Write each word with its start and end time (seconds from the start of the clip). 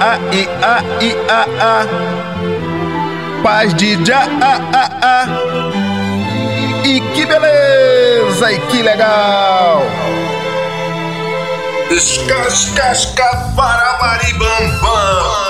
A 0.00 0.16
i 0.32 0.48
a 0.62 0.82
i 1.00 1.16
a 1.28 1.42
a. 1.70 1.86
Paz 3.42 3.74
de 3.74 4.04
já 4.04 4.22
a 4.40 4.54
a 4.72 4.84
a. 5.02 5.26
E 6.84 7.00
que 7.14 7.26
beleza 7.26 8.52
e 8.52 8.60
que 8.68 8.82
legal. 8.82 9.82
Escascasca 11.90 13.52
para 13.56 13.98
maribambam 14.00 15.49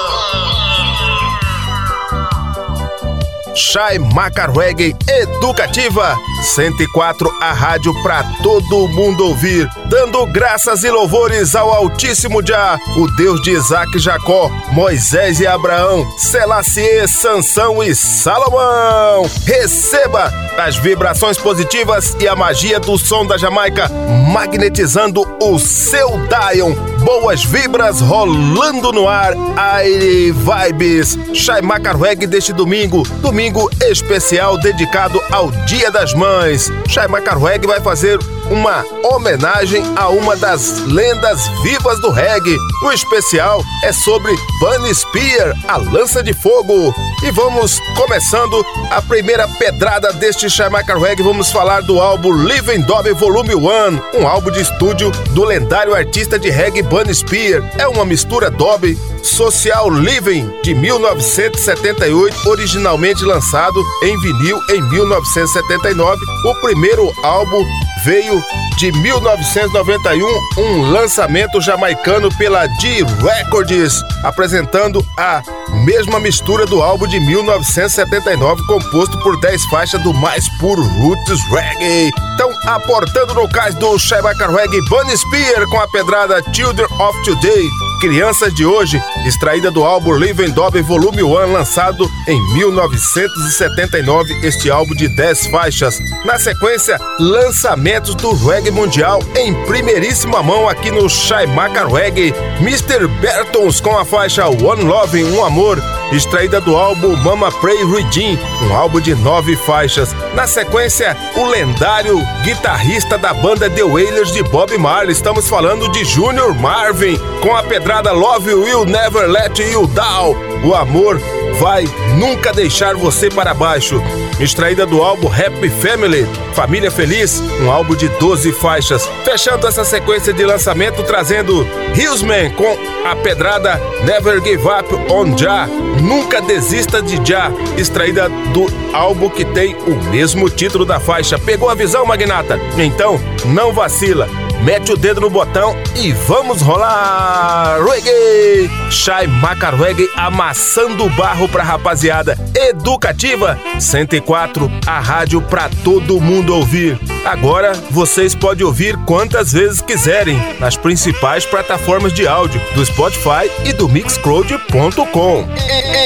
Chai 3.55 3.98
Macarweg 3.98 4.97
Educativa 5.09 6.17
104 6.43 7.31
a 7.41 7.53
rádio 7.53 7.93
para 8.03 8.23
todo 8.43 8.89
mundo 8.89 9.27
ouvir, 9.27 9.69
dando 9.87 10.25
graças 10.27 10.84
e 10.84 10.91
louvores 10.91 11.55
ao 11.55 11.71
Altíssimo 11.71 12.45
Jah, 12.45 12.78
o 12.97 13.06
Deus 13.17 13.41
de 13.43 13.51
Isaac 13.51 13.98
Jacó, 13.98 14.51
Moisés 14.73 15.39
e 15.41 15.47
Abraão, 15.47 16.06
Selassie, 16.19 17.06
Sansão 17.06 17.83
e 17.83 17.95
Salomão. 17.95 19.28
Receba 19.45 20.33
as 20.59 20.77
vibrações 20.77 21.39
positivas 21.39 22.17
e 22.19 22.27
a 22.27 22.34
magia 22.34 22.81
do 22.81 22.98
som 22.98 23.27
da 23.27 23.37
Jamaica, 23.37 23.89
magnetizando 24.33 25.23
o 25.43 25.59
seu 25.59 26.11
Dion. 26.27 26.89
Boas 27.05 27.45
vibras 27.45 28.01
rolando 28.01 28.93
no 28.93 29.09
ar, 29.09 29.34
aire 29.56 30.33
vibes. 30.33 31.19
Chai 31.34 31.61
Macarweg 31.61 32.27
deste 32.27 32.53
domingo, 32.53 33.03
domingo 33.20 33.70
especial 33.83 34.59
dedicado 34.59 35.21
ao 35.31 35.51
Dia 35.67 35.91
das 35.91 36.15
Mães 36.15 36.31
Mães. 36.31 36.71
Shai 36.87 37.09
Macarweg 37.09 37.67
vai 37.67 37.81
fazer 37.81 38.19
uma 38.51 38.84
homenagem 39.05 39.83
a 39.97 40.09
uma 40.09 40.37
das 40.37 40.81
lendas 40.81 41.47
vivas 41.62 42.01
do 42.01 42.11
reggae. 42.11 42.56
O 42.84 42.93
especial 42.93 43.62
é 43.84 43.93
sobre 43.93 44.34
Bunny 44.59 44.94
Spear, 44.94 45.55
a 45.69 45.77
lança 45.77 46.22
de 46.22 46.33
fogo. 46.33 46.93
E 47.22 47.31
vamos 47.31 47.78
começando 47.97 48.65
a 48.91 49.00
primeira 49.00 49.47
pedrada 49.47 50.12
deste 50.15 50.50
Shaimaka 50.50 50.99
Reggae. 50.99 51.22
Vamos 51.22 51.53
falar 51.53 51.83
do 51.83 52.00
álbum 52.00 52.33
Living 52.33 52.81
Dobby 52.81 53.12
Volume 53.12 53.55
1, 53.55 54.21
um 54.21 54.27
álbum 54.27 54.50
de 54.50 54.62
estúdio 54.62 55.10
do 55.31 55.44
lendário 55.44 55.94
artista 55.94 56.39
de 56.39 56.50
reggae 56.50 56.83
Bunny 56.83 57.15
Spear. 57.15 57.62
É 57.78 57.87
uma 57.87 58.05
mistura 58.05 58.50
Dobby 58.50 58.99
Social 59.22 59.91
Living 59.91 60.50
de 60.62 60.75
1978, 60.75 62.48
originalmente 62.48 63.25
lançado 63.25 63.82
em 64.03 64.19
vinil 64.20 64.60
em 64.70 64.82
1979. 64.82 66.20
O 66.44 66.54
primeiro 66.60 67.10
álbum 67.22 67.64
veio 68.04 68.42
de 68.78 68.91
1991, 68.92 70.26
um 70.56 70.91
lançamento 70.91 71.60
jamaicano 71.60 72.34
pela 72.38 72.66
D 72.66 73.04
Records, 73.22 74.03
apresentando 74.25 75.04
a 75.19 75.42
mesma 75.84 76.19
mistura 76.19 76.64
do 76.66 76.82
álbum 76.82 77.06
de 77.06 77.20
1979, 77.20 78.62
composto 78.66 79.19
por 79.19 79.38
10 79.41 79.64
faixas 79.66 80.03
do 80.03 80.14
mais 80.14 80.48
puro 80.59 80.82
roots 80.82 81.41
reggae. 81.50 82.10
Então, 82.34 82.50
aportando 82.66 83.34
no 83.34 83.48
cais 83.50 83.75
do 83.75 83.98
Shabaka 83.98 84.48
Reggae 84.48 84.80
Bunny 84.88 85.16
Spear 85.16 85.66
com 85.69 85.78
a 85.78 85.88
pedrada 85.88 86.42
Children 86.54 86.88
of 86.98 87.22
Today, 87.25 87.69
Crianças 88.00 88.54
de 88.54 88.64
Hoje, 88.64 89.03
extraída 89.26 89.71
do 89.71 89.84
álbum 89.84 90.15
Living 90.15 90.50
Dobby 90.50 90.82
Volume 90.82 91.22
1, 91.22 91.53
lançado 91.53 92.10
em 92.26 92.54
1979, 92.54 94.47
este 94.47 94.71
álbum 94.71 94.94
de 94.94 95.09
10 95.09 95.47
faixas. 95.47 95.98
Na 96.25 96.38
sequência, 96.38 96.98
lançamentos 97.19 98.15
do 98.15 98.32
reggae 98.32 98.71
mundial 98.71 99.21
em 99.37 99.54
primeiríssima 99.65 100.43
mão 100.43 100.69
aqui 100.69 100.91
no 100.91 101.09
Shaimaka 101.09 101.87
Reggae. 101.87 102.34
Mr. 102.60 103.06
Bertons 103.21 103.81
com 103.81 103.97
a 103.98 104.04
faixa 104.04 104.48
One 104.48 104.84
Love, 104.84 105.25
Um 105.25 105.44
Amor, 105.44 105.82
extraída 106.12 106.60
do 106.60 106.76
álbum 106.76 107.16
Mama 107.16 107.50
Pray 107.53 107.84
Redeem, 107.84 108.38
um 108.62 108.75
álbum 108.75 109.00
de 109.00 109.15
nove 109.15 109.56
faixas. 109.56 110.15
Na 110.34 110.47
sequência, 110.47 111.16
o 111.37 111.44
lendário 111.44 112.19
guitarrista 112.43 113.16
da 113.16 113.32
banda 113.32 113.71
The 113.71 113.82
Wailers 113.82 114.32
de 114.32 114.43
Bob 114.43 114.76
Marley, 114.78 115.12
estamos 115.12 115.48
falando 115.48 115.91
de 115.91 116.04
Junior 116.04 116.54
Marvin, 116.54 117.19
com 117.41 117.54
a 117.54 117.62
pedrada 117.62 118.12
Love 118.12 118.54
Will 118.54 118.84
Never 118.84 119.28
Let 119.28 119.59
You 119.59 119.87
Down. 119.87 120.37
O 120.65 120.75
amor 120.75 121.21
vai 121.59 121.84
nunca 122.19 122.53
deixar 122.53 122.94
você 122.94 123.31
para 123.31 123.54
baixo. 123.54 124.03
Extraída 124.41 124.87
do 124.87 125.03
álbum 125.03 125.28
Happy 125.28 125.69
Family, 125.69 126.27
Família 126.55 126.91
Feliz, 126.91 127.41
um 127.61 127.71
álbum 127.71 127.95
de 127.95 128.09
12 128.09 128.53
faixas. 128.53 129.06
Fechando 129.23 129.67
essa 129.67 129.84
sequência 129.84 130.33
de 130.33 130.45
lançamento, 130.45 131.03
trazendo 131.03 131.67
Hillsman 131.95 132.51
com 132.53 132.78
a 133.06 133.15
pedrada 133.17 133.78
Never 134.03 134.43
Give 134.43 134.62
Up 134.67 135.12
on 135.12 135.37
Jah, 135.37 135.69
Nunca 136.03 136.41
Desista 136.41 137.03
de 137.03 137.17
Jah, 137.23 137.53
extraída 137.77 138.31
do 138.55 138.67
álbum 138.95 139.28
que 139.28 139.45
tem 139.45 139.75
o 139.75 139.95
mesmo 140.11 140.49
título 140.49 140.87
da 140.87 140.99
faixa. 140.99 141.39
Pegou 141.39 141.69
a 141.69 141.75
visão, 141.75 142.07
Magnata? 142.07 142.59
Então, 142.78 143.21
não 143.45 143.75
vacila 143.75 144.27
mete 144.62 144.93
o 144.93 144.97
dedo 144.97 145.21
no 145.21 145.31
botão 145.31 145.75
e 145.97 146.12
vamos 146.12 146.60
rolar! 146.60 147.78
Reggae! 147.84 148.71
Shai 148.91 149.26
Maca 149.26 149.71
Reggae 149.71 150.09
amassando 150.16 151.09
barro 151.10 151.48
pra 151.48 151.62
rapaziada. 151.62 152.37
Educativa 152.54 153.59
104, 153.78 154.71
a 154.87 155.00
rádio 155.00 155.41
pra 155.43 155.69
todo 155.84 156.21
mundo 156.21 156.54
ouvir. 156.54 156.98
Agora 157.25 157.72
vocês 157.91 158.34
podem 158.34 158.64
ouvir 158.64 158.97
quantas 159.04 159.53
vezes 159.53 159.81
quiserem 159.81 160.38
nas 160.58 160.76
principais 160.76 161.44
plataformas 161.44 162.12
de 162.12 162.26
áudio 162.26 162.60
do 162.75 162.84
Spotify 162.84 163.50
e 163.64 163.72
do 163.72 163.88
Mixcloud.com. 163.88 165.47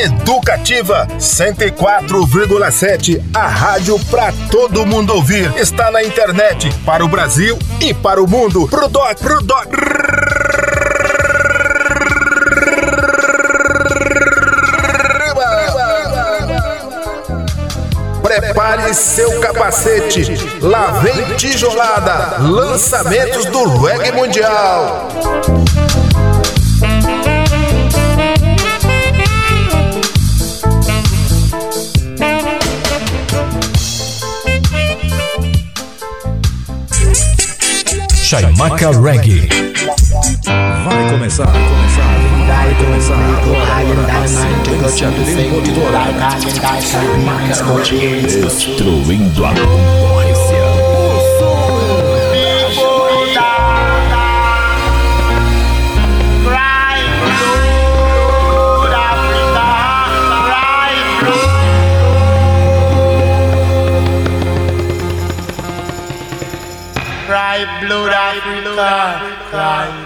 Educativa 0.03 1.07
104,7, 1.19 3.23
a 3.33 3.47
rádio 3.47 3.99
pra 4.11 4.33
todo 4.51 4.85
mundo 4.85 5.15
ouvir. 5.15 5.51
Está 5.57 5.91
na 5.91 6.03
internet 6.03 6.71
para 6.85 7.05
o 7.05 7.09
Brasil 7.09 7.59
e 7.81 7.95
para 7.95 8.23
o 8.23 8.29
mundo. 8.29 8.67
Pro 8.69 8.89
doc, 8.89 9.19
pro 9.19 9.41
doc. 9.43 9.69
Prepare 18.55 18.95
seu 18.95 19.41
capacete. 19.41 20.23
Lá 20.61 21.01
vem 21.01 21.35
tijolada. 21.35 22.39
Lançamentos 22.39 23.47
do 23.47 23.79
reggae 23.79 24.13
mundial. 24.13 25.09
Chaimaca 38.23 38.93
Reggae 38.93 39.49
começar, 41.15 41.47
começar, 41.47 42.75
começar 42.85 43.15
agora. 43.15 43.71
Destruindo 48.43 49.45
a 49.45 49.55
concorrência. 49.55 50.65
Cry 67.27 67.67
blood 67.81 68.13
Africa, 68.13 69.23
cry 69.51 70.04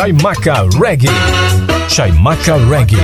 Chaimaca 0.00 0.66
Reggae. 0.80 1.12
Chaimaca 1.86 2.56
Reggae. 2.70 2.96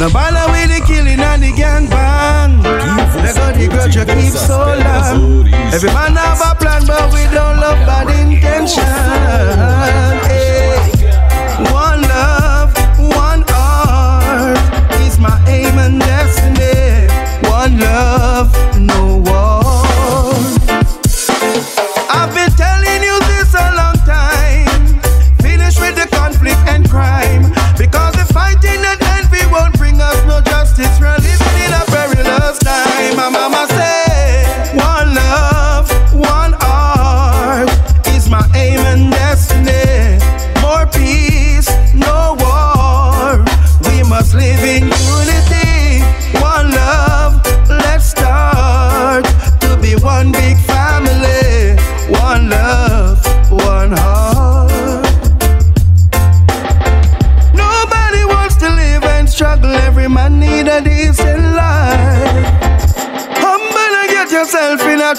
No 0.00 0.10
bother 0.10 0.50
with 0.50 0.68
the 0.68 0.80
killing 0.84 1.20
and 1.20 1.40
the 1.44 1.52
gang 1.52 1.86
bang. 1.88 2.60
They 2.60 3.32
got 3.32 3.54
the 3.54 3.68
grudge 3.68 3.94
you 3.94 4.04
keep 4.04 4.32
so 4.32 4.58
long. 4.58 5.46
Every 5.72 5.90
man 5.90 6.16
have 6.16 6.40
a 6.40 6.56
plan, 6.56 6.84
but 6.88 7.12
we 7.12 7.22
don't 7.32 7.60
love 7.62 7.78
bad 7.86 8.10
intention. 8.18 8.82
Hey. 10.26 10.74
One 11.70 12.02
love, 12.02 12.49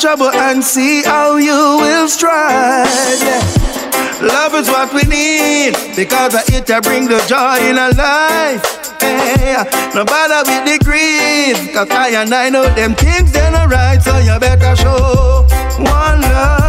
trouble 0.01 0.31
and 0.31 0.63
see 0.63 1.03
how 1.03 1.35
you 1.37 1.77
will 1.79 2.07
strive. 2.07 2.87
Love 4.19 4.55
is 4.55 4.67
what 4.67 4.91
we 4.95 5.03
need 5.03 5.75
because 5.95 6.33
it 6.49 6.65
to 6.65 6.81
bring 6.81 7.07
the 7.07 7.21
joy 7.29 7.61
in 7.69 7.77
our 7.77 7.93
life. 7.93 8.65
Hey, 8.99 9.63
no 9.93 10.03
bother 10.03 10.41
with 10.49 10.65
the 10.65 10.79
greed, 10.83 11.71
cause 11.71 11.89
I 11.91 12.09
and 12.17 12.33
I 12.33 12.49
know 12.49 12.63
them 12.73 12.95
things 12.95 13.31
they're 13.31 13.51
not 13.51 13.69
right, 13.69 14.01
so 14.01 14.17
you 14.17 14.39
better 14.39 14.75
show 14.75 15.45
one 15.77 16.21
love, 16.21 16.60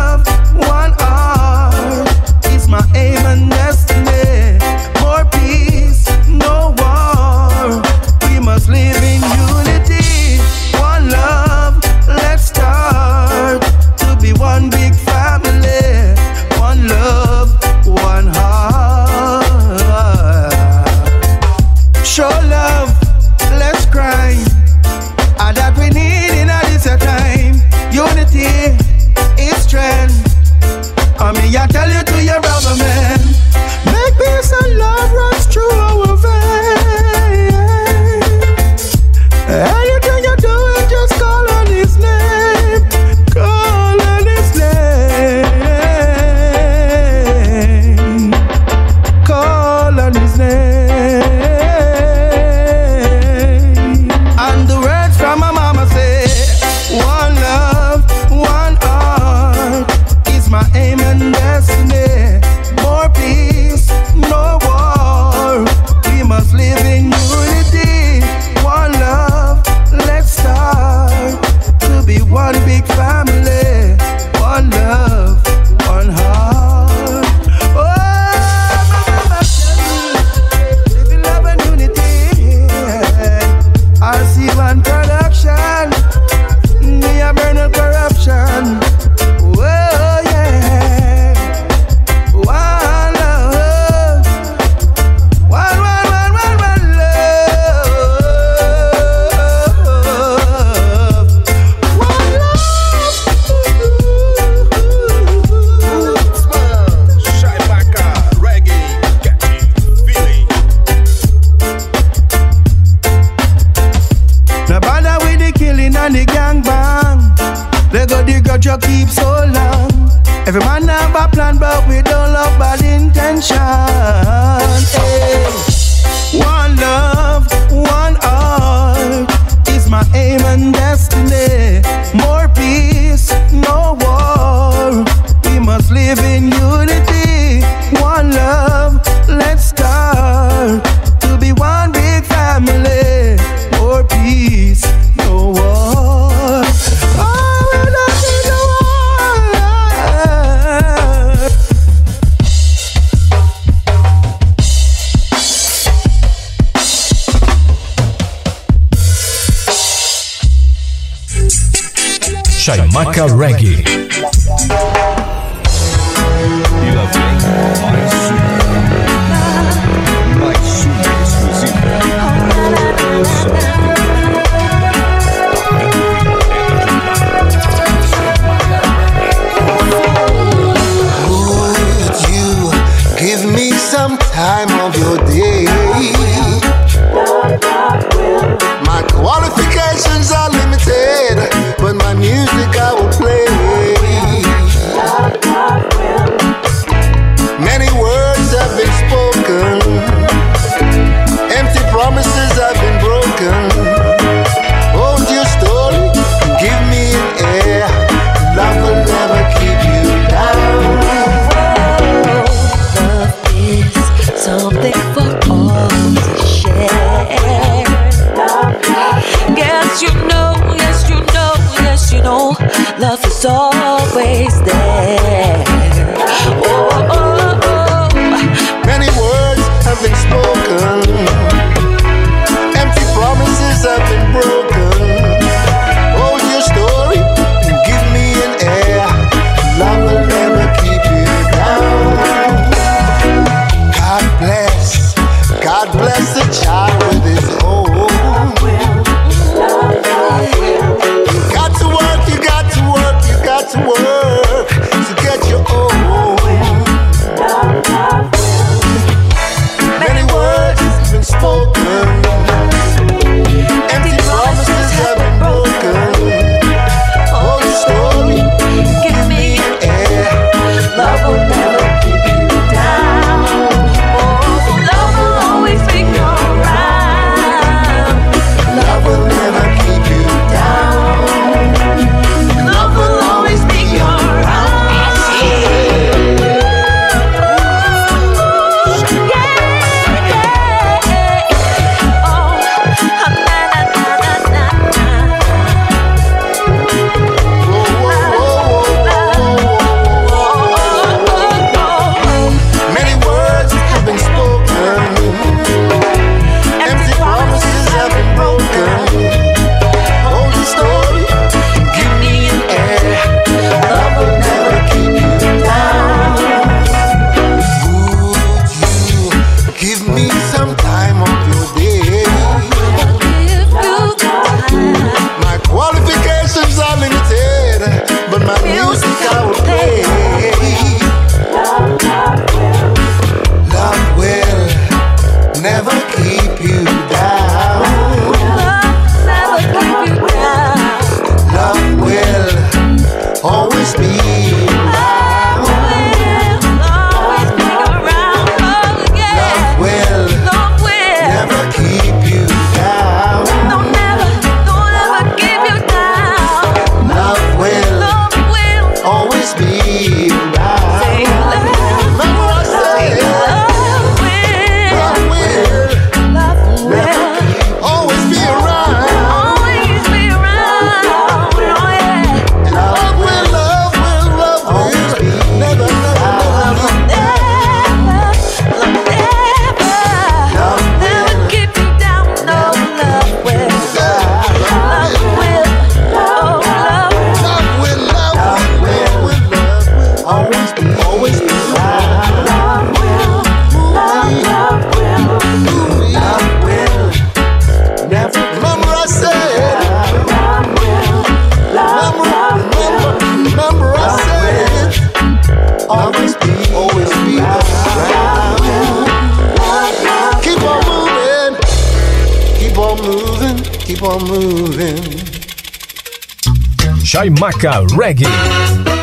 Chaimaca 417.62 417.86
Reggae. 417.96 418.26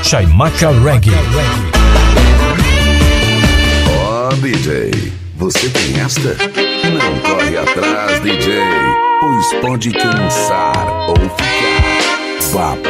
Chaimaca 0.03 0.71
Reggae. 0.83 1.13
Ó, 3.87 4.27
oh, 4.27 4.35
DJ, 4.35 5.13
você 5.37 5.69
tem 5.69 5.97
esta? 6.01 6.35
Não 6.91 7.19
corre 7.19 7.57
atrás, 7.57 8.19
DJ, 8.19 8.59
pois 9.21 9.53
pode 9.61 9.91
cansar 9.91 10.73
ou 11.07 11.15
ficar 11.15 12.75
babando. 12.75 12.89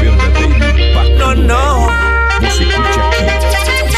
Verdadeiro 0.00 0.80
impacto. 0.80 1.18
Não, 1.18 1.34
não. 1.36 1.86
Você 2.40 2.64
curte 2.64 2.98
aqui. 2.98 3.24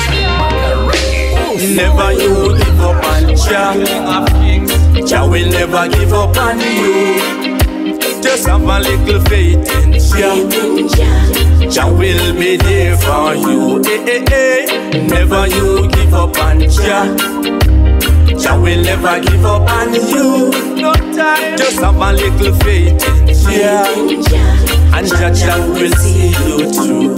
Chaimaca 0.05 0.69
Reggae. 0.93 1.75
Never 1.75 2.13
you 2.21 2.55
give 2.55 2.83
up 2.83 3.03
on 3.07 3.35
Jah. 3.35 3.73
Jah 5.07 5.25
will 5.25 5.49
never 5.49 5.89
give 5.89 6.13
up 6.13 6.37
on 6.37 6.61
you. 6.61 7.44
Just 8.45 8.61
have 8.61 8.69
a 8.69 8.79
little 8.79 9.21
faith 9.25 9.57
in 9.83 9.93
Jah. 9.95 11.71
Jah 11.71 11.91
will 11.91 12.35
be 12.39 12.59
there 12.59 12.95
for 12.99 13.35
you. 13.35 13.81
Eh, 13.87 14.05
eh, 14.07 14.25
eh. 14.31 15.07
Never 15.09 15.47
you 15.47 15.89
give 15.89 16.13
up 16.13 16.37
on 16.37 16.61
Jah. 16.61 17.17
Jah 18.37 18.61
will 18.61 18.83
never 18.83 19.19
give 19.21 19.47
up 19.47 19.63
on 19.71 19.95
you. 19.95 20.51
No 20.77 20.93
time. 20.93 21.57
Just 21.57 21.81
have 21.81 21.97
a 21.97 22.13
little 22.13 22.55
faith 22.57 23.03
in 23.09 23.29
Jah. 23.33 24.45
And 24.93 25.09
Jah 25.09 25.33
Jah 25.33 25.67
will 25.73 25.93
see 25.93 26.29
you 26.29 26.71
through. 26.71 27.17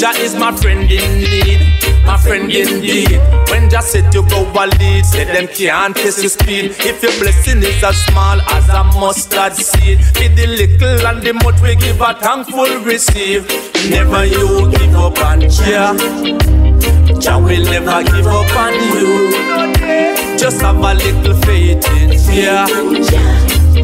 Jah 0.00 0.10
is 0.16 0.34
my 0.34 0.50
friend 0.56 0.90
indeed, 0.90 1.60
my 2.08 2.16
friend 2.16 2.50
indeed. 2.50 3.20
When 3.50 3.68
Jah 3.68 3.82
said 3.82 4.12
you 4.14 4.22
go 4.28 4.40
a 4.62 4.64
lead, 4.80 5.04
say 5.04 5.24
them 5.24 5.46
can't 5.46 5.94
test 5.94 6.22
your 6.22 6.30
speed. 6.30 6.72
If 6.80 7.02
your 7.02 7.12
blessing 7.20 7.62
is 7.62 7.84
as 7.84 7.96
small 8.06 8.40
as 8.56 8.68
a 8.70 8.82
mustard 8.98 9.54
seed, 9.54 9.98
be 10.14 10.28
the 10.28 10.46
little 10.46 11.06
and 11.06 11.22
the 11.22 11.32
much 11.44 11.60
we 11.60 11.76
give 11.76 12.00
a 12.00 12.14
thankful 12.14 12.72
receive. 12.90 13.44
Never 13.90 14.24
you 14.24 14.70
give 14.72 14.94
up 14.96 15.18
on 15.20 15.40
Jah. 15.56 15.92
Jah 17.20 17.38
will 17.38 17.64
never 17.74 18.02
give 18.10 18.26
up 18.26 18.56
on 18.64 18.74
you. 18.94 19.08
Just 20.38 20.62
have 20.62 20.76
a 20.76 20.94
little 20.94 21.36
faith 21.42 21.84
in 22.00 22.10
Jah. 22.16 22.66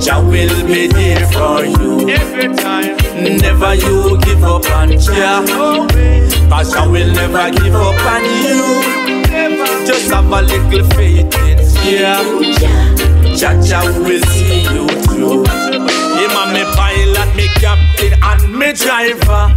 Jah 0.00 0.20
will 0.22 0.56
be 0.66 0.86
there 0.86 1.26
for 1.28 1.64
you 1.64 2.08
every 2.08 2.48
time. 2.56 2.96
Never 3.44 3.74
you 3.74 4.18
give 4.22 4.42
up 4.44 4.64
on 4.70 4.98
Jah. 4.98 6.23
Cause 6.48 6.74
will 6.88 7.12
never 7.12 7.50
give 7.50 7.74
up 7.74 8.04
on 8.06 8.24
you. 8.24 9.14
Just 9.86 10.10
have 10.10 10.30
a 10.30 10.42
little 10.42 10.88
faith 10.90 11.34
in. 11.44 11.64
Jah 13.36 13.60
Jah 13.62 13.84
will 14.00 14.22
see 14.32 14.62
you 14.62 14.86
through. 15.04 15.44
Him 15.44 16.30
and 16.30 16.52
me 16.54 16.64
pilot, 16.76 17.34
me 17.36 17.48
captain 17.60 18.14
and 18.22 18.58
me 18.58 18.72
driver. 18.72 19.52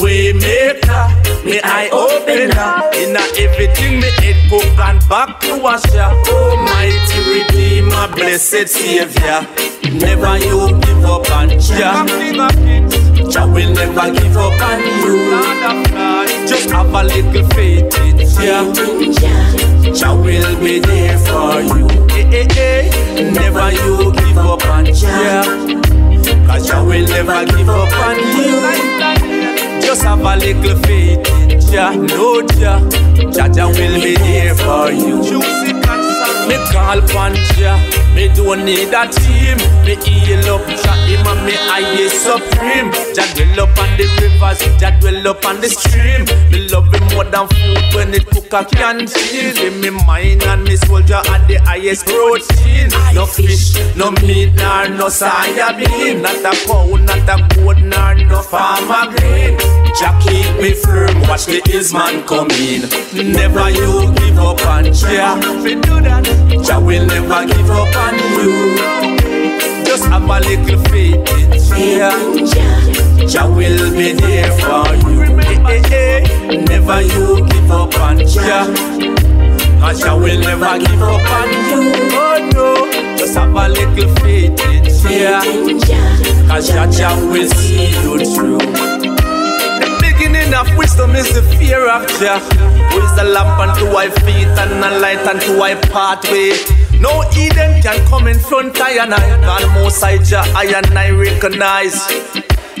We 0.00 0.32
maker, 0.32 1.04
me 1.44 1.60
eye 1.62 1.90
opener. 1.92 2.88
In 2.96 3.16
everything 3.36 4.00
me 4.00 4.10
head 4.18 4.50
cook 4.50 4.78
and 4.78 5.00
back 5.08 5.40
to 5.40 5.60
wash 5.60 5.84
washer. 5.84 6.10
Almighty 6.32 7.18
Redeemer, 7.28 8.08
blessed 8.14 8.68
Savior. 8.68 9.46
Never 9.92 10.38
you 10.38 10.80
give 10.80 11.04
up 11.04 11.30
on 11.30 11.50
Jah. 11.60 12.06
Jah 13.30 13.46
will 13.46 13.72
never 13.74 14.10
give 14.10 14.36
up 14.36 14.60
on 14.60 14.80
you. 14.80 16.07
Just 16.48 16.70
have 16.70 16.92
a 16.94 17.02
little 17.04 17.46
faith 17.50 17.94
in 18.00 18.18
Jah. 18.26 18.64
Jah 19.94 20.14
will 20.14 20.58
be 20.60 20.78
there 20.80 21.18
for 21.18 21.60
you. 21.60 21.86
Eh, 22.10 22.30
eh, 22.32 22.46
eh. 22.56 23.30
Never 23.32 23.70
you 23.72 24.12
give 24.12 24.38
up 24.38 24.64
on 24.66 24.86
Jah. 24.86 25.44
Cause 26.46 26.68
Jah 26.68 26.82
will 26.84 27.06
never 27.06 27.44
give 27.44 27.68
up 27.68 27.92
on 28.06 28.16
you. 28.16 29.80
Just 29.82 30.02
have 30.02 30.20
a 30.20 30.36
little 30.36 30.76
faith 30.84 31.26
in 31.50 31.60
Jah. 31.60 31.94
No 31.94 32.40
Jah. 32.42 32.80
Jah 33.30 33.48
Jah 33.48 33.68
will 33.68 34.00
be 34.00 34.14
there 34.16 34.54
for 34.54 34.90
you. 34.90 35.18
Me 36.48 36.56
call 36.72 36.98
upon 36.98 37.34
Jah. 37.56 37.78
Me 38.18 38.26
don't 38.34 38.64
need 38.64 38.92
a 38.92 39.06
team. 39.06 39.58
Me 39.86 39.94
heal 40.02 40.42
up 40.50 40.66
Jah. 40.66 40.98
Him 41.06 41.24
and 41.24 41.46
me 41.46 41.54
I 41.54 42.08
supreme. 42.08 42.90
Jah 43.14 43.22
dwell 43.34 43.60
up 43.62 43.78
on 43.78 43.96
the 43.96 44.10
rivers. 44.18 44.58
Jah 44.80 44.90
dwell 44.98 45.28
up 45.28 45.44
on 45.46 45.60
the 45.60 45.68
stream. 45.68 46.26
Me 46.50 46.66
love 46.66 46.92
him 46.92 47.04
more 47.14 47.22
than 47.22 47.46
food 47.46 47.94
when 47.94 48.12
it 48.12 48.26
cook 48.26 48.52
a 48.52 48.64
canteen. 48.64 49.56
In 49.62 49.80
me 49.80 49.90
mind 50.04 50.42
and 50.42 50.64
me 50.64 50.74
Jah 51.06 51.22
at 51.30 51.46
the 51.46 51.62
highest 51.62 52.06
protein. 52.06 52.90
No 53.14 53.24
fish, 53.24 53.78
no 53.94 54.10
meat, 54.26 54.52
nor 54.54 54.88
no 54.98 55.06
soya 55.06 55.78
bean. 55.78 56.20
Not 56.20 56.42
a 56.42 56.52
cow, 56.66 56.90
not 56.96 57.22
a 57.22 57.54
goat, 57.54 57.78
nor 57.78 58.14
no 58.14 58.42
farmer 58.42 59.14
green. 59.14 59.56
Jah 59.94 60.18
keep 60.18 60.60
me 60.60 60.74
firm. 60.74 61.22
Watch 61.30 61.46
the 61.46 61.62
Isman 61.70 62.26
come 62.26 62.50
in. 62.50 62.82
Never 63.32 63.70
you 63.70 64.12
give 64.18 64.38
up 64.38 64.66
on 64.66 64.92
Jah. 64.92 65.38
Jah 66.66 66.80
will 66.80 67.06
never 67.06 67.46
give 67.46 67.70
up 67.70 67.96
on 68.08 68.18
you. 68.40 69.84
Just 69.84 70.04
have 70.06 70.22
a 70.24 70.40
little 70.40 70.82
faith 70.84 71.16
in 71.76 72.46
Jah. 72.46 73.26
Jah 73.26 73.46
will 73.48 73.90
be 73.92 74.12
there 74.12 74.50
for 74.58 74.88
you. 75.04 75.18
Never 76.64 77.02
you 77.02 77.46
give 77.48 77.70
up 77.70 77.94
on 78.00 78.18
Jah. 78.26 78.66
Cause 79.80 80.00
Jah 80.00 80.16
will 80.16 80.40
never 80.40 80.78
give 80.78 81.02
up 81.02 81.30
on 81.38 81.48
you. 81.68 81.80
Oh 82.14 82.50
no. 82.54 83.16
Just 83.16 83.36
have 83.36 83.54
a 83.54 83.68
little 83.68 84.14
faith 84.16 84.58
in 84.66 84.84
Jah. 85.00 85.42
Cause 86.48 86.68
Jah 86.68 86.90
Jah 86.90 87.16
will 87.30 87.48
see 87.50 87.90
you 88.02 88.24
through. 88.34 88.58
The 88.58 89.88
beginning 90.00 90.54
of 90.54 90.66
wisdom 90.78 91.14
is 91.14 91.28
the 91.34 91.42
fear 91.58 91.88
of 91.88 92.06
Jah. 92.20 92.40
Who 92.90 93.00
is 93.02 93.14
the 93.16 93.24
lamp 93.24 93.58
unto 93.60 93.86
our 93.94 94.10
feet 94.24 94.48
and 94.48 94.84
a 94.84 94.98
light 94.98 95.26
unto 95.26 95.60
our 95.60 95.76
pathway. 95.92 96.77
No 97.00 97.22
Eden 97.36 97.80
can 97.80 98.04
come 98.08 98.26
in 98.26 98.38
front 98.38 98.78
of 98.80 98.86
and 98.86 99.14
I. 99.14 99.40
God 99.40 99.62
most 99.74 100.02
I 100.02 100.18
Jah, 100.18 100.44
I 100.54 100.66
and 100.76 100.98
I 100.98 101.10
recognize. 101.10 101.94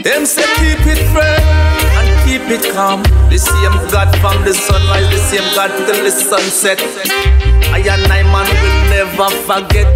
Them 0.02 0.26
say 0.26 0.46
keep 0.58 0.84
it 0.86 0.98
firm 1.14 1.42
and 1.98 2.08
keep 2.26 2.42
it 2.50 2.72
calm. 2.74 3.02
The 3.30 3.38
same 3.38 3.78
God 3.90 4.10
from 4.20 4.44
the 4.44 4.54
sunrise, 4.54 5.08
the 5.10 5.18
same 5.18 5.48
God 5.54 5.70
till 5.86 6.02
the 6.04 6.10
sunset. 6.10 6.80
I 7.70 7.78
and 7.78 8.10
I 8.10 8.22
man 8.22 8.48
will 8.62 8.80
never 8.90 9.30
forget. 9.46 9.86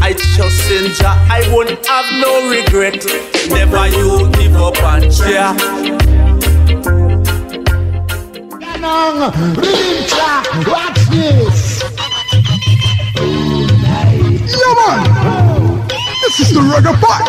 I 0.00 0.12
trust 0.12 0.70
in 0.70 0.92
Jah, 0.94 1.18
I 1.30 1.42
won't 1.52 1.84
have 1.86 2.06
no 2.20 2.50
regret. 2.50 3.04
Never 3.50 3.88
you 3.88 4.30
give 4.32 4.56
up 4.56 4.82
on 4.82 5.10
Jah. 5.10 5.56
Watch 10.68 11.00
this. 11.10 11.71
Man. 14.74 15.88
This 16.22 16.40
is 16.40 16.54
the 16.54 16.60
reggae 16.60 16.94
part. 17.00 17.26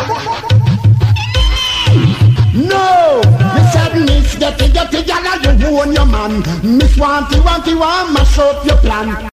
No, 2.54 3.20
Miss 3.54 3.76
Agnes, 3.76 4.36
get 4.36 4.60
it, 4.60 4.72
get 4.72 4.94
it, 4.94 5.06
gyal, 5.06 5.60
you 5.60 5.78
own 5.80 5.92
your 5.92 6.06
man. 6.06 6.38
Miss 6.62 6.96
Wanty, 6.96 7.40
Wanty, 7.40 7.74
want 7.78 8.12
mash 8.12 8.38
up 8.38 8.64
your 8.64 8.78
plan. 8.78 9.28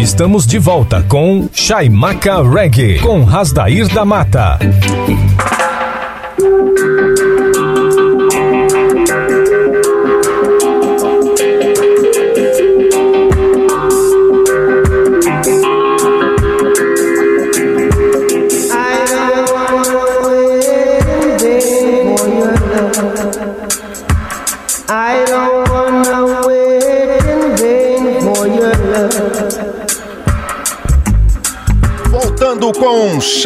Estamos 0.00 0.46
de 0.46 0.58
volta 0.58 1.02
com 1.02 1.48
Chaimaca 1.52 2.42
Reggae, 2.42 2.98
com 3.00 3.24
Rasdair 3.24 3.88
da 3.88 4.04
Mata. 4.04 4.58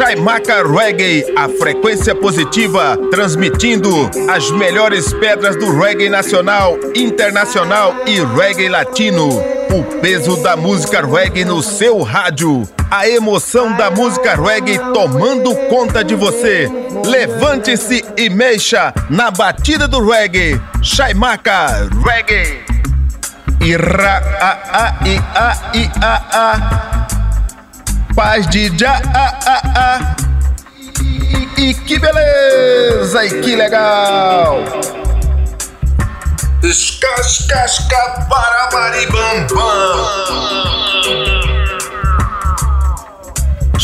Chaimaca 0.03 0.63
Reggae, 0.63 1.23
a 1.33 1.47
frequência 1.47 2.13
positiva, 2.13 2.97
transmitindo 3.09 3.89
as 4.29 4.51
melhores 4.51 5.13
pedras 5.13 5.55
do 5.55 5.79
reggae 5.79 6.09
nacional, 6.09 6.77
internacional 6.93 7.95
e 8.05 8.19
reggae 8.19 8.67
latino. 8.67 9.29
O 9.29 10.01
peso 10.01 10.35
da 10.43 10.57
música 10.57 11.05
reggae 11.05 11.45
no 11.45 11.63
seu 11.63 12.01
rádio. 12.01 12.67
A 12.91 13.07
emoção 13.07 13.71
da 13.77 13.89
música 13.89 14.35
reggae 14.35 14.77
tomando 14.93 15.55
conta 15.69 16.03
de 16.03 16.15
você. 16.15 16.69
Levante-se 17.05 18.03
e 18.17 18.29
mexa 18.29 18.93
na 19.09 19.31
batida 19.31 19.87
do 19.87 20.05
reggae. 20.05 20.59
Chaimaca 20.81 21.89
Reggae. 22.05 22.61
Ira 23.61 24.21
a 24.41 24.51
a 24.83 25.07
i 25.07 25.17
a 25.33 25.71
i 25.73 25.91
a 26.01 26.89
a. 26.89 26.92
Paz 28.15 28.47
de 28.47 28.71
já. 28.77 29.01
E 31.57 31.73
que 31.73 31.97
beleza! 31.97 33.25
E 33.25 33.41
que 33.41 33.55
legal! 33.55 34.59
Escascasca 36.61 38.27
barabaribambam. 38.29 39.63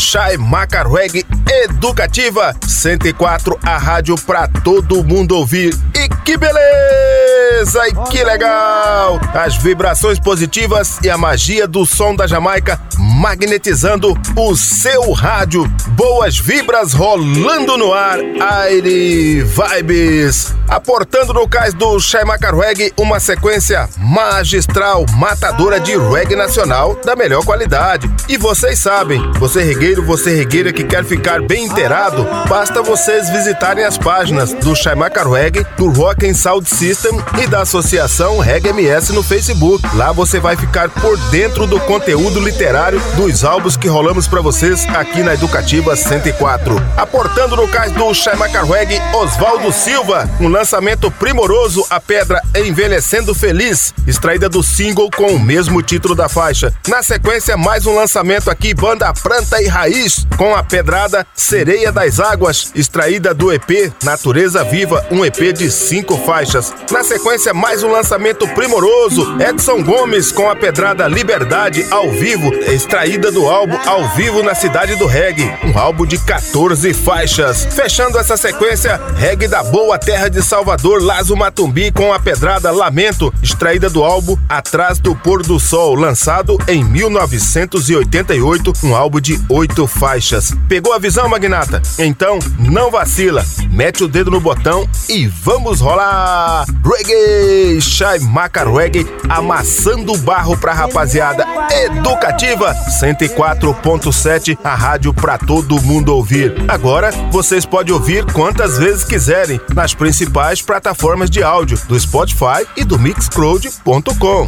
Chai 0.00 0.38
Macarweg 0.38 1.26
Educativa 1.46 2.56
104, 2.66 3.58
a 3.62 3.76
rádio 3.76 4.16
pra 4.16 4.48
todo 4.48 5.04
mundo 5.04 5.36
ouvir. 5.36 5.76
E 5.94 6.08
que 6.24 6.38
beleza! 6.38 7.86
E 7.86 8.08
que 8.08 8.24
legal! 8.24 9.20
As 9.34 9.56
vibrações 9.56 10.18
positivas 10.18 10.98
e 11.02 11.10
a 11.10 11.18
magia 11.18 11.68
do 11.68 11.84
som 11.84 12.16
da 12.16 12.26
Jamaica 12.26 12.80
magnetizando 13.00 14.14
o 14.36 14.56
seu 14.56 15.12
rádio. 15.12 15.66
Boas 15.88 16.38
vibras 16.38 16.92
rolando 16.92 17.76
no 17.76 17.92
ar. 17.92 18.18
Aire 18.18 19.42
Vibes. 19.42 20.54
Aportando 20.68 21.32
no 21.32 21.48
cais 21.48 21.74
do 21.74 21.98
Chai 21.98 22.24
Macarweg 22.24 22.92
uma 22.96 23.18
sequência 23.18 23.88
magistral, 23.98 25.04
matadora 25.16 25.80
de 25.80 25.96
reggae 25.96 26.36
nacional 26.36 26.94
da 27.04 27.16
melhor 27.16 27.44
qualidade. 27.44 28.08
E 28.28 28.36
vocês 28.36 28.78
sabem, 28.78 29.20
você 29.32 29.62
regueiro, 29.62 29.89
você 29.98 30.34
regueira 30.34 30.72
que 30.72 30.84
quer 30.84 31.04
ficar 31.04 31.42
bem 31.42 31.64
inteirado, 31.64 32.26
basta 32.48 32.82
vocês 32.82 33.28
visitarem 33.30 33.84
as 33.84 33.98
páginas 33.98 34.52
do 34.52 34.76
Chai 34.76 34.94
Macarweg, 34.94 35.66
do 35.76 35.88
Rock 35.90 36.28
and 36.28 36.34
Sound 36.34 36.68
System 36.68 37.18
e 37.42 37.46
da 37.46 37.62
Associação 37.62 38.38
Reggae 38.38 38.68
MS 38.68 39.12
no 39.12 39.22
Facebook. 39.22 39.84
Lá 39.96 40.12
você 40.12 40.38
vai 40.38 40.56
ficar 40.56 40.88
por 40.90 41.16
dentro 41.30 41.66
do 41.66 41.80
conteúdo 41.80 42.38
literário 42.40 43.00
dos 43.16 43.44
álbuns 43.44 43.76
que 43.76 43.88
rolamos 43.88 44.28
para 44.28 44.40
vocês 44.40 44.86
aqui 44.90 45.22
na 45.22 45.34
Educativa 45.34 45.96
104. 45.96 46.76
Aportando 46.96 47.56
no 47.56 47.66
cais 47.66 47.92
do 47.92 48.12
Chai 48.14 48.36
Macarweg, 48.36 49.00
Oswaldo 49.14 49.72
Silva, 49.72 50.28
um 50.40 50.48
lançamento 50.48 51.10
primoroso, 51.10 51.84
a 51.90 51.98
pedra 51.98 52.40
Envelhecendo 52.54 53.34
Feliz, 53.34 53.94
extraída 54.06 54.48
do 54.48 54.62
single 54.62 55.10
com 55.10 55.34
o 55.34 55.40
mesmo 55.40 55.82
título 55.82 56.14
da 56.14 56.28
faixa. 56.28 56.72
Na 56.86 57.02
sequência, 57.02 57.56
mais 57.56 57.86
um 57.86 57.94
lançamento 57.94 58.50
aqui, 58.50 58.74
banda 58.74 59.12
Planta 59.14 59.60
e 59.62 59.66
Raiz, 59.80 60.26
com 60.36 60.54
a 60.54 60.62
pedrada 60.62 61.26
Sereia 61.34 61.90
das 61.90 62.20
Águas, 62.20 62.70
extraída 62.74 63.32
do 63.32 63.50
EP 63.50 63.90
Natureza 64.02 64.62
Viva, 64.62 65.06
um 65.10 65.24
EP 65.24 65.54
de 65.54 65.70
cinco 65.70 66.18
faixas. 66.18 66.70
Na 66.90 67.02
sequência, 67.02 67.54
mais 67.54 67.82
um 67.82 67.90
lançamento 67.90 68.46
primoroso, 68.48 69.40
Edson 69.40 69.82
Gomes 69.82 70.32
com 70.32 70.50
a 70.50 70.54
pedrada 70.54 71.08
Liberdade 71.08 71.86
ao 71.90 72.10
vivo, 72.10 72.52
extraída 72.70 73.32
do 73.32 73.48
álbum 73.48 73.78
Ao 73.86 74.06
Vivo 74.10 74.42
na 74.42 74.54
Cidade 74.54 74.96
do 74.96 75.06
Reggae, 75.06 75.50
um 75.64 75.78
álbum 75.78 76.04
de 76.04 76.18
14 76.18 76.92
faixas. 76.92 77.64
Fechando 77.64 78.18
essa 78.18 78.36
sequência, 78.36 79.00
reggae 79.16 79.48
da 79.48 79.62
boa 79.62 79.98
terra 79.98 80.28
de 80.28 80.42
Salvador, 80.42 81.02
Lazo 81.02 81.34
Matumbi 81.34 81.90
com 81.90 82.12
a 82.12 82.20
pedrada 82.20 82.70
Lamento, 82.70 83.32
extraída 83.42 83.88
do 83.88 84.04
álbum 84.04 84.36
Atrás 84.46 84.98
do 84.98 85.16
Pôr 85.16 85.42
do 85.42 85.58
Sol, 85.58 85.94
lançado 85.94 86.58
em 86.68 86.84
1988, 86.84 88.74
um 88.84 88.94
álbum 88.94 89.20
de 89.20 89.40
oito 89.60 89.86
faixas. 89.86 90.52
Pegou 90.68 90.92
a 90.94 90.98
visão, 90.98 91.28
magnata? 91.28 91.82
Então, 91.98 92.38
não 92.58 92.90
vacila, 92.90 93.44
mete 93.70 94.02
o 94.02 94.08
dedo 94.08 94.30
no 94.30 94.40
botão 94.40 94.88
e 95.08 95.26
vamos 95.26 95.80
rolar! 95.80 96.64
Reggae, 96.82 97.78
Shai 97.80 98.18
Maca 98.20 98.64
Reggae, 98.64 99.06
amassando 99.28 100.16
barro 100.18 100.56
pra 100.56 100.72
rapaziada 100.72 101.46
educativa 101.84 102.74
104.7, 103.00 104.56
a 104.64 104.74
rádio 104.74 105.12
pra 105.12 105.36
todo 105.36 105.82
mundo 105.82 106.14
ouvir. 106.14 106.54
Agora, 106.66 107.10
vocês 107.30 107.66
podem 107.66 107.92
ouvir 107.92 108.24
quantas 108.32 108.78
vezes 108.78 109.04
quiserem 109.04 109.60
nas 109.74 109.92
principais 109.92 110.62
plataformas 110.62 111.28
de 111.28 111.42
áudio 111.42 111.78
do 111.86 112.00
Spotify 112.00 112.66
e 112.76 112.84
do 112.84 112.98
Mixcloud.com. 112.98 114.46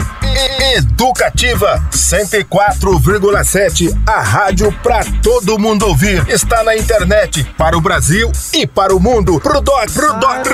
Educativa 0.75 1.85
104,7, 1.93 3.95
a 4.07 4.23
rádio 4.23 4.73
pra 4.83 5.02
todo 5.23 5.59
mundo 5.59 5.87
ouvir. 5.87 6.25
Está 6.29 6.63
na 6.63 6.77
internet 6.77 7.45
para 7.57 7.77
o 7.77 7.81
Brasil 7.81 8.31
e 8.53 8.67
para 8.67 8.95
o 8.95 9.01
mundo. 9.01 9.41
Pro 9.41 9.61
doc, 9.61 9.91
pro 9.93 10.13
doc. 10.15 10.47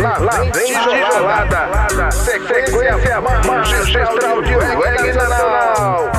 Lá, 0.00 0.18
lá 0.18 0.32
vem 0.54 0.66
tijolada, 0.66 2.10
sequência 2.12 3.20
magistral 3.20 4.42
de 4.42 4.54
reggae 4.54 5.12
nacional. 5.12 6.10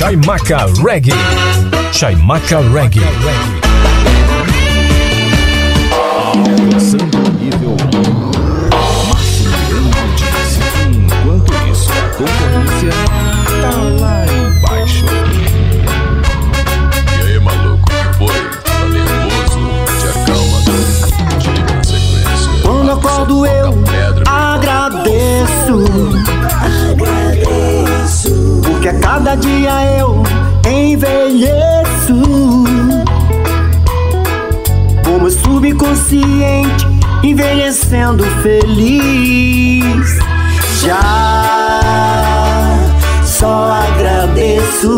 Chaimaca 0.00 0.64
Reggae. 0.82 1.12
Chaimaca 1.92 2.60
Reggae. 2.72 3.02
Alcançando 5.92 7.18
o 7.18 7.30
nível 7.32 7.76
de 7.76 7.84
audiência. 9.98 10.64
Enquanto 10.88 11.52
isso, 11.70 11.92
a 11.92 11.94
concorrência 12.16 12.94
tá 13.60 13.72
lá 14.00 14.24
embaixo. 14.24 15.04
E 17.18 17.22
aí, 17.22 17.38
maluco, 17.38 17.84
que 17.84 18.16
foi? 18.16 18.38
Tá 18.64 18.78
nervoso? 18.86 19.60
Te 20.00 20.06
acalma, 20.08 20.58
diga 21.38 21.74
a 21.78 21.84
sequência. 21.84 22.48
Quando 22.62 22.90
acordo 22.92 23.44
eu 23.44 23.74
agradeço. 24.26 25.84
Cada 29.00 29.34
dia 29.34 29.98
eu 29.98 30.22
envelheço. 30.66 32.22
Como 35.04 35.30
subconsciente 35.30 36.86
envelhecendo 37.22 38.24
feliz. 38.42 40.18
Já 40.82 41.00
só 43.24 43.72
agradeço. 43.72 44.96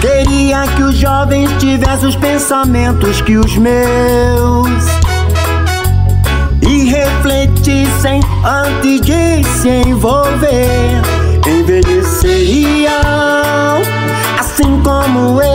Queria 0.00 0.66
que 0.76 0.82
os 0.82 0.96
jovens 0.96 1.50
tivessem 1.58 2.08
os 2.08 2.16
pensamentos 2.16 3.20
que 3.20 3.36
os 3.36 3.56
meus 3.56 5.05
refletissem 7.66 8.20
antes 8.44 9.00
de 9.00 9.42
se 9.44 9.68
envolver. 9.68 11.02
Envelheceriam 11.46 12.92
assim 14.38 14.80
como 14.82 15.40
eu. 15.42 15.50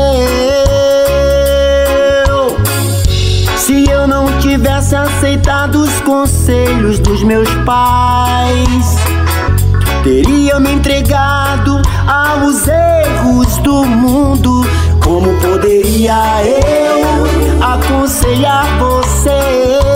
Se 3.57 3.89
eu 3.89 4.07
não 4.07 4.25
tivesse 4.39 4.95
aceitado 4.95 5.75
os 5.75 6.01
conselhos 6.01 6.99
dos 6.99 7.23
meus 7.23 7.49
pais, 7.65 8.97
teria 10.03 10.59
me 10.59 10.73
entregado 10.73 11.81
aos 12.07 12.67
erros 12.67 13.57
do 13.59 13.85
mundo. 13.85 14.65
Como 15.03 15.33
poderia 15.39 16.43
eu 16.43 17.63
aconselhar 17.63 18.65
você? 18.77 19.90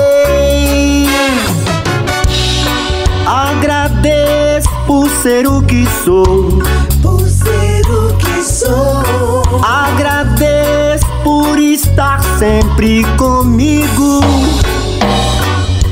Ser 5.25 5.47
o 5.47 5.59
que 5.63 5.87
sou. 6.03 6.61
Por 7.01 7.19
ser 7.27 7.81
o 7.89 8.15
que 8.15 8.43
sou. 8.43 9.41
Agradeço 9.63 11.07
por 11.23 11.57
estar 11.57 12.21
sempre 12.37 13.03
comigo. 13.17 14.19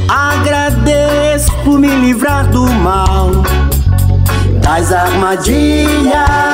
Agradeço 0.07 1.51
por 1.63 1.79
me 1.79 1.87
livrar 1.87 2.47
do 2.49 2.71
mal, 2.73 3.31
das 4.61 4.91
armadilhas 4.91 6.52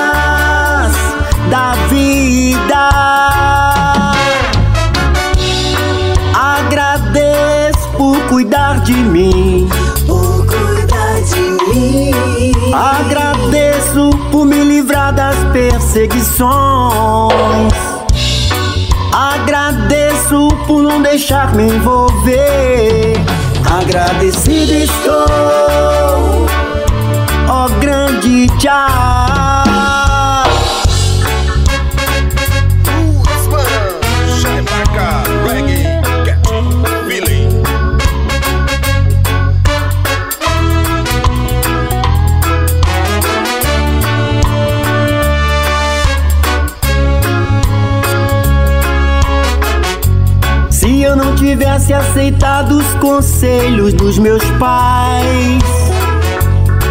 das 15.11 15.35
perseguições. 15.51 16.49
Agradeço 19.13 20.47
por 20.67 20.83
não 20.83 21.01
deixar 21.01 21.53
me 21.55 21.63
envolver. 21.63 23.13
Agradecido 23.69 24.73
estou, 24.73 26.45
ó 27.47 27.67
grande 27.79 28.47
Jah. 28.59 29.38
Tivesse 51.59 51.93
aceitado 51.93 52.77
os 52.77 52.95
conselhos 52.95 53.93
dos 53.93 54.17
meus 54.17 54.41
pais, 54.51 55.61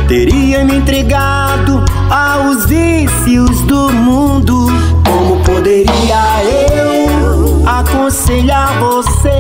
teria 0.07 0.62
me 0.62 0.76
entregado 0.76 1.83
aos 2.11 2.66
vícios 2.66 3.62
do 3.62 3.90
mundo. 3.90 4.66
Como 5.07 5.42
poderia 5.42 6.44
eu 6.85 7.66
aconselhar 7.66 8.78
vocês? 8.78 9.38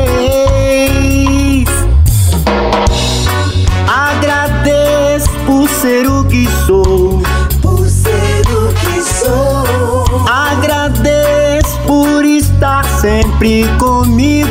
Agradeço 3.86 5.30
por 5.44 5.68
ser 5.68 6.06
o 6.06 6.24
que 6.24 6.48
sou. 6.66 7.20
Por 7.60 7.86
ser 7.86 8.46
o 8.48 8.72
que 8.72 9.02
sou. 9.02 10.26
Agradeço 10.26 11.78
por 11.86 12.24
estar 12.24 12.82
sempre 12.98 13.68
comigo. 13.78 14.47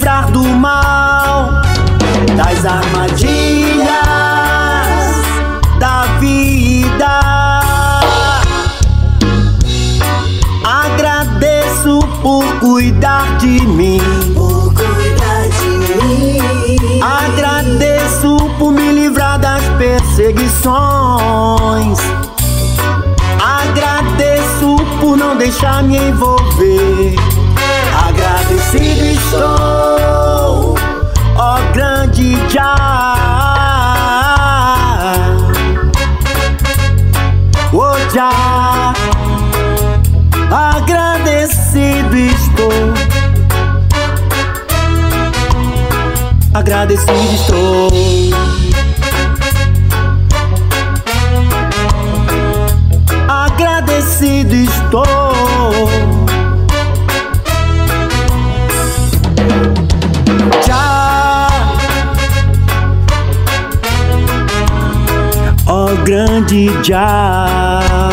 Livrar 0.00 0.30
do 0.30 0.42
mal, 0.42 1.60
das 2.34 2.64
armadilhas 2.64 3.90
da 5.78 6.06
vida. 6.18 7.20
Agradeço 10.64 12.00
por 12.22 12.42
cuidar 12.60 13.36
de 13.36 13.60
mim. 13.66 14.00
Por 14.34 14.72
cuidar 14.72 15.50
de 15.60 15.68
mim. 15.68 17.02
Agradeço 17.02 18.38
por 18.58 18.72
me 18.72 18.92
livrar 18.92 19.38
das 19.38 19.62
perseguições. 19.76 21.98
Agradeço 23.38 24.76
por 24.98 25.18
não 25.18 25.36
deixar 25.36 25.82
me 25.82 25.98
envolver. 25.98 27.16
Agradecido 28.10 29.06
estou, 29.06 29.89
já. 32.50 32.74
Ô 37.72 37.96
já, 38.12 38.92
agradecido 40.50 42.16
estou. 42.16 42.70
Agradecido 46.52 47.34
estou. 47.34 48.49
Já. 66.82 68.10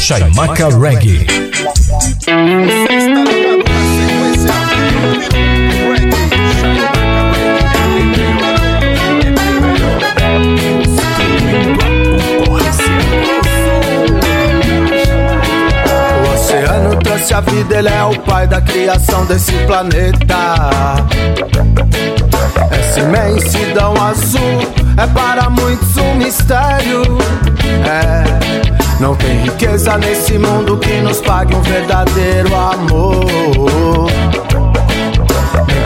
Chaimaca 0.00 0.68
Reggae. 0.68 1.26
Trouxe 17.26 17.34
a 17.34 17.40
vida, 17.40 17.78
ele 17.78 17.88
é 17.88 18.04
o 18.04 18.18
pai 18.20 18.46
da 18.46 18.60
criação 18.60 19.24
desse 19.26 19.52
planeta. 19.66 20.36
Essa 22.70 23.00
imensidão 23.00 23.94
azul 24.00 24.60
é 24.96 25.06
para 25.08 25.50
muitos 25.50 25.96
um 25.96 26.14
mistério. 26.14 27.02
É, 27.84 29.00
não 29.00 29.14
tem 29.16 29.38
riqueza 29.42 29.96
nesse 29.98 30.38
mundo 30.38 30.78
que 30.78 31.00
nos 31.00 31.20
pague 31.20 31.54
um 31.54 31.62
verdadeiro 31.62 32.54
amor. 32.54 34.10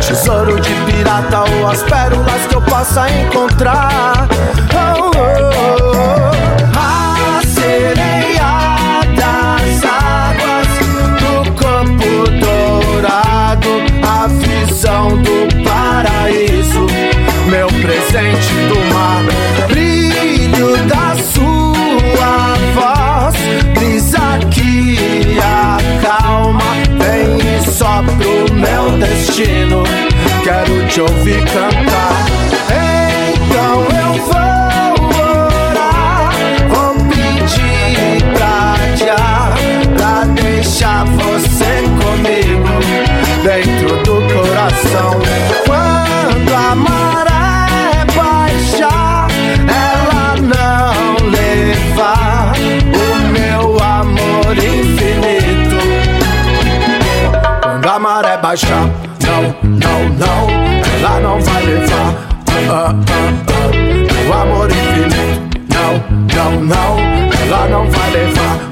Tesouro 0.07 0.61
de 0.61 0.75
pirata 0.75 1.45
ou 1.51 1.69
as 1.69 1.83
pérolas 1.83 2.47
que 2.49 2.55
eu 2.55 2.63
possa 2.63 3.09
encontrar. 3.09 4.29
Meu 18.13 18.60
não, 58.51 59.55
não, 59.63 60.09
não, 60.19 60.51
ela 60.99 61.21
não 61.21 61.41
vai 61.41 61.65
levar. 61.65 62.15
Ah, 62.49 62.93
ah, 62.93 62.95
ah, 63.47 64.13
meu 64.13 64.35
amor 64.35 64.69
infinito, 64.69 65.61
não, 65.73 65.93
não, 66.35 66.61
não, 66.65 66.99
ela 66.99 67.69
não 67.69 67.89
vai 67.89 68.11
levar. 68.11 68.70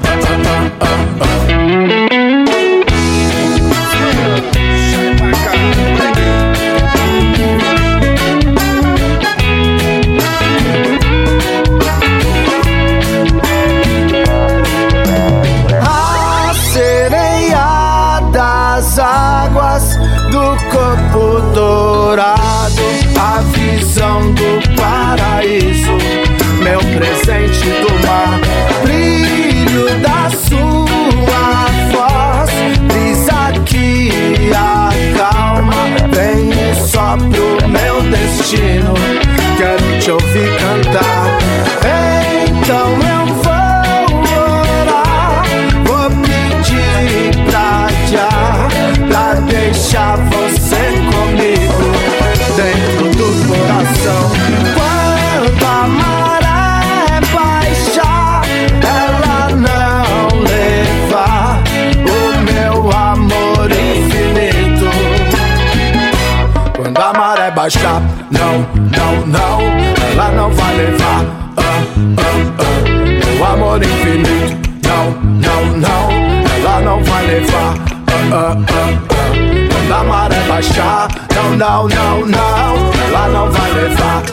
Levar. 70.79 71.25
Ah, 71.57 71.83
ah, 72.17 72.33
ah, 72.59 73.35
meu 73.35 73.45
amor 73.45 73.83
infinito. 73.83 74.69
Não, 74.87 75.11
não, 75.21 75.77
não, 75.77 76.11
ela 76.55 76.81
não 76.81 77.03
vai 77.03 77.25
levar. 77.25 77.75
Ah, 78.07 78.33
ah, 78.33 78.57
ah, 78.57 78.97
ah. 79.09 79.29
Quando 79.71 79.93
a 79.93 80.03
maré 80.03 80.39
baixar, 80.47 81.07
não, 81.35 81.57
não, 81.57 81.87
não, 81.87 82.25
não, 82.25 82.91
ela 83.07 83.27
não 83.27 83.51
vai 83.51 83.71
levar. 83.73 84.23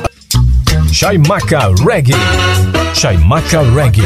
Chaimaca 0.92 1.72
Reggae. 1.84 2.14
Chaimaca 2.94 3.62
Reggae. 3.74 4.02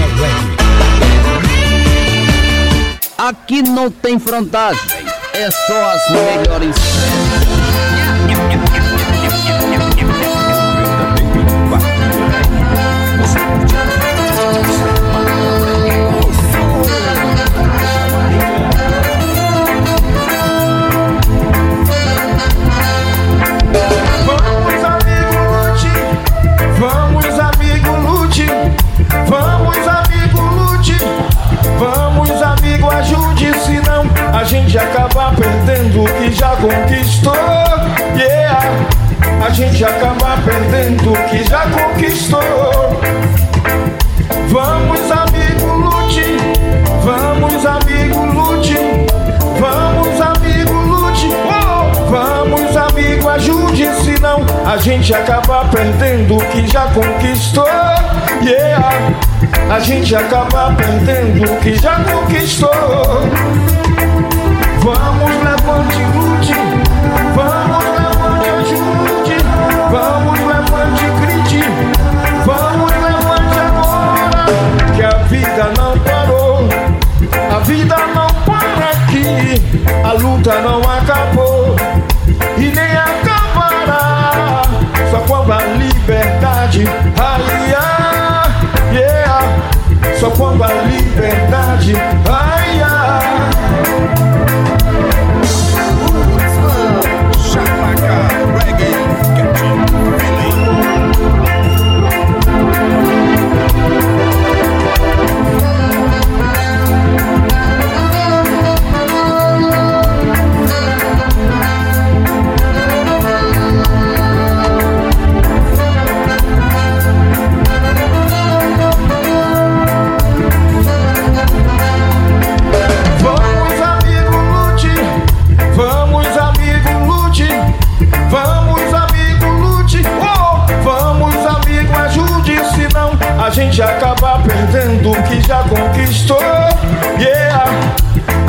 Aqui 3.19 3.63
não 3.63 3.91
tem 3.91 4.19
frontagem, 4.19 4.81
é 5.35 5.51
só 5.51 5.91
as 5.91 6.11
melhores. 6.11 6.77
A 34.41 34.45
gente 34.45 34.79
acaba 34.79 35.35
perdendo 35.35 36.03
o 36.03 36.15
que 36.15 36.33
já 36.33 36.57
conquistou. 36.57 37.35
Yeah. 38.17 38.59
A 39.45 39.51
gente 39.51 39.85
acaba 39.85 40.39
perdendo 40.43 41.13
o 41.13 41.29
que 41.29 41.45
já 41.45 41.67
conquistou. 41.69 42.41
Vamos, 44.49 45.01
amigo, 45.11 45.67
lute. 45.77 46.25
Vamos, 47.05 47.67
amigo, 47.67 48.25
lute. 48.25 48.79
Vamos, 49.61 50.19
amigo, 50.19 50.73
lute. 50.73 51.29
Oh, 51.45 52.11
Vamos, 52.11 52.75
amigo, 52.79 53.29
ajude. 53.29 53.85
Senão 54.03 54.41
a 54.65 54.79
gente 54.79 55.13
acaba 55.13 55.67
perdendo 55.67 56.39
o 56.39 56.45
que 56.47 56.67
já 56.67 56.87
conquistou. 56.95 57.69
Yeah. 58.43 59.13
A 59.71 59.79
gente 59.81 60.17
acaba 60.17 60.75
perdendo 60.75 61.45
o 61.45 61.57
que 61.61 61.75
já 61.75 62.03
conquistou. 62.05 62.71
Vamos, 65.71 65.95
levante, 65.95 66.03
lute. 66.17 66.55
Vamos, 67.37 67.85
levante, 67.85 68.49
ajude. 68.51 69.37
Vamos, 69.91 70.39
levante, 70.41 71.05
grite. 71.21 71.63
Vamos, 72.45 72.91
levante 72.91 73.59
agora. 73.61 74.47
Que 74.97 75.03
a 75.05 75.19
vida 75.29 75.65
não 75.79 75.97
parou. 76.01 76.69
A 77.55 77.59
vida 77.61 77.97
não 78.15 78.27
para 78.45 78.91
aqui. 78.91 79.63
A 80.03 80.13
luta 80.15 80.61
não 80.61 80.81
acabou. 80.81 81.77
E 82.57 82.73
nem 82.73 82.97
acabará. 82.97 84.63
Só 85.11 85.19
quando 85.21 85.53
a 85.53 85.63
liberdade. 85.63 86.85
Ai, 87.17 87.75
ai, 87.79 88.97
yeah. 88.97 89.43
Só 90.19 90.31
quando 90.31 90.65
a 90.65 90.73
liberdade. 90.73 91.95
Ai, 92.29 92.83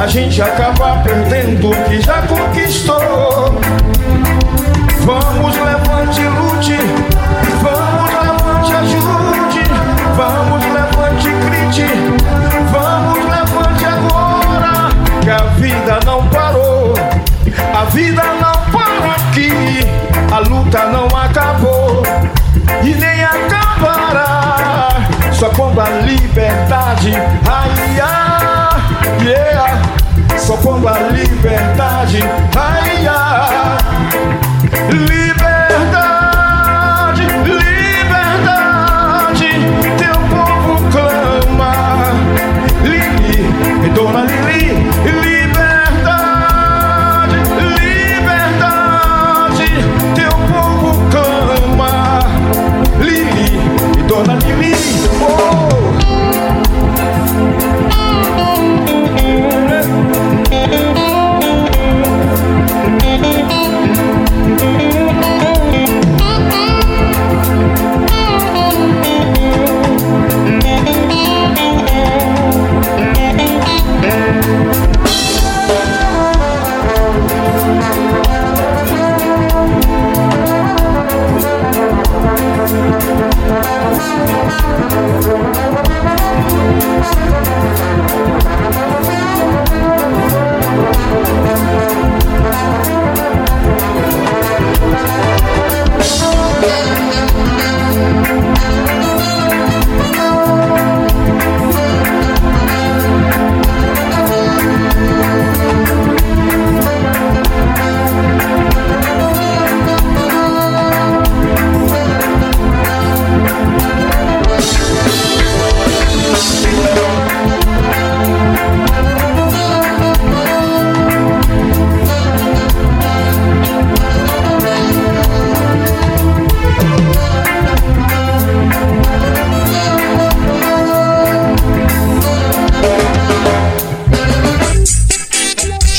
A 0.01 0.07
gente 0.07 0.41
acaba 0.41 0.97
perdendo 1.03 1.69
o 1.69 1.83
que 1.83 2.01
já 2.01 2.23
conquistou. 2.23 2.99
Vamos, 5.05 5.55
levante, 5.57 6.21
lute. 6.21 6.75
Vamos, 7.61 8.09
levante, 8.09 8.73
ajude. 8.73 9.61
Vamos, 10.17 10.65
levante, 10.65 11.29
grite. 11.45 11.85
Vamos, 12.71 13.19
levante 13.29 13.85
agora. 13.85 14.89
Que 15.21 15.29
a 15.29 15.43
vida 15.59 15.99
não 16.03 16.27
parou. 16.29 16.95
A 17.71 17.85
vida 17.85 18.23
não 18.23 18.71
para 18.71 19.11
aqui. 19.13 19.51
A 20.33 20.39
luta 20.39 20.87
não 20.87 21.05
acabou. 21.15 22.01
E 22.83 22.95
nem 22.95 23.23
acabará. 23.23 24.87
Só 25.31 25.49
quando 25.49 25.79
a 25.79 25.89
liberdade. 25.89 27.13
Ai, 27.47 27.99
ai, 28.01 28.20
yeah. 29.23 29.81
Só 30.37 30.55
quando 30.57 30.87
a 30.87 30.99
liberdade. 30.99 32.19
Ai. 32.55 32.91
Liberdade, 34.89 37.21
liberdade, 37.45 39.49
teu 39.97 40.19
povo 40.29 40.73
clama. 40.91 41.73
Lili, 42.83 43.37
dona 43.93 44.21
Lili, 44.23 44.89
liberdade, 45.21 47.37
liberdade, 47.79 49.69
teu 50.15 50.31
povo 50.47 50.89
clama. 51.09 51.93
Lili, 52.99 53.49
dona 54.07 54.33
Lili, 54.35 54.73
oh. 55.21 55.50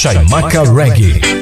Chaimaca 0.03 0.65
Reggae. 0.65 1.42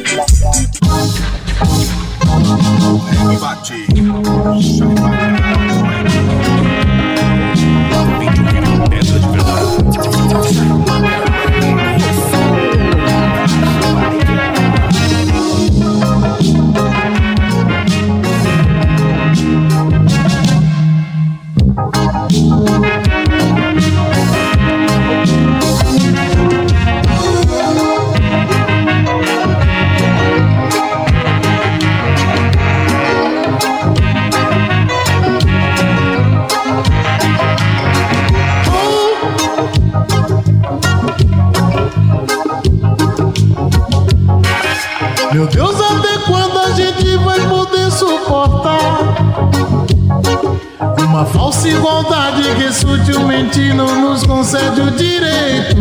Uma 51.21 51.27
falsa 51.27 51.68
igualdade 51.68 52.43
que 52.57 52.73
sutilmente 52.73 53.75
não 53.75 54.01
nos 54.01 54.25
concede 54.25 54.81
o 54.81 54.91
direito? 54.91 55.77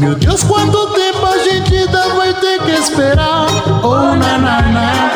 Meu 0.00 0.16
Deus, 0.16 0.42
quanto 0.42 0.88
tempo 0.88 1.24
a 1.24 1.38
gente 1.38 1.72
ainda 1.72 2.08
vai 2.08 2.34
ter 2.34 2.60
que 2.62 2.72
esperar? 2.72 3.46
Oh, 3.84 4.16
na, 4.16 4.36
na, 4.36 4.62
na. 4.62 5.12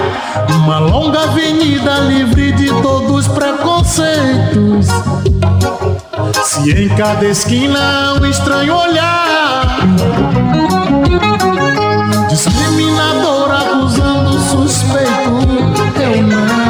Uma 0.54 0.78
longa 0.78 1.24
avenida 1.24 1.98
livre 1.98 2.52
de 2.52 2.68
todos 2.82 3.26
os 3.26 3.28
preconceitos. 3.28 4.86
Se 6.44 6.70
em 6.70 6.88
cada 6.90 7.26
esquina 7.26 8.14
um 8.20 8.26
estranho 8.26 8.76
olhar 8.76 9.80
Discriminador 12.28 13.50
acusando 13.50 14.38
suspeito 14.38 15.30
Eu 16.00 16.22
não 16.22 16.69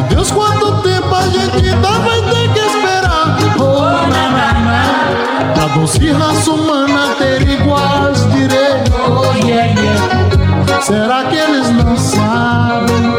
Meu 0.00 0.08
Deus, 0.08 0.30
quanto 0.30 0.80
tempo 0.80 1.14
a 1.14 1.22
gente 1.28 1.68
ainda 1.68 1.90
vai 1.90 2.22
ter 2.22 2.52
que 2.54 2.60
esperar. 2.60 3.36
Oh, 3.58 4.08
na, 4.08 4.30
na, 4.30 4.52
na 4.60 5.52
Pra 5.52 5.66
doce 5.74 6.10
raça 6.10 6.50
humana 6.50 7.14
ter 7.18 7.42
iguais 7.46 8.26
direitos. 8.32 8.94
Oh, 9.06 9.46
yeah, 9.46 9.78
yeah 9.78 10.80
Será 10.80 11.24
que 11.24 11.36
eles 11.36 11.68
não 11.70 11.94
sabem 11.98 13.12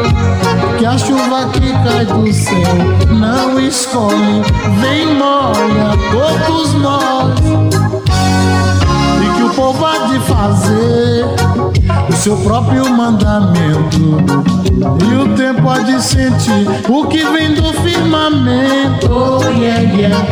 que 0.76 0.84
a 0.84 0.98
chuva 0.98 1.48
que 1.52 1.72
cai 1.84 2.04
do 2.04 2.32
céu 2.32 3.14
não 3.14 3.60
escolhe, 3.60 4.42
vem 4.80 5.14
molha 5.14 5.96
todos 6.10 6.74
nós. 6.74 7.91
O 9.44 9.50
povo 9.54 9.84
há 9.84 10.06
de 10.06 10.20
fazer 10.20 11.24
o 12.08 12.12
seu 12.12 12.36
próprio 12.38 12.88
mandamento. 12.90 14.22
E 15.08 15.14
o 15.14 15.34
tempo 15.36 15.68
há 15.68 15.80
de 15.80 16.00
sentir 16.02 16.66
o 16.88 17.06
que 17.06 17.24
vem 17.24 17.54
do 17.54 17.72
firmamento. 17.82 19.10
Oh, 19.10 19.42
yeah, 19.50 19.80
yeah. 19.80 20.26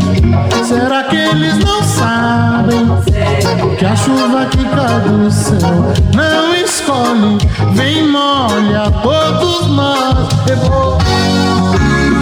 Será 0.64 1.04
que 1.04 1.16
eles 1.16 1.58
não 1.58 1.82
sabem 1.82 2.86
que 3.76 3.84
a 3.84 3.96
chuva 3.96 4.46
que 4.46 4.64
cai 4.64 5.00
do 5.00 5.30
céu 5.30 5.92
não 6.14 6.54
escolhe, 6.54 7.38
vem 7.74 8.08
molha 8.08 8.90
todos 9.02 9.68
nós? 9.68 10.28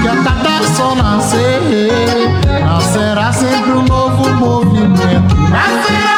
Que 0.02 0.08
a 0.08 0.16
cada 0.24 0.62
sol 0.74 0.96
nascer, 0.96 1.60
nascerá 2.64 3.32
sempre 3.32 3.72
um 3.72 3.82
novo 3.82 4.28
movimento. 4.30 5.36
Nascerá. 5.50 6.17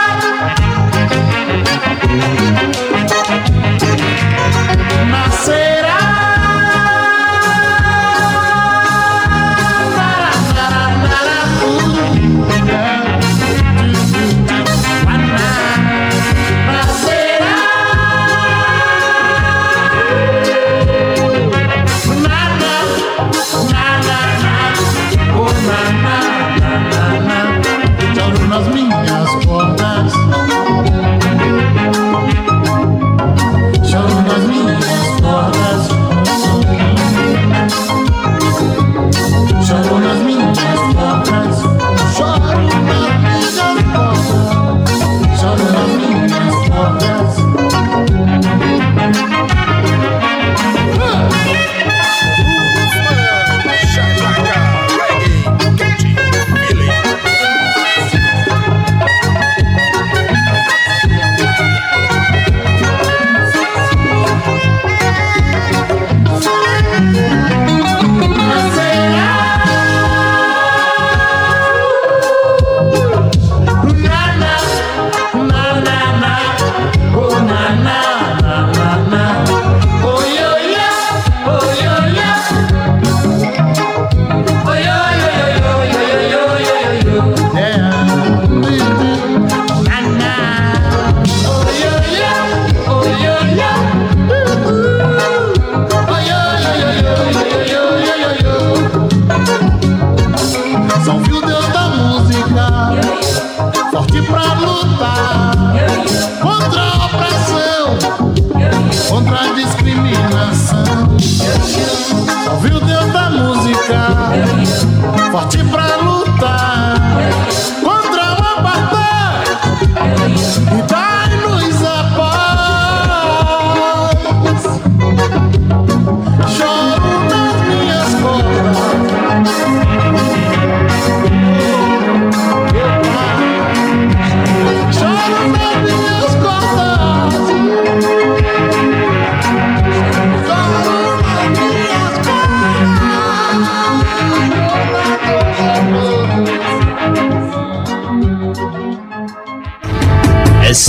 Nascerá. 5.10 6.19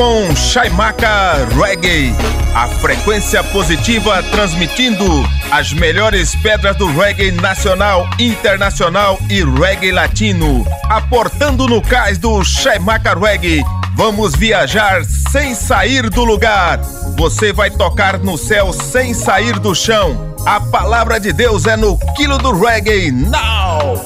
Com 0.00 0.34
Chaimaca 0.34 1.46
Reggae, 1.54 2.14
a 2.54 2.66
frequência 2.66 3.44
positiva 3.44 4.22
transmitindo 4.30 5.04
as 5.50 5.74
melhores 5.74 6.34
pedras 6.36 6.74
do 6.76 6.86
reggae 6.86 7.30
nacional, 7.30 8.08
internacional 8.18 9.18
e 9.28 9.44
reggae 9.44 9.92
latino. 9.92 10.66
Aportando 10.88 11.66
no 11.68 11.82
cais 11.82 12.16
do 12.16 12.42
Chaimaca 12.42 13.14
Reggae, 13.14 13.62
vamos 13.94 14.34
viajar 14.34 15.04
sem 15.04 15.54
sair 15.54 16.08
do 16.08 16.24
lugar. 16.24 16.80
Você 17.18 17.52
vai 17.52 17.70
tocar 17.70 18.18
no 18.18 18.38
céu 18.38 18.72
sem 18.72 19.12
sair 19.12 19.58
do 19.58 19.74
chão. 19.74 20.34
A 20.46 20.58
palavra 20.58 21.20
de 21.20 21.30
Deus 21.30 21.66
é 21.66 21.76
no 21.76 21.98
quilo 22.16 22.38
do 22.38 22.58
reggae 22.58 23.12
now. 23.12 24.00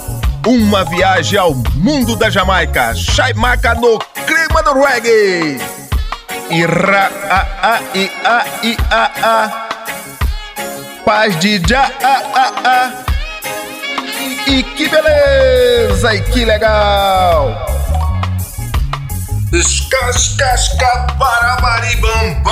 Uma 0.44 0.84
viagem 0.84 1.38
ao 1.38 1.54
mundo 1.76 2.16
da 2.16 2.28
Jamaica. 2.28 2.96
Chaimaca 2.96 3.76
no 3.76 3.96
clima 4.26 4.60
do 4.60 4.72
reggae. 4.72 5.73
Ira 6.54 7.10
a 7.28 7.40
a 7.62 7.80
i 7.98 8.10
a 8.24 8.44
i 8.62 8.76
a 8.88 9.10
a. 9.22 9.66
paz 11.04 11.36
de 11.40 11.60
já. 11.68 11.90
Ah, 12.00 12.22
ah, 12.32 12.52
ah. 12.64 12.92
E, 14.46 14.52
e 14.52 14.62
que 14.62 14.88
beleza! 14.88 16.14
E 16.14 16.20
que 16.22 16.44
legal! 16.44 17.66
Escascasca 19.52 21.06
bam. 21.18 22.42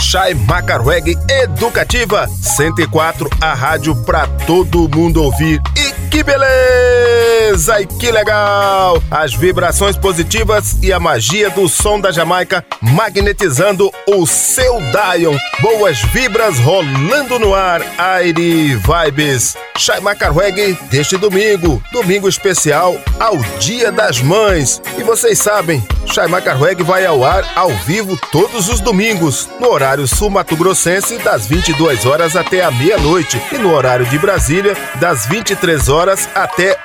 Chai 0.00 0.34
Macarweg 0.34 1.18
Educativa 1.28 2.28
104, 2.28 3.28
a 3.40 3.52
rádio 3.52 3.96
pra 4.04 4.28
todo 4.46 4.88
mundo 4.88 5.24
ouvir. 5.24 5.60
E 5.76 5.92
que 6.08 6.22
beleza! 6.22 7.31
E 7.42 7.86
que 7.98 8.12
legal! 8.12 9.02
As 9.10 9.34
vibrações 9.34 9.96
positivas 9.96 10.76
e 10.80 10.92
a 10.92 11.00
magia 11.00 11.50
do 11.50 11.68
som 11.68 12.00
da 12.00 12.12
Jamaica 12.12 12.64
magnetizando 12.80 13.90
o 14.06 14.24
seu 14.28 14.78
Dion. 14.80 15.36
Boas 15.60 16.00
vibras 16.12 16.60
rolando 16.60 17.40
no 17.40 17.52
ar. 17.52 17.82
Aire 17.98 18.76
Vibes. 18.76 19.56
Chai 19.76 19.98
Macarweg 19.98 20.78
deste 20.90 21.16
domingo, 21.16 21.82
domingo 21.90 22.28
especial 22.28 22.96
ao 23.18 23.36
Dia 23.58 23.90
das 23.90 24.20
Mães. 24.20 24.80
E 24.96 25.02
vocês 25.02 25.38
sabem, 25.38 25.82
Chai 26.06 26.28
Macarweg 26.28 26.82
vai 26.82 27.06
ao 27.06 27.24
ar 27.24 27.44
ao 27.56 27.70
vivo 27.70 28.16
todos 28.30 28.68
os 28.68 28.80
domingos, 28.80 29.48
no 29.58 29.68
horário 29.70 30.06
sul-mato-grossense, 30.06 31.18
das 31.18 31.46
22 31.46 32.04
horas 32.06 32.36
até 32.36 32.62
a 32.62 32.70
meia-noite, 32.70 33.40
e 33.50 33.58
no 33.58 33.72
horário 33.72 34.06
de 34.06 34.18
Brasília, 34.18 34.76
das 35.00 35.26
23 35.26 35.88
horas 35.88 36.28
até 36.34 36.78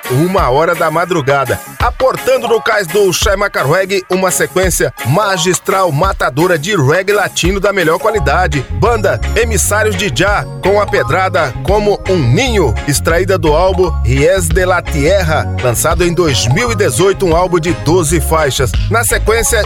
hora 0.50 0.74
da 0.74 0.90
madrugada. 0.90 1.58
Aportando 1.78 2.48
no 2.48 2.60
cais 2.60 2.86
do 2.86 3.12
Chai 3.12 3.36
Macarweg 3.36 4.04
uma 4.10 4.30
sequência 4.30 4.92
magistral 5.06 5.90
matadora 5.92 6.58
de 6.58 6.76
reggae 6.76 7.12
latino 7.12 7.60
da 7.60 7.72
melhor 7.72 7.98
qualidade. 7.98 8.64
Banda 8.72 9.20
Emissários 9.36 9.96
de 9.96 10.12
Já, 10.14 10.44
com 10.62 10.80
a 10.80 10.86
pedrada 10.86 11.52
como 11.64 12.00
um 12.08 12.16
ninho, 12.16 12.74
extraída 12.86 13.38
do 13.38 13.54
álbum 13.54 13.90
Ries 14.02 14.48
de 14.48 14.64
la 14.64 14.82
Tierra, 14.82 15.54
lançado 15.62 16.04
em 16.04 16.12
2018, 16.12 17.26
um 17.26 17.36
álbum 17.36 17.60
de 17.60 17.72
12 17.72 18.20
faixas. 18.20 18.72
Na 18.90 19.04
sequência, 19.04 19.62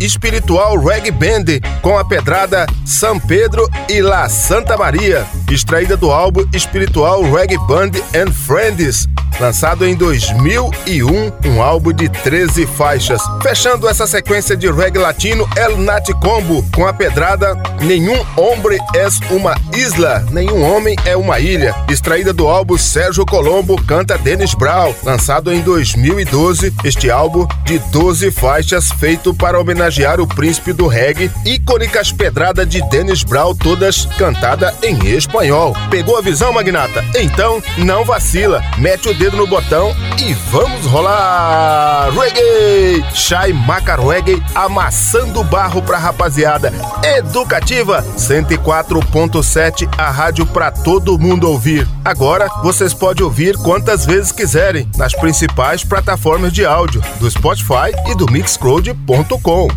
espiritual 0.00 0.78
Reggae 0.78 1.10
Band, 1.10 1.60
com 1.80 1.98
a 1.98 2.04
pedrada 2.04 2.66
São 2.84 3.18
Pedro 3.18 3.68
e 3.88 4.00
La 4.00 4.28
Santa 4.28 4.76
Maria, 4.76 5.26
extraída 5.50 5.96
do 5.96 6.10
álbum 6.10 6.44
espiritual 6.52 7.22
Reggae 7.22 7.58
Band 7.58 7.92
and 8.14 8.32
Friends, 8.32 9.08
lançado 9.40 9.86
em 9.86 9.94
2001, 10.12 11.32
um 11.46 11.62
álbum 11.62 11.90
de 11.90 12.06
13 12.06 12.66
faixas. 12.66 13.22
Fechando 13.42 13.88
essa 13.88 14.06
sequência 14.06 14.54
de 14.54 14.70
reggae 14.70 14.98
latino, 14.98 15.48
El 15.56 15.78
Nat 15.78 16.06
Combo, 16.20 16.62
com 16.74 16.86
a 16.86 16.92
pedrada 16.92 17.54
Nenhum 17.80 18.22
Hombre 18.36 18.78
es 18.94 19.20
uma 19.30 19.54
Isla, 19.74 20.22
Nenhum 20.30 20.62
Homem 20.62 20.96
é 21.06 21.16
uma 21.16 21.40
Ilha, 21.40 21.74
extraída 21.90 22.30
do 22.30 22.46
álbum 22.46 22.76
Sérgio 22.76 23.24
Colombo 23.24 23.80
Canta 23.84 24.18
Dennis 24.18 24.54
Brown, 24.54 24.94
lançado 25.02 25.50
em 25.50 25.62
2012. 25.62 26.74
Este 26.84 27.10
álbum 27.10 27.46
de 27.64 27.78
12 27.78 28.30
faixas 28.30 28.90
feito 28.92 29.32
para 29.32 29.58
homenagear 29.58 30.20
o 30.20 30.26
príncipe 30.26 30.74
do 30.74 30.88
reggae, 30.88 31.30
icônicas 31.46 32.12
pedradas 32.12 32.68
de 32.68 32.82
Dennis 32.90 33.24
Brown, 33.24 33.54
todas 33.54 34.04
cantadas 34.18 34.74
em 34.82 34.98
espanhol. 35.06 35.74
Pegou 35.90 36.18
a 36.18 36.20
visão, 36.20 36.52
magnata? 36.52 37.02
Então 37.16 37.62
não 37.78 38.04
vacila, 38.04 38.62
mete 38.76 39.08
o 39.08 39.14
dedo 39.14 39.38
no 39.38 39.46
botão 39.46 40.01
e 40.18 40.34
vamos 40.50 40.86
rolar! 40.86 42.10
Reggae! 42.10 43.04
Shai 43.14 43.52
Macar 43.52 44.00
Reggae 44.00 44.42
amassando 44.54 45.44
barro 45.44 45.82
pra 45.82 45.98
rapaziada. 45.98 46.72
Educativa 47.02 48.02
104.7, 48.16 49.88
a 49.98 50.10
rádio 50.10 50.46
pra 50.46 50.70
todo 50.70 51.18
mundo 51.18 51.46
ouvir. 51.48 51.86
Agora 52.04 52.48
vocês 52.62 52.94
podem 52.94 53.24
ouvir 53.24 53.56
quantas 53.58 54.06
vezes 54.06 54.32
quiserem 54.32 54.88
nas 54.96 55.14
principais 55.14 55.84
plataformas 55.84 56.52
de 56.52 56.64
áudio 56.64 57.02
do 57.18 57.30
Spotify 57.30 57.92
e 58.08 58.14
do 58.14 58.30
Mixcloud.com. 58.30 59.68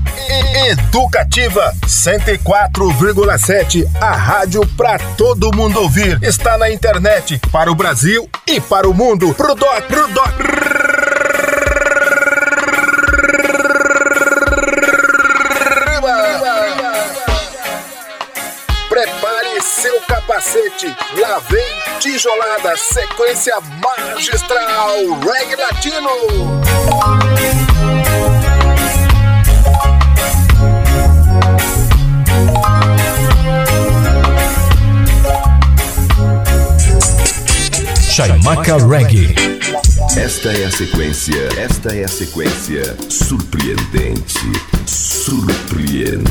Educativa 0.67 1.73
104,7, 1.85 3.85
a 4.01 4.15
rádio 4.15 4.65
pra 4.75 4.97
todo 4.97 5.55
mundo 5.55 5.79
ouvir. 5.81 6.17
Está 6.23 6.57
na 6.57 6.71
internet 6.71 7.39
para 7.51 7.71
o 7.71 7.75
Brasil 7.75 8.27
e 8.47 8.59
para 8.59 8.89
o 8.89 8.93
mundo. 8.93 9.33
Pro 9.33 9.53
doc, 9.53 9.83
pro 9.87 10.07
doc. 10.15 10.31
Prepare 18.89 19.61
seu 19.61 19.99
capacete, 20.07 20.95
lá 21.17 21.39
vem 21.49 21.99
tijolada, 21.99 22.77
sequência 22.77 23.55
magistral, 23.83 24.95
reggae 25.19 25.55
latino. 25.57 26.09
Chaimaca 38.09 38.77
Reggae. 38.77 39.54
Esta 40.17 40.49
é 40.49 40.65
a 40.65 40.71
sequência, 40.71 41.49
esta 41.57 41.93
é 41.93 42.05
a 42.05 42.07
sequência 42.07 42.95
surpreendente, 43.09 44.39
surpreendente. 44.85 46.25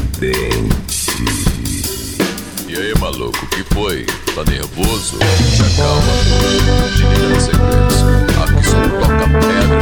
E 2.66 2.76
aí, 2.76 2.92
maluco, 2.98 3.46
que 3.48 3.62
foi? 3.74 4.06
Tá 4.34 4.42
nervoso? 4.50 5.18
Se 5.18 5.62
acalma, 5.62 6.12
se 6.24 7.02
liga 7.02 7.28
na 7.28 7.40
sequência. 7.40 7.54
Aqui 8.42 8.62
só 8.66 8.80
toca 8.98 9.26
pedra, 9.40 9.78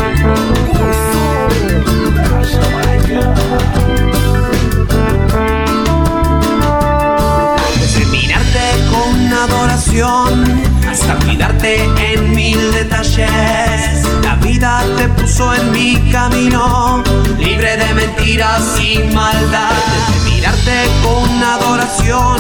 Desde 7.81 8.05
mirarte 8.07 8.67
con 8.91 9.33
adoración 9.33 10.73
hasta 10.93 11.15
cuidarte 11.25 11.85
en 12.13 12.35
mil 12.35 12.73
detalles. 12.73 13.92
La 14.63 14.85
vida 14.85 14.97
te 14.97 15.09
puso 15.21 15.53
en 15.55 15.73
mi 15.73 15.97
camino, 16.13 17.03
libre 17.37 17.77
de 17.77 17.95
mentiras 17.95 18.63
y 18.81 19.01
maldad. 19.13 19.73
Desde 20.13 20.31
mirarte 20.31 20.89
con 21.03 21.43
adoración 21.43 22.37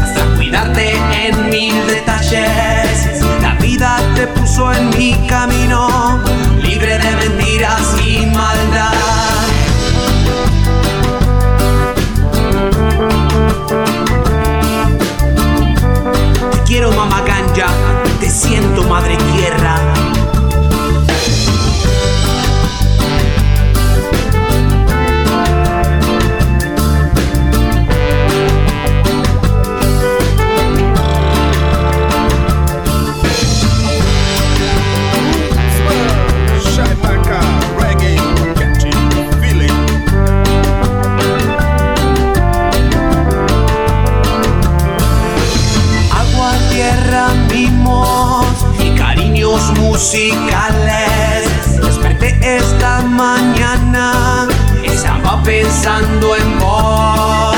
hasta 0.00 0.24
cuidarte 0.36 0.96
en 1.26 1.50
mil 1.50 1.74
detalles. 1.88 3.20
La 3.42 3.54
vida 3.54 3.98
te 4.14 4.28
puso 4.28 4.72
en 4.72 4.90
mi 4.90 5.14
camino, 5.26 6.20
libre 6.62 6.98
de 6.98 7.16
mentiras 7.16 7.96
y 8.06 8.26
maldad. 8.26 8.92
Te 16.52 16.58
quiero 16.64 16.92
mamá 16.92 17.22
ganja, 17.22 17.66
te 18.20 18.30
siento 18.30 18.84
madre 18.84 19.16
tierra. 19.34 19.95
Musicales. 49.96 51.48
Desperté 51.80 52.36
esta 52.42 53.00
mañana, 53.00 54.46
estaba 54.84 55.42
pensando 55.42 56.36
en 56.36 56.58
vos. 56.58 57.56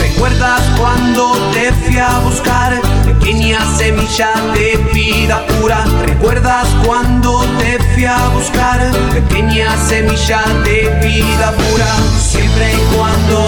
¿Recuerdas 0.00 0.62
cuando 0.80 1.36
te 1.52 1.72
fui 1.72 1.96
a 1.98 2.18
buscar? 2.24 2.80
Pequeña 3.04 3.60
semilla 3.76 4.32
de 4.54 4.76
vida 4.92 5.46
pura. 5.46 5.84
¿Recuerdas 6.04 6.66
cuando 6.84 7.44
te 7.60 7.78
fui 7.94 8.04
a 8.04 8.18
buscar? 8.34 8.80
Pequeña 9.12 9.76
semilla 9.86 10.42
de 10.64 10.78
vida 11.06 11.52
pura. 11.52 11.86
Siempre 12.18 12.74
y 12.74 12.96
cuando 12.96 13.38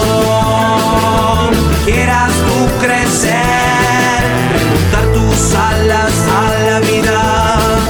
quieras 1.83 2.31
tú 2.47 2.85
crecer, 2.85 4.21
remontar 4.53 5.05
tus 5.13 5.55
alas 5.55 6.13
a 6.39 6.69
la 6.69 6.79
vida. 6.79 6.88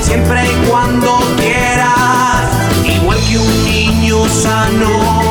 Siempre 0.09 0.43
y 0.43 0.67
cuando 0.67 1.19
quieras, 1.37 2.49
igual 2.83 3.19
que 3.29 3.37
un 3.37 3.63
niño 3.63 4.27
sano, 4.27 5.28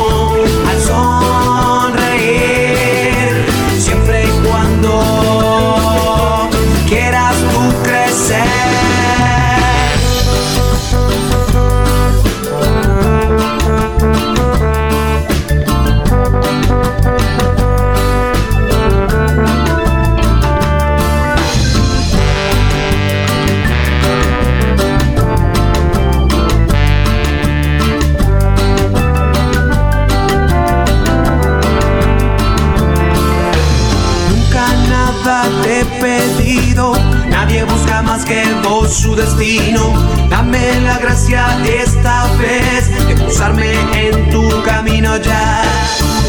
Dame 40.59 40.81
la 40.81 40.99
gracia 40.99 41.47
esta 41.65 42.27
vez 42.37 42.91
de 43.07 43.15
cruzarme 43.15 43.75
en 43.95 44.29
tu 44.31 44.43
camino 44.65 45.17
ya. 45.19 45.63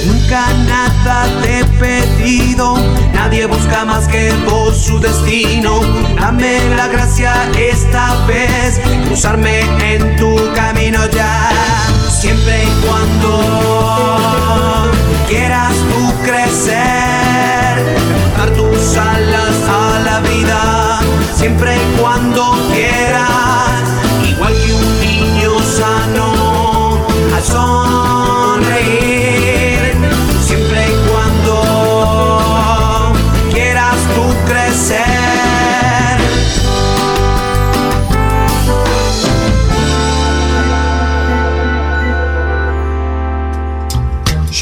Nunca 0.06 0.46
nada 0.68 1.26
te 1.42 1.60
he 1.60 1.66
pedido, 1.66 2.78
nadie 3.12 3.48
busca 3.48 3.86
más 3.86 4.08
que 4.08 4.32
vos 4.46 4.78
su 4.78 5.00
destino. 5.00 5.80
Dame 6.16 6.60
la 6.76 6.90
gracia 6.90 7.34
esta 7.58 8.24
vez 8.28 8.78
de 8.78 9.02
cruzarme 9.08 9.62
en 9.94 10.16
tu 10.18 10.36
camino 10.54 11.08
ya. 11.08 11.50
Siempre 12.08 12.66
y 12.66 12.68
cuando 12.86 14.92
quieras 15.28 15.74
tú 15.74 16.14
crecer, 16.24 16.78
dar 18.38 18.52
tus 18.52 18.96
alas 18.96 19.56
a 19.68 20.00
la 20.02 20.20
vida, 20.20 21.00
siempre 21.36 21.76
y 21.76 21.80
cuando 22.00 22.69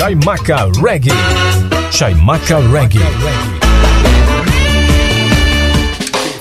Chaimaca 0.08 0.72
Reggae. 0.82 1.12
Chaimaca 1.92 2.60
Reggae. 2.72 3.02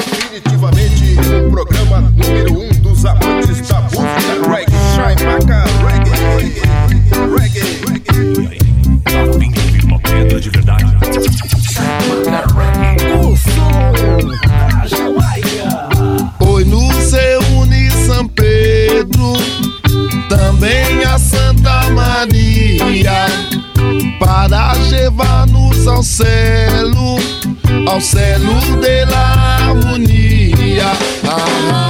Definitivamente 0.09 1.19
o 1.35 1.51
programa 1.51 2.01
número 2.03 2.61
um 2.61 2.69
dos 2.81 3.05
amantes 3.05 3.67
da 3.67 3.81
música 3.81 4.49
reggae. 4.49 4.77
Chaimaca 4.95 5.65
Reggae. 5.83 5.86
Ao 25.87 26.03
céu, 26.03 26.27
ao 27.87 28.01
céu 28.01 28.41
de 28.81 29.05
la 29.05 29.57
harmonia. 29.61 30.93
Ah, 31.25 31.86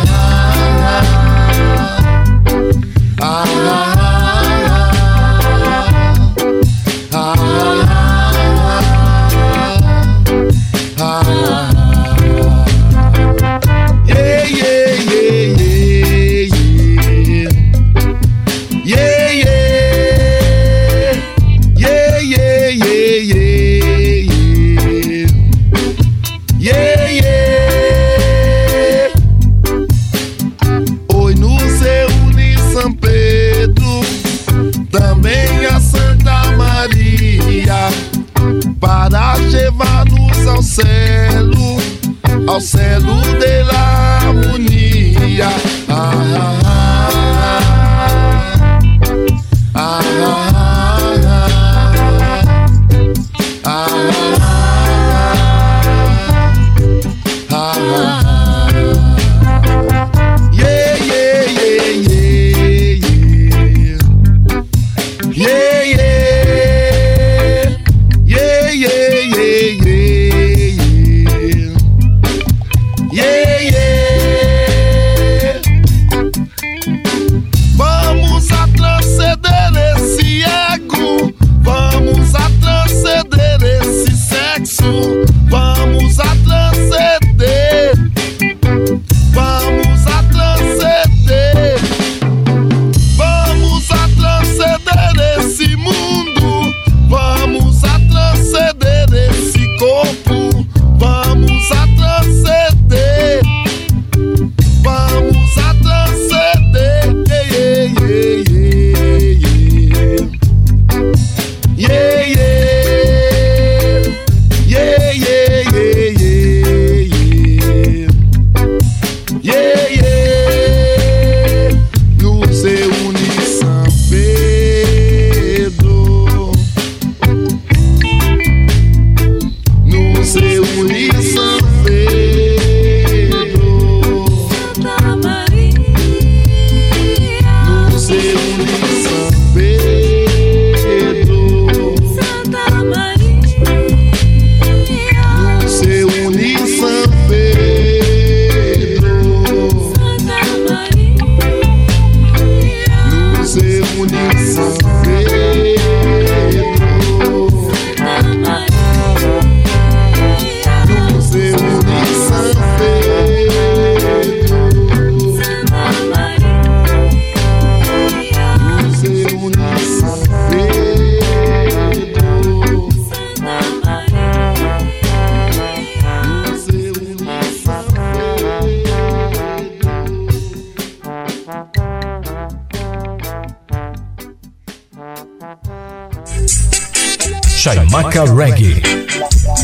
Chaimaca 187.66 188.22
Reggae. 188.32 188.80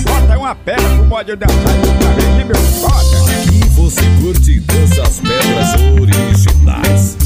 Bota 0.03 0.36
uma 0.36 0.57
pedra 0.57 0.88
pro 0.88 1.05
modo 1.05 1.36
dançar 1.36 2.36
de 2.36 2.44
meu 2.44 2.57
foda. 2.57 3.30
Aqui 3.30 3.61
você 3.76 4.03
curte 4.20 4.59
danças 4.59 5.20
pedras 5.20 5.72
originais. 6.00 7.16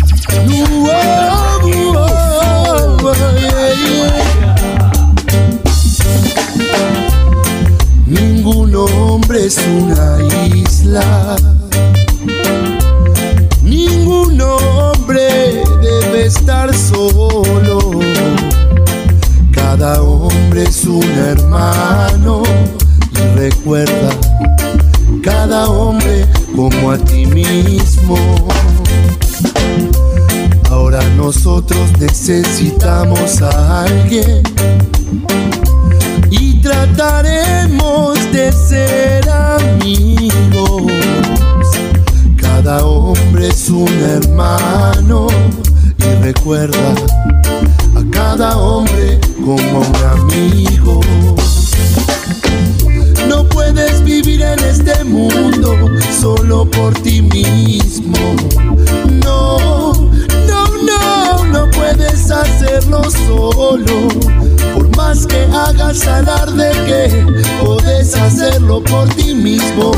Luau, 0.47 1.61
luau, 1.67 2.97
luau, 3.01 3.15
Ningún 8.07 8.77
hombre 8.77 9.47
es 9.47 9.57
una 9.57 10.19
isla. 10.55 11.37
Ningún 13.63 14.39
hombre 14.43 15.65
debe 15.81 16.27
estar 16.27 16.75
solo. 16.75 17.56
Es 20.57 20.85
un 20.85 21.05
hermano 21.05 22.43
y 23.13 23.39
recuerda 23.39 24.11
cada 25.23 25.69
hombre 25.69 26.27
como 26.57 26.91
a 26.91 26.99
ti 26.99 27.25
mismo. 27.27 28.17
Ahora 30.71 31.01
nosotros 31.17 31.93
necesitamos 32.01 33.41
a 33.43 33.85
alguien 33.85 34.43
y 36.31 36.61
trataremos 36.61 38.19
de 38.33 38.51
ser 38.51 39.31
amigos. 39.31 40.91
Cada 42.37 42.85
hombre 42.85 43.49
es 43.49 43.69
un 43.71 43.89
hermano 43.89 45.29
y 45.99 46.25
recuerda 46.25 46.95
a 47.95 48.11
cada 48.11 48.57
hombre 48.57 49.21
como 49.47 49.79
un 49.79 49.97
amigo. 50.11 51.01
No 53.29 53.49
puedes 53.49 54.03
vivir 54.03 54.43
en 54.43 54.59
este 54.59 55.05
mundo 55.05 55.77
solo 56.21 56.69
por 56.69 56.93
ti 56.95 57.23
mismo. 57.23 58.35
No, 59.25 59.93
no, 60.49 60.67
no, 60.83 61.45
no 61.45 61.71
puedes 61.71 62.29
hacerlo 62.29 63.05
solo. 63.09 64.09
Por 64.75 64.97
más 64.97 65.25
que 65.29 65.45
hagas 65.55 66.05
alarde 66.09 66.73
que 66.85 67.45
puedes 67.65 68.17
hacerlo 68.17 68.83
por 68.83 69.09
ti 69.15 69.33
mismo, 69.33 69.93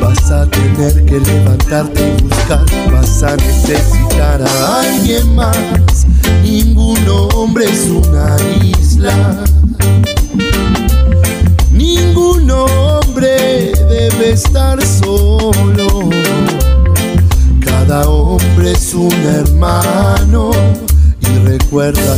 vas 0.00 0.28
a 0.32 0.44
tener 0.50 1.04
que 1.04 1.20
levantarte 1.20 2.16
y 2.18 2.22
buscar. 2.24 2.64
Vas 2.90 3.22
a 3.22 3.36
necesitar 3.36 4.42
a 4.42 4.80
alguien 4.80 5.36
más. 5.36 6.08
Ningún 6.42 6.98
hombre 7.08 7.64
es 7.64 7.88
una 7.88 8.36
isla. 8.62 9.44
Ningún 11.72 12.50
hombre 12.50 13.72
debe 13.88 14.30
estar 14.32 14.80
solo. 14.84 16.10
Cada 17.64 18.08
hombre 18.08 18.72
es 18.72 18.94
un 18.94 19.12
hermano 19.12 20.50
y 21.20 21.38
recuerda 21.46 22.16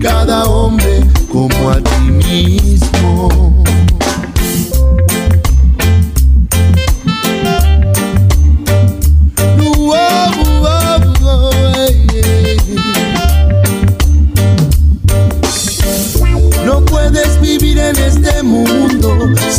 cada 0.00 0.44
hombre 0.44 1.02
como 1.32 1.70
a 1.70 1.80
ti 1.80 2.10
mismo. 2.10 3.57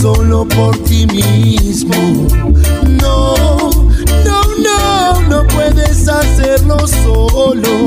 Solo 0.02 0.48
por 0.48 0.78
ti 0.84 1.06
mismo. 1.08 2.28
No, 3.02 3.36
no, 4.26 4.42
no, 4.64 5.22
no 5.28 5.48
puedes 5.48 6.08
hacerlo 6.08 6.88
solo. 6.88 7.86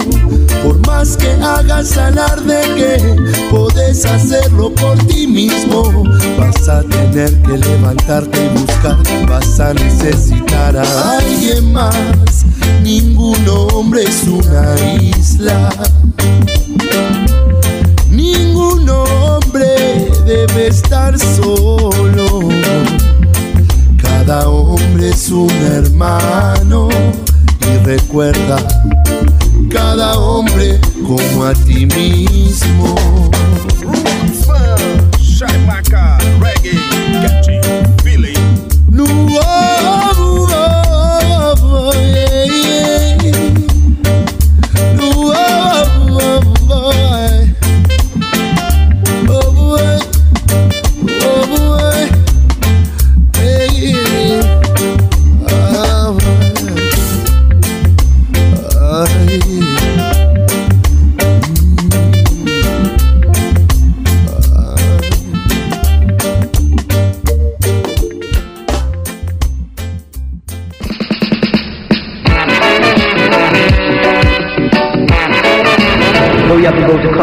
Por 0.62 0.86
más 0.86 1.16
que 1.16 1.30
hagas 1.42 1.96
alarde 1.96 2.60
que 2.76 3.16
puedes 3.50 4.04
hacerlo 4.04 4.72
por 4.74 4.98
ti 5.06 5.26
mismo, 5.26 6.04
vas 6.38 6.68
a 6.68 6.82
tener 6.82 7.40
que 7.42 7.58
levantarte 7.58 8.44
y 8.44 8.58
buscar. 8.60 8.98
Vas 9.28 9.58
a 9.58 9.72
necesitar 9.72 10.76
a 10.76 11.18
alguien 11.18 11.72
más. 11.72 12.44
Ningún 12.82 13.38
hombre 13.48 14.04
es 14.04 14.24
una 14.24 14.74
isla. 15.00 15.70
Estar 20.56 21.18
solo. 21.18 22.48
Cada 24.00 24.48
hombre 24.48 25.10
es 25.10 25.30
un 25.30 25.50
hermano 25.50 26.88
y 27.60 27.84
recuerda 27.84 28.56
cada 29.70 30.18
hombre 30.18 30.80
como 31.06 31.44
a 31.44 31.54
ti 31.54 31.86
mismo. 31.86 32.94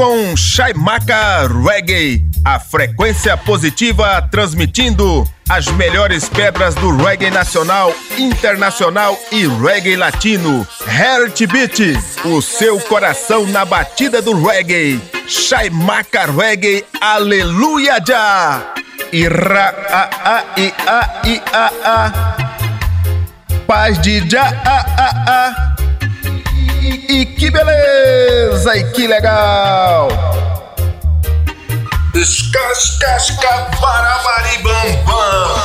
Com 0.00 0.34
Shaimaka 0.34 1.46
Reggae, 1.46 2.24
a 2.42 2.58
frequência 2.58 3.36
positiva 3.36 4.26
transmitindo 4.30 5.28
as 5.46 5.66
melhores 5.72 6.26
pedras 6.26 6.74
do 6.74 6.96
reggae 6.96 7.30
nacional, 7.30 7.92
internacional 8.16 9.14
e 9.30 9.46
reggae 9.46 9.96
latino. 9.96 10.66
Heartbeat, 10.88 11.98
o 12.24 12.40
seu 12.40 12.80
coração 12.80 13.46
na 13.48 13.66
batida 13.66 14.22
do 14.22 14.42
reggae. 14.42 14.98
Shaimaka 15.28 16.24
Reggae, 16.32 16.82
aleluia 16.98 18.02
já! 18.02 18.72
Ira 19.12 19.68
a 19.90 20.38
a 20.38 20.44
i 20.56 20.74
a 20.86 21.22
i 21.26 21.42
a 21.52 21.70
a. 21.84 23.66
Paz 23.66 24.00
de 24.00 24.26
já 24.30 24.48
a 24.64 24.78
a 24.96 25.10
a. 25.26 25.69
E, 26.80 27.20
e 27.20 27.26
que 27.26 27.50
beleza! 27.50 28.76
E 28.76 28.84
que 28.92 29.06
legal! 29.06 30.08
Escascasca 32.14 33.70
barabaribambam! 33.80 35.60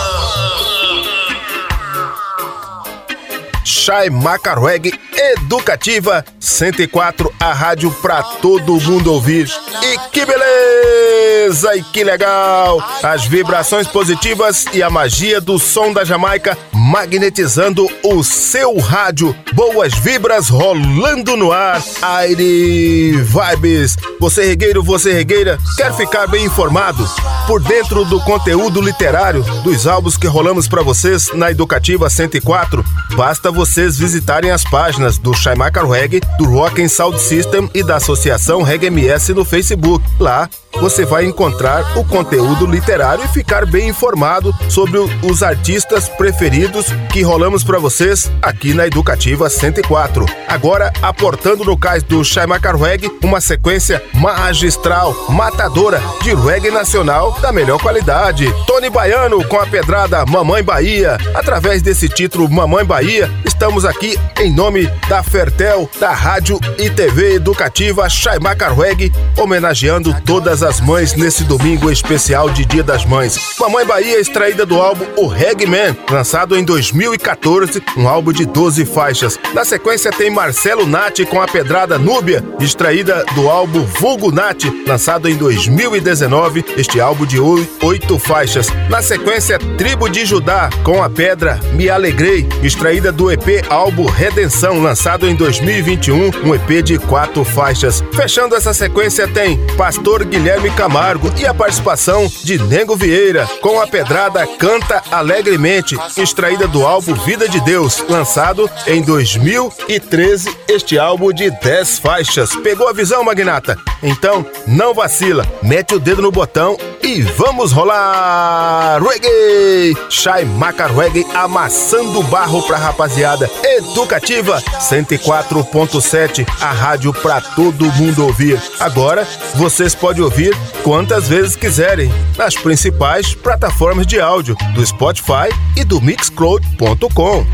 Shai 3.86 4.10
Macarweg 4.10 4.92
Educativa 5.16 6.26
104, 6.40 7.32
a 7.40 7.54
rádio 7.54 7.92
pra 8.02 8.24
todo 8.24 8.80
mundo 8.82 9.14
ouvir. 9.14 9.48
E 9.84 9.98
que 10.10 10.26
beleza! 10.26 11.76
E 11.76 11.84
que 11.84 12.04
legal! 12.04 12.84
As 13.04 13.26
vibrações 13.26 13.88
positivas 13.88 14.66
e 14.74 14.82
a 14.82 14.90
magia 14.90 15.40
do 15.40 15.60
som 15.60 15.94
da 15.94 16.04
Jamaica 16.04 16.58
magnetizando 16.74 17.88
o 18.04 18.24
seu 18.24 18.78
rádio. 18.80 19.36
Boas 19.54 19.94
vibras 19.94 20.50
rolando 20.50 21.38
no 21.38 21.52
ar. 21.52 21.82
Aire 22.02 23.12
Vibes. 23.22 23.98
Você 24.20 24.46
regueiro, 24.46 24.84
você 24.84 25.14
regueira, 25.14 25.58
quer 25.78 25.94
ficar 25.96 26.28
bem 26.28 26.46
informado 26.46 27.08
por 27.48 27.62
dentro 27.62 28.04
do 28.06 28.20
conteúdo 28.22 28.82
literário 28.82 29.44
dos 29.64 29.86
álbuns 29.88 30.18
que 30.18 30.28
rolamos 30.28 30.68
para 30.68 30.82
vocês 30.82 31.32
na 31.34 31.52
Educativa 31.52 32.10
104? 32.10 32.84
Basta 33.16 33.52
vocês 33.76 33.98
visitarem 33.98 34.52
as 34.52 34.64
páginas 34.64 35.18
do 35.18 35.34
Shaimaka 35.34 35.86
Reggae, 35.86 36.22
do 36.38 36.46
Rock 36.46 36.82
and 36.82 36.88
Sound 36.88 37.20
System 37.20 37.70
e 37.74 37.84
da 37.84 37.98
Associação 37.98 38.62
Reggae 38.62 38.88
MS 38.88 39.34
no 39.34 39.44
Facebook. 39.44 40.02
Lá 40.18 40.50
você 40.80 41.06
vai 41.06 41.26
encontrar 41.26 41.98
o 41.98 42.04
conteúdo 42.04 42.66
literário 42.66 43.24
e 43.24 43.28
ficar 43.28 43.66
bem 43.66 43.90
informado 43.90 44.54
sobre 44.70 45.00
os 45.00 45.44
artistas 45.44 46.10
preferidos 46.10 46.88
que 47.12 47.22
rolamos 47.22 47.64
para 47.64 47.80
vocês 47.80 48.32
aqui 48.42 48.74
na 48.74 48.88
Educativa 48.88 49.50
104. 49.50 50.26
Agora, 50.48 50.92
aportando 51.02 51.64
no 51.64 51.78
cais 51.78 52.04
do 52.04 52.24
Chaimacar 52.24 52.76
Reggae, 52.76 53.12
uma 53.24 53.42
sequência 53.42 54.02
magistral, 54.14 55.14
matadora 55.30 56.02
de 56.22 56.34
reggae 56.34 56.72
nacional 56.72 57.38
da 57.42 57.52
melhor 57.52 57.82
qualidade. 57.82 58.52
Tony 58.66 58.90
Baiano 58.90 59.44
com 59.46 59.60
a 59.60 59.66
pedrada 59.66 60.26
Mamãe 60.26 60.64
Bahia. 60.64 61.18
Através 61.34 61.82
desse 61.82 62.10
título 62.10 62.50
Mamãe 62.50 62.86
Bahia, 62.86 63.30
estamos 63.46 63.86
aqui 63.86 64.18
em 64.40 64.52
nome 64.52 64.88
da 65.08 65.22
Fertel, 65.22 65.90
da 66.00 66.12
Rádio 66.12 66.60
e 66.78 66.90
TV 66.90 67.36
Educativa 67.36 68.10
Chaimacar 68.10 68.78
Reggae, 68.78 69.12
homenageando 69.38 70.16
todas 70.26 70.64
as 70.64 70.65
mães 70.82 71.14
nesse 71.14 71.44
domingo 71.44 71.92
especial 71.92 72.50
de 72.50 72.66
Dia 72.66 72.82
das 72.82 73.06
Mães. 73.06 73.38
Mamãe 73.60 73.86
Bahia 73.86 74.20
extraída 74.20 74.66
do 74.66 74.82
álbum 74.82 75.06
O 75.16 75.28
Reggae 75.28 75.68
Man, 75.68 75.96
lançado 76.10 76.58
em 76.58 76.64
2014, 76.64 77.84
um 77.96 78.08
álbum 78.08 78.34
de 78.34 78.46
12 78.46 78.84
faixas. 78.84 79.40
Na 79.54 79.64
sequência 79.64 80.12
tem 80.12 80.32
Marcelo 80.32 80.88
Nati 80.88 81.24
com 81.24 81.40
a 81.40 81.48
pedrada 81.48 82.00
Núbia, 82.00 82.44
extraída 82.60 83.24
do 83.36 83.48
álbum 83.48 83.86
Vulgo 83.86 84.32
Nati, 84.32 84.84
lançado 84.88 85.30
em 85.30 85.36
2019, 85.36 86.66
este 86.78 87.00
álbum 87.00 87.28
de 87.28 87.40
oito 87.40 88.18
faixas. 88.18 88.68
Na 88.90 89.04
sequência, 89.04 89.60
Tribo 89.78 90.10
de 90.10 90.26
Judá 90.26 90.72
com 90.84 91.04
a 91.04 91.10
pedra 91.10 91.60
Me 91.74 91.90
Alegrei, 91.90 92.50
extraída 92.64 93.12
do 93.12 93.32
EP 93.32 93.64
álbum 93.70 94.06
Redenção, 94.06 94.82
lançado 94.82 95.28
em 95.28 95.36
2021, 95.36 96.32
um 96.44 96.56
EP 96.56 96.84
de 96.84 96.98
quatro 96.98 97.44
faixas. 97.44 98.04
Fechando 98.14 98.56
essa 98.56 98.74
sequência 98.74 99.28
tem 99.28 99.58
Pastor 99.78 100.26
Guilherme 100.26 100.55
Camargo 100.76 101.32
e 101.38 101.46
a 101.46 101.54
participação 101.54 102.32
de 102.44 102.58
Nego 102.58 102.96
Vieira 102.96 103.48
com 103.62 103.80
a 103.80 103.86
pedrada 103.86 104.48
Canta 104.58 105.04
Alegremente, 105.12 105.98
extraída 106.18 106.68
do 106.68 106.86
álbum 106.86 107.14
Vida 107.14 107.48
de 107.48 107.60
Deus, 107.60 108.04
lançado 108.10 108.70
em 108.88 109.02
2013, 109.02 110.50
este 110.68 110.98
álbum 110.98 111.32
de 111.32 111.52
10 111.52 112.00
faixas. 112.00 112.56
Pegou 112.56 112.88
a 112.88 112.94
visão, 112.94 113.24
Magnata? 113.24 113.78
Então, 114.02 114.46
não 114.66 114.94
vacila, 114.94 115.46
mete 115.62 115.94
o 115.94 116.00
dedo 116.00 116.22
no 116.22 116.32
botão 116.32 116.78
e 117.04 117.22
vamos 117.22 117.72
rolar! 117.72 119.02
Reggae! 119.02 119.96
Shai 120.10 120.46
Maca 120.46 120.88
Reggae 120.88 121.26
amassando 121.34 122.24
barro 122.24 122.64
pra 122.64 122.78
rapaziada. 122.78 123.50
Educativa 123.64 124.62
104.7, 124.80 126.48
a 126.62 126.72
rádio 126.72 127.14
pra 127.14 127.42
todo 127.42 127.92
mundo 127.94 128.26
ouvir. 128.26 128.62
Agora, 128.80 129.28
vocês 129.56 129.94
podem 129.94 130.24
ouvir 130.24 130.45
quantas 130.84 131.28
vezes 131.28 131.56
quiserem 131.56 132.12
nas 132.38 132.56
principais 132.56 133.34
plataformas 133.34 134.06
de 134.06 134.20
áudio 134.20 134.56
do 134.74 134.86
Spotify 134.86 135.50
e 135.76 135.84
do 135.84 136.02
Mixcloud.com. 136.02 137.46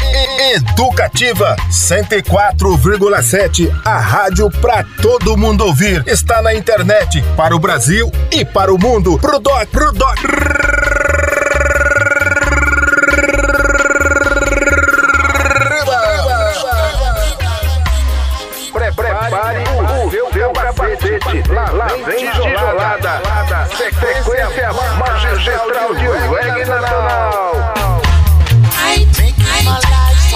Educativa 0.55 1.55
104,7, 1.69 3.71
a 3.85 3.99
rádio 3.99 4.49
pra 4.49 4.83
todo 5.01 5.37
mundo 5.37 5.65
ouvir. 5.65 6.03
Está 6.07 6.41
na 6.41 6.53
internet 6.53 7.21
para 7.37 7.55
o 7.55 7.59
Brasil 7.59 8.11
e 8.31 8.43
para 8.43 8.73
o 8.73 8.77
mundo. 8.77 9.17
Pro 9.19 9.39
doc, 9.39 9.67
pro 9.69 9.91
doc. 9.91 10.17
Prepare 18.95 19.63
o 20.05 20.11
seu 20.11 20.51
capacete. 20.51 21.43
Lá 21.49 21.87
vem 22.05 22.29
tijolada. 22.97 23.67
Sequência 23.77 24.73
magistral 24.97 25.95
de 25.95 26.07
reggae 26.07 26.65
nacional. 26.65 27.73
I 28.83 29.05
my 29.63 29.79
life 29.79 30.31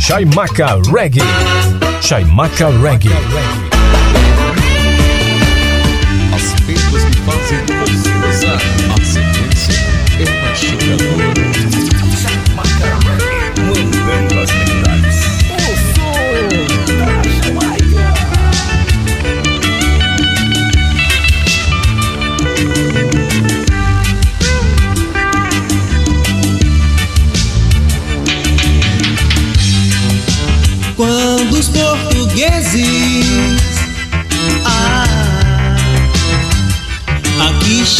Chaimaca 0.00 0.80
Reggae. 0.92 1.20
Chaimaca 2.00 2.68
Reggae. 2.82 3.10
As 6.34 6.54
pedras 6.62 7.04
que 7.04 7.18
fazem 7.20 7.60
dançar. 8.20 8.60
A 8.90 8.96
sequência 9.04 9.74
é. 10.18 10.24
Macarré, 10.24 11.49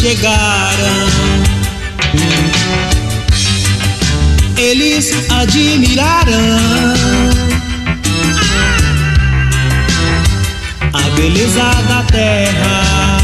chegaram, 0.00 1.06
eles 4.56 5.12
admiraram 5.28 6.94
a 10.94 11.10
beleza 11.16 11.70
da 11.86 12.02
terra. 12.10 13.18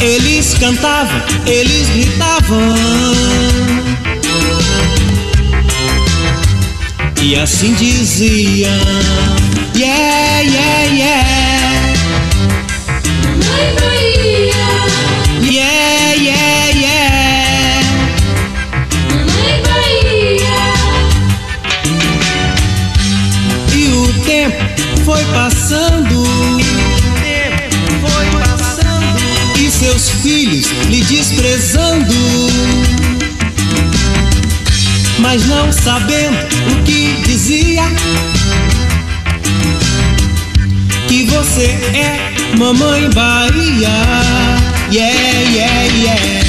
Eles 0.00 0.54
cantavam, 0.54 1.20
eles 1.46 1.88
gritavam. 1.90 2.74
E 7.20 7.36
assim 7.36 7.74
diziam 7.74 9.39
Yeah, 9.80 10.42
yeah, 10.42 10.84
yeah. 10.92 11.94
Mãe 13.40 13.66
Bahia 13.80 14.64
Yeah, 15.40 16.12
yeah, 16.20 16.68
yeah. 16.68 17.80
Mãe 19.24 19.62
Bahia 19.64 20.60
E 23.74 23.88
o 23.88 24.12
tempo 24.22 24.60
foi 25.06 25.24
passando 25.32 26.26
Foi 28.02 28.26
passando. 28.38 29.18
E 29.58 29.70
seus 29.70 30.10
filhos 30.10 30.66
lhe 30.90 31.02
desprezando. 31.04 32.12
Mas 35.20 35.46
não 35.46 35.72
sabendo 35.72 36.36
o 36.70 36.82
que 36.84 37.14
dizia. 37.24 37.84
Você 41.40 41.70
é 41.94 42.58
mamãe 42.58 43.08
Bahia, 43.14 43.88
yeah, 44.92 45.40
yeah, 45.50 45.84
yeah. 45.96 46.39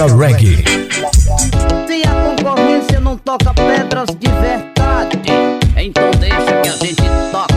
Chaimaca 0.00 0.16
Reggae. 0.16 0.64
Se 1.86 2.02
a 2.08 2.14
concorrência 2.24 3.00
não 3.00 3.18
toca 3.18 3.52
pedras 3.52 4.08
de 4.18 4.28
verdade, 4.28 5.20
então 5.76 6.10
deixa 6.18 6.60
que 6.62 6.68
a 6.68 6.72
gente 6.72 7.02
toca. 7.30 7.54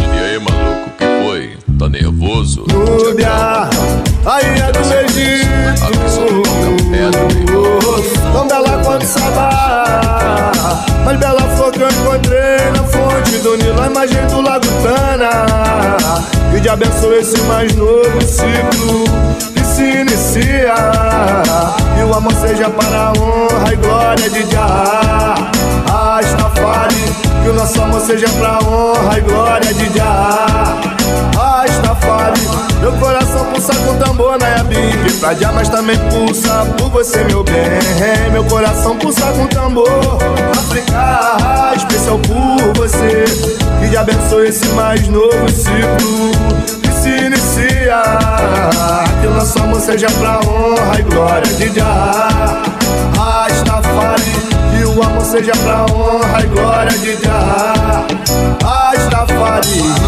E 0.00 0.18
aí, 0.18 0.38
maluco, 0.40 0.90
que 0.98 1.04
foi? 1.22 1.56
Tá 1.78 1.88
nervoso? 1.88 2.64
Núbia, 2.68 3.68
aí 4.26 4.46
é 4.60 4.72
do 4.72 4.80
Egito. 5.04 5.46
Tão 8.32 8.48
bela 8.48 8.82
quanto 8.82 9.04
Sabá. 9.04 10.84
Mais 11.04 11.18
bela 11.20 11.42
flor 11.56 11.70
que 11.70 11.82
eu 11.82 11.88
encontrei 11.88 12.70
na 12.72 12.82
fonte 12.82 13.38
do 13.38 13.56
Nilo, 13.58 13.80
a 13.80 13.86
imagem 13.86 14.26
do 14.26 14.40
Lago 14.40 14.66
Tana. 14.82 15.46
Que 16.50 16.60
te 16.60 16.68
abençoe 16.68 17.18
esse 17.18 17.40
mais 17.42 17.72
novo 17.76 18.20
ciclo 18.22 18.75
amor 22.16 22.32
seja 22.34 22.70
para 22.70 23.08
a 23.08 23.12
honra 23.12 23.72
e 23.72 23.76
glória 23.76 24.30
de 24.30 24.50
Jah. 24.50 25.34
Rastafari, 25.86 26.94
que 27.42 27.48
o 27.50 27.52
nosso 27.52 27.82
amor 27.82 28.00
seja 28.00 28.28
pra 28.38 28.58
honra 28.66 29.18
e 29.18 29.20
glória 29.20 29.74
de 29.74 29.92
Jah. 29.92 30.80
Rastafari, 31.36 32.40
meu 32.80 32.92
coração 32.92 33.44
pulsa 33.46 33.74
com 33.74 33.96
tambor 33.96 34.38
na 34.38 34.48
Yabing 34.48 35.18
Pra 35.20 35.34
Jah, 35.34 35.52
mas 35.52 35.68
também 35.68 35.98
pulsa 36.08 36.64
por 36.78 36.88
você, 36.90 37.22
meu 37.24 37.44
bem. 37.44 37.54
Meu 38.32 38.44
coração 38.44 38.96
pulsa 38.96 39.26
com 39.32 39.46
tambor. 39.46 40.18
África, 40.52 41.74
especial 41.76 42.18
por 42.20 42.72
você. 42.76 43.24
Que 43.80 43.90
te 43.90 43.96
abençoe 43.96 44.48
esse 44.48 44.66
mais 44.68 45.06
novo 45.08 45.48
ciclo 45.50 46.75
inicia. 47.26 48.02
Que 49.20 49.26
o 49.26 49.34
nosso 49.34 49.58
amor 49.58 49.80
seja 49.80 50.06
pra 50.18 50.38
honra 50.40 50.98
e 50.98 51.02
glória 51.02 51.52
de 51.54 51.74
Jah. 51.74 52.62
Rastafari 53.16 54.24
que 54.70 54.84
o 54.84 55.02
amor 55.02 55.24
seja 55.24 55.52
pra 55.52 55.84
honra 55.92 56.40
e 56.42 56.46
glória 56.46 56.98
de 56.98 57.16
Jah. 57.22 58.06
Rastafari. 58.62 60.06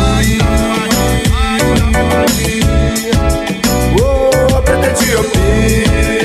Oh, 4.00 4.62
preta 4.62 4.86
Etiopia 4.86 6.17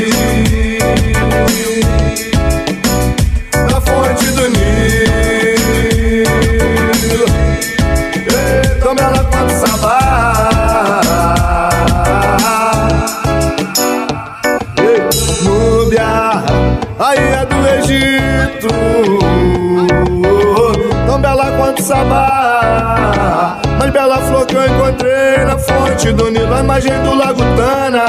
Sabá 21.83 23.59
Mais 23.77 23.91
bela 23.91 24.17
flor 24.19 24.45
que 24.45 24.55
eu 24.55 24.65
encontrei 24.65 25.43
na 25.43 25.57
fonte 25.57 26.13
do 26.13 26.31
Nilo 26.31 26.53
A 26.53 26.61
imagem 26.61 26.93
do 27.03 27.13
Lago 27.13 27.41
Tana. 27.57 28.05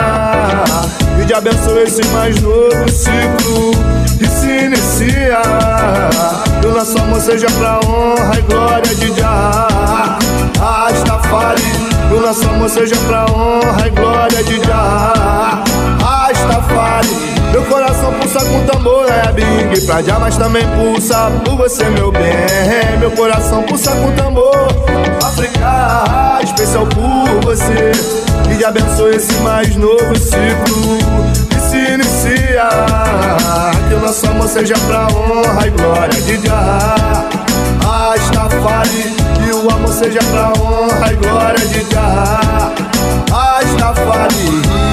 E 1.20 1.26
te 1.26 1.34
abençoe 1.34 1.82
esse 1.82 2.06
mais 2.08 2.40
novo 2.40 2.88
ciclo 2.88 3.72
Que 4.16 4.28
se 4.28 4.66
inicia. 4.66 5.42
Que 6.60 6.66
o 6.68 6.72
nosso 6.72 6.96
amor 6.98 7.20
seja 7.20 7.48
pra 7.58 7.80
honra 7.84 8.38
e 8.38 8.42
glória 8.42 8.94
de 8.94 9.12
Jah. 9.18 10.18
Rastafari 10.60 11.62
Que 12.08 12.14
o 12.14 12.20
nosso 12.20 12.48
amor 12.48 12.70
seja 12.70 12.96
pra 13.08 13.26
honra 13.26 13.88
e 13.88 13.90
glória 13.90 14.44
de 14.44 14.56
Jah. 14.64 15.64
Rastafari 16.00 17.33
meu 17.54 17.64
coração 17.66 18.12
pulsa 18.14 18.44
com 18.46 18.66
tambor, 18.66 19.06
é 19.08 19.30
Big 19.30 19.86
pra 19.86 20.02
Jah, 20.02 20.18
mas 20.18 20.36
também 20.36 20.66
pulsa 20.70 21.30
por 21.44 21.56
você, 21.56 21.84
meu 21.84 22.10
bem. 22.10 22.24
Meu 22.98 23.12
coração 23.12 23.62
pulsa 23.62 23.92
com 23.92 24.10
tambor, 24.16 24.66
África, 25.24 26.40
especial 26.42 26.84
por 26.88 27.44
você. 27.44 27.92
Que 28.48 28.56
te 28.56 28.64
abençoe 28.64 29.14
esse 29.14 29.32
mais 29.34 29.76
novo 29.76 30.16
ciclo 30.16 30.98
que 31.48 31.60
se 31.60 31.76
inicia. 31.76 32.68
Que 33.88 33.94
o 33.94 34.00
nosso 34.00 34.26
amor 34.26 34.48
seja 34.48 34.74
pra 34.88 35.06
honra 35.06 35.66
e 35.68 35.70
glória 35.70 36.20
de 36.22 36.44
Jah. 36.44 37.24
Rastafari, 37.84 39.14
que 39.36 39.54
o 39.54 39.70
amor 39.70 39.92
seja 39.92 40.18
pra 40.32 40.48
honra 40.60 41.12
e 41.12 41.14
glória 41.14 41.66
de 41.68 41.86
Jah. 41.88 42.72
Rastafari. 43.30 44.83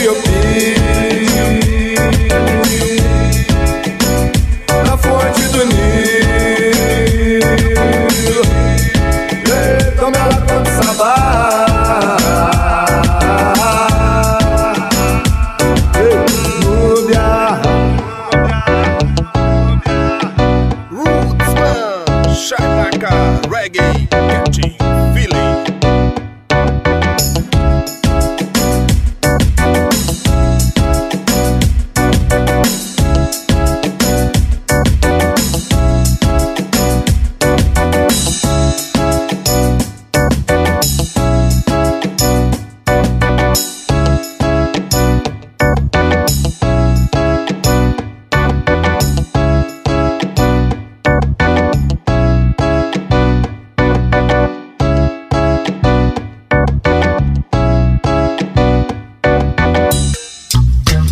Etiopia 0.00 1.19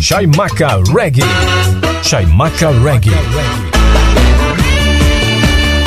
Chaimaca 0.09 0.81
Reggae. 0.91 1.21
Chaimaca 2.01 2.71
Reggae. 2.81 3.11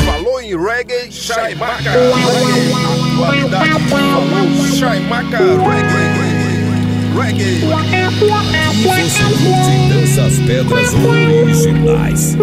Falou 0.07 0.41
em 0.41 0.57
reggae, 0.57 1.11
Chaimaca 1.11 1.91
Reggae. 1.91 2.73
Atualidade, 3.15 3.81
falou 3.89 4.67
Chaimaca 4.79 5.25
Maca 5.25 5.39
Reggae. 5.69 6.13
Reggae. 7.19 7.65
E 8.71 8.85
você 8.85 9.25
curte 9.43 9.75
danças 9.89 10.39
pedras 10.47 10.95
originais. 10.95 12.37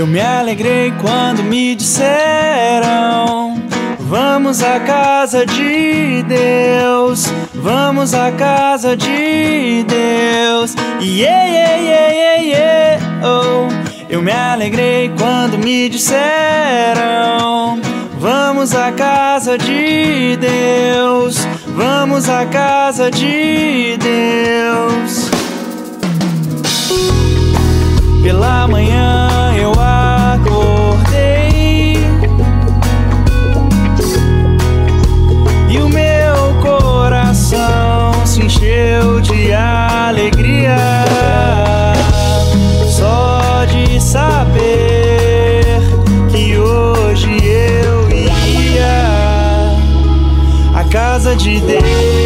Eu 0.00 0.06
me 0.06 0.18
alegrei 0.18 0.90
quando 0.98 1.42
me 1.42 1.74
disseram: 1.74 3.62
Vamos 3.98 4.62
à 4.62 4.80
casa 4.80 5.44
de 5.44 6.22
Deus, 6.22 7.26
vamos 7.52 8.14
à 8.14 8.32
casa 8.32 8.96
de 8.96 9.84
Deus. 9.86 10.74
Yeah, 11.02 11.44
yeah, 11.44 11.76
yeah, 11.76 12.12
yeah, 12.14 12.42
yeah. 12.42 13.00
Oh. 13.22 13.68
Eu 14.08 14.22
me 14.22 14.32
alegrei 14.32 15.12
quando 15.18 15.58
me 15.58 15.90
disseram: 15.90 17.78
Vamos 18.18 18.74
à 18.74 18.90
casa 18.92 19.58
de 19.58 20.38
Deus, 20.38 21.46
vamos 21.76 22.26
à 22.26 22.46
casa 22.46 23.10
de 23.10 23.98
Deus. 23.98 25.29
Pela 28.30 28.68
manhã 28.68 29.56
eu 29.56 29.72
acordei 29.72 31.16
e 35.68 35.78
o 35.80 35.88
meu 35.88 36.54
coração 36.62 38.24
se 38.24 38.42
encheu 38.42 39.20
de 39.20 39.52
alegria 39.52 40.76
só 42.88 43.64
de 43.64 44.00
saber 44.00 45.80
que 46.30 46.56
hoje 46.56 47.36
eu 47.44 48.08
iria 48.10 49.76
à 50.72 50.84
casa 50.84 51.34
de 51.34 51.58
Deus. 51.58 52.19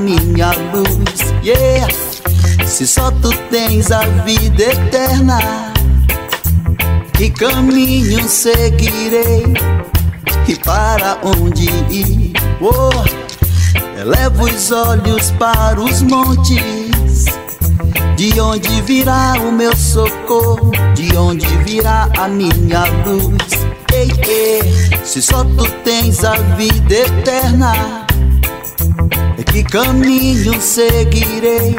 Minha 0.00 0.52
luz? 0.72 1.20
Yeah! 1.42 1.86
Se 2.66 2.86
só 2.86 3.10
tu 3.10 3.30
tens 3.50 3.90
a 3.90 4.00
vida 4.24 4.62
eterna, 4.62 5.38
Que 7.14 7.30
caminho 7.30 8.26
seguirei 8.28 9.44
e 10.48 10.56
para 10.56 11.18
onde 11.22 11.66
ir? 11.90 12.32
Oh, 12.60 12.90
elevo 14.00 14.44
os 14.44 14.72
olhos 14.72 15.30
para 15.32 15.78
os 15.78 16.00
montes. 16.02 17.26
De 18.16 18.40
onde 18.40 18.80
virá 18.82 19.34
o 19.38 19.52
meu 19.52 19.76
socorro? 19.76 20.72
De 20.94 21.14
onde 21.16 21.46
virá 21.64 22.08
a 22.18 22.26
minha 22.26 22.84
luz? 23.04 23.70
Se 25.04 25.20
só 25.20 25.42
tu 25.44 25.64
tens 25.84 26.24
a 26.24 26.34
vida 26.56 26.94
eterna, 26.94 27.99
que 29.52 29.64
caminho 29.64 30.60
seguirei? 30.60 31.74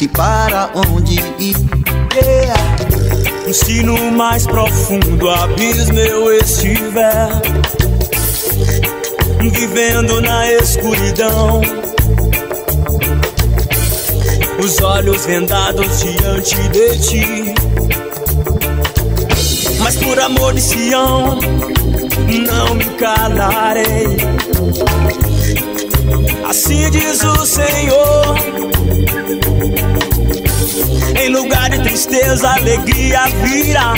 E 0.00 0.08
para 0.08 0.70
onde 0.74 1.14
ir? 1.38 1.56
Yeah. 2.14 3.52
Se 3.52 3.82
no 3.82 4.10
mais 4.12 4.46
profundo 4.46 5.30
abismo 5.30 5.98
eu 5.98 6.32
estiver 6.32 7.28
Vivendo 9.52 10.20
na 10.20 10.52
escuridão 10.52 11.60
Os 14.62 14.80
olhos 14.80 15.24
vendados 15.24 16.00
diante 16.00 16.56
de 16.70 16.98
ti 16.98 17.54
Mas 19.78 19.96
por 19.96 20.18
amor 20.18 20.54
de 20.54 20.60
Sião 20.60 21.38
Não 22.48 22.74
me 22.74 22.84
calarei 22.96 24.16
Assim 26.48 26.90
diz 26.90 27.22
o 27.24 27.44
Senhor 27.44 28.36
em 31.18 31.28
lugar 31.30 31.70
de 31.70 31.80
tristeza, 31.80 32.50
alegria 32.50 33.26
virá. 33.42 33.94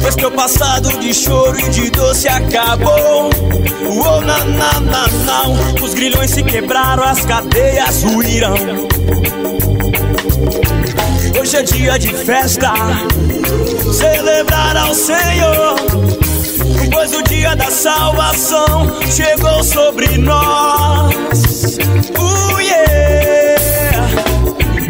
Pois 0.00 0.14
teu 0.14 0.30
passado 0.30 0.88
de 1.00 1.12
choro 1.12 1.58
e 1.58 1.68
de 1.70 1.90
dor 1.90 2.14
se 2.14 2.28
acabou. 2.28 3.30
Oh, 3.88 4.20
na, 4.20 4.44
na, 4.44 4.80
na, 4.80 5.08
não. 5.08 5.82
Os 5.82 5.94
grilhões 5.94 6.30
se 6.30 6.42
quebraram, 6.44 7.02
as 7.02 7.24
cadeias 7.24 8.02
ruíram. 8.04 8.54
Hoje 11.40 11.56
é 11.56 11.62
dia 11.62 11.98
de 11.98 12.14
festa, 12.14 12.72
celebrar 13.92 14.76
ao 14.76 14.94
Senhor. 14.94 16.29
Pois 16.90 17.12
o 17.14 17.22
dia 17.22 17.54
da 17.54 17.70
salvação 17.70 18.88
chegou 19.10 19.62
sobre 19.62 20.18
nós. 20.18 21.14
Uh, 22.18 22.60
yeah. 22.60 24.00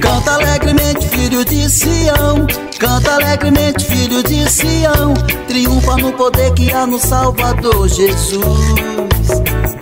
Canta 0.00 0.32
alegremente, 0.32 1.08
filho 1.08 1.44
de 1.44 1.68
Sião. 1.68 2.46
Canta 2.78 3.14
alegremente, 3.14 3.84
filho 3.84 4.22
de 4.22 4.48
Sião. 4.50 5.14
Triunfa 5.46 5.96
no 5.96 6.12
poder 6.12 6.52
que 6.54 6.72
há 6.72 6.86
no 6.86 6.98
Salvador 6.98 7.88
Jesus. 7.88 8.42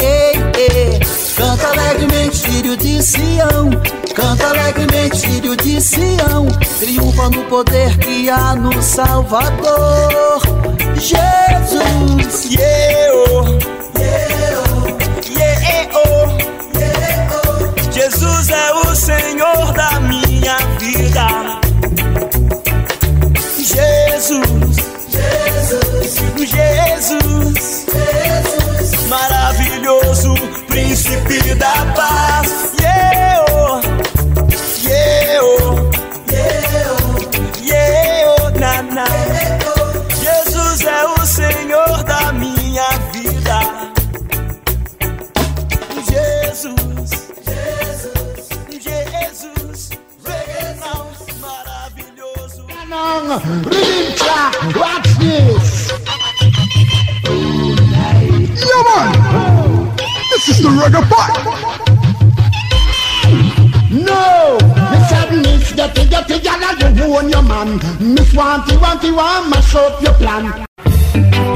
Ei, 0.00 0.34
ei. 0.56 1.00
Canta 1.36 1.68
alegremente, 1.68 2.38
filho 2.38 2.76
de 2.76 3.02
Sião. 3.02 3.70
Canta 4.14 4.48
alegremente, 4.48 5.20
filho 5.20 5.56
de 5.56 5.80
Sião. 5.80 6.46
Triunfa 6.80 7.30
no 7.30 7.44
poder 7.44 7.96
que 7.98 8.28
há 8.28 8.54
no 8.54 8.82
Salvador 8.82 10.57
Jesus. 10.98 12.50
Yeah, 12.50 12.60
oh. 12.60 13.07
Yeah, 13.07 13.07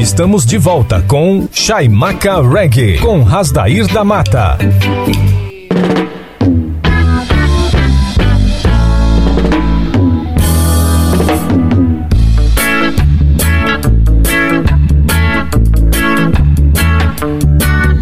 Estamos 0.00 0.44
de 0.46 0.58
volta 0.58 1.02
com 1.02 1.46
Chaimaca 1.52 2.40
Reggae, 2.42 2.98
com 2.98 3.22
Rasdair 3.22 3.86
da 3.92 4.02
Mata. 4.02 4.58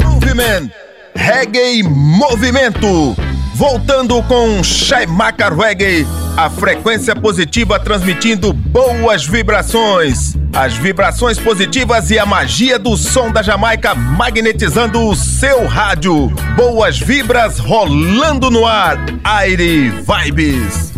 Movimento 0.02 0.70
Reggae 1.14 1.82
Movimento. 1.82 3.29
Voltando 3.60 4.22
com 4.22 4.64
Chaimaca 4.64 5.50
Reggae, 5.50 6.06
a 6.34 6.48
frequência 6.48 7.14
positiva 7.14 7.78
transmitindo 7.78 8.54
boas 8.54 9.26
vibrações. 9.26 10.34
As 10.50 10.72
vibrações 10.72 11.38
positivas 11.38 12.10
e 12.10 12.18
a 12.18 12.24
magia 12.24 12.78
do 12.78 12.96
som 12.96 13.30
da 13.30 13.42
Jamaica 13.42 13.94
magnetizando 13.94 15.06
o 15.06 15.14
seu 15.14 15.66
rádio. 15.66 16.28
Boas 16.56 16.98
vibras 16.98 17.58
rolando 17.58 18.50
no 18.50 18.64
ar. 18.64 18.96
Aire 19.22 19.90
Vibes. 19.90 20.94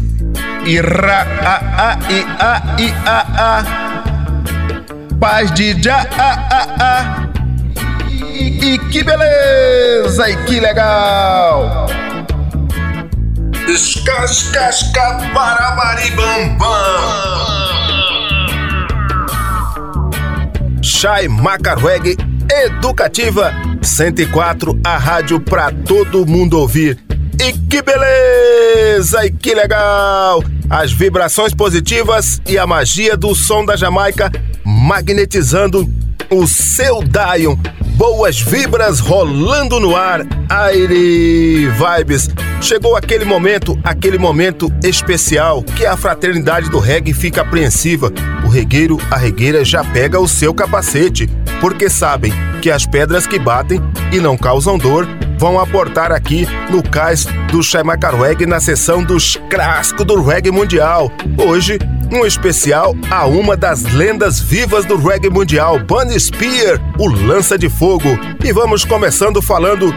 Ira 0.64 1.26
a 1.43 1.90
a 1.90 1.98
i 2.12 2.24
a 2.39 2.76
i 2.78 2.94
a 3.05 3.26
a. 3.59 5.16
Paz 5.18 5.51
de 5.51 5.82
já 5.82 6.06
a 6.16 6.32
a 6.48 6.62
a. 6.78 7.28
E, 8.09 8.74
e 8.74 8.78
que 8.78 9.02
beleza! 9.02 10.30
E 10.30 10.36
que 10.44 10.60
legal! 10.60 11.89
Escascasca 13.68 15.20
bam. 15.34 16.59
Chai 20.82 21.28
Macarweg 21.28 22.16
Educativa 22.51 23.52
104, 23.80 24.80
a 24.84 24.98
rádio 24.98 25.40
pra 25.40 25.70
todo 25.70 26.26
mundo 26.26 26.59
ouvir. 26.59 26.98
E 27.40 27.52
que 27.52 27.82
beleza! 27.82 29.24
E 29.24 29.30
que 29.30 29.55
legal! 29.55 30.43
As 30.68 30.93
vibrações 30.93 31.55
positivas 31.55 32.40
e 32.47 32.59
a 32.59 32.66
magia 32.66 33.16
do 33.16 33.34
som 33.34 33.64
da 33.64 33.76
Jamaica 33.76 34.30
magnetizando 34.64 35.89
o 36.30 36.47
seu 36.47 37.01
Dion. 37.02 37.56
Boas 37.94 38.40
vibras 38.40 39.01
rolando 39.01 39.78
no 39.78 39.94
ar. 39.94 40.23
Aire 40.48 41.69
Vibes. 41.69 42.28
Chegou 42.60 42.97
aquele 42.97 43.24
momento, 43.24 43.78
aquele 43.85 44.19
momento 44.19 44.73
especial 44.82 45.62
que 45.62 45.85
a 45.85 45.97
fraternidade 45.97 46.70
do 46.70 46.78
reggae 46.78 47.12
fica 47.12 47.43
apreensiva. 47.43 48.12
O 48.44 48.48
regueiro, 48.48 48.98
a 49.10 49.16
regueira 49.16 49.64
já 49.64 49.85
pega 49.85 50.19
o 50.19 50.28
seu 50.28 50.55
capacete, 50.55 51.28
porque 51.60 51.90
sabem 51.90 52.32
que 52.60 52.70
as 52.70 52.86
pedras 52.86 53.27
que 53.27 53.39
batem 53.39 53.81
e 54.12 54.19
não 54.19 54.36
causam 54.36 54.78
dor 54.78 55.06
vão 55.39 55.59
aportar 55.60 56.12
aqui 56.12 56.47
no 56.70 56.82
cais 56.82 57.27
do 57.51 57.62
Chamacarweg 57.62 58.47
na 58.47 58.60
sessão 58.60 59.02
dos 59.02 59.36
Crasco 59.51 60.05
do 60.05 60.23
Reggae 60.23 60.51
Mundial. 60.51 61.10
Hoje, 61.36 61.78
um 62.12 62.26
especial 62.26 62.94
a 63.10 63.26
uma 63.26 63.56
das 63.56 63.82
lendas 63.94 64.39
vivas 64.39 64.84
do 64.84 64.97
reggae 64.97 65.30
mundial, 65.30 65.78
Bunny 65.78 66.18
Spear, 66.20 66.78
o 66.98 67.09
Lança 67.09 67.56
de 67.56 67.70
Fogo. 67.70 68.09
E 68.44 68.52
vamos 68.52 68.84
começando 68.84 69.40
falando 69.40 69.93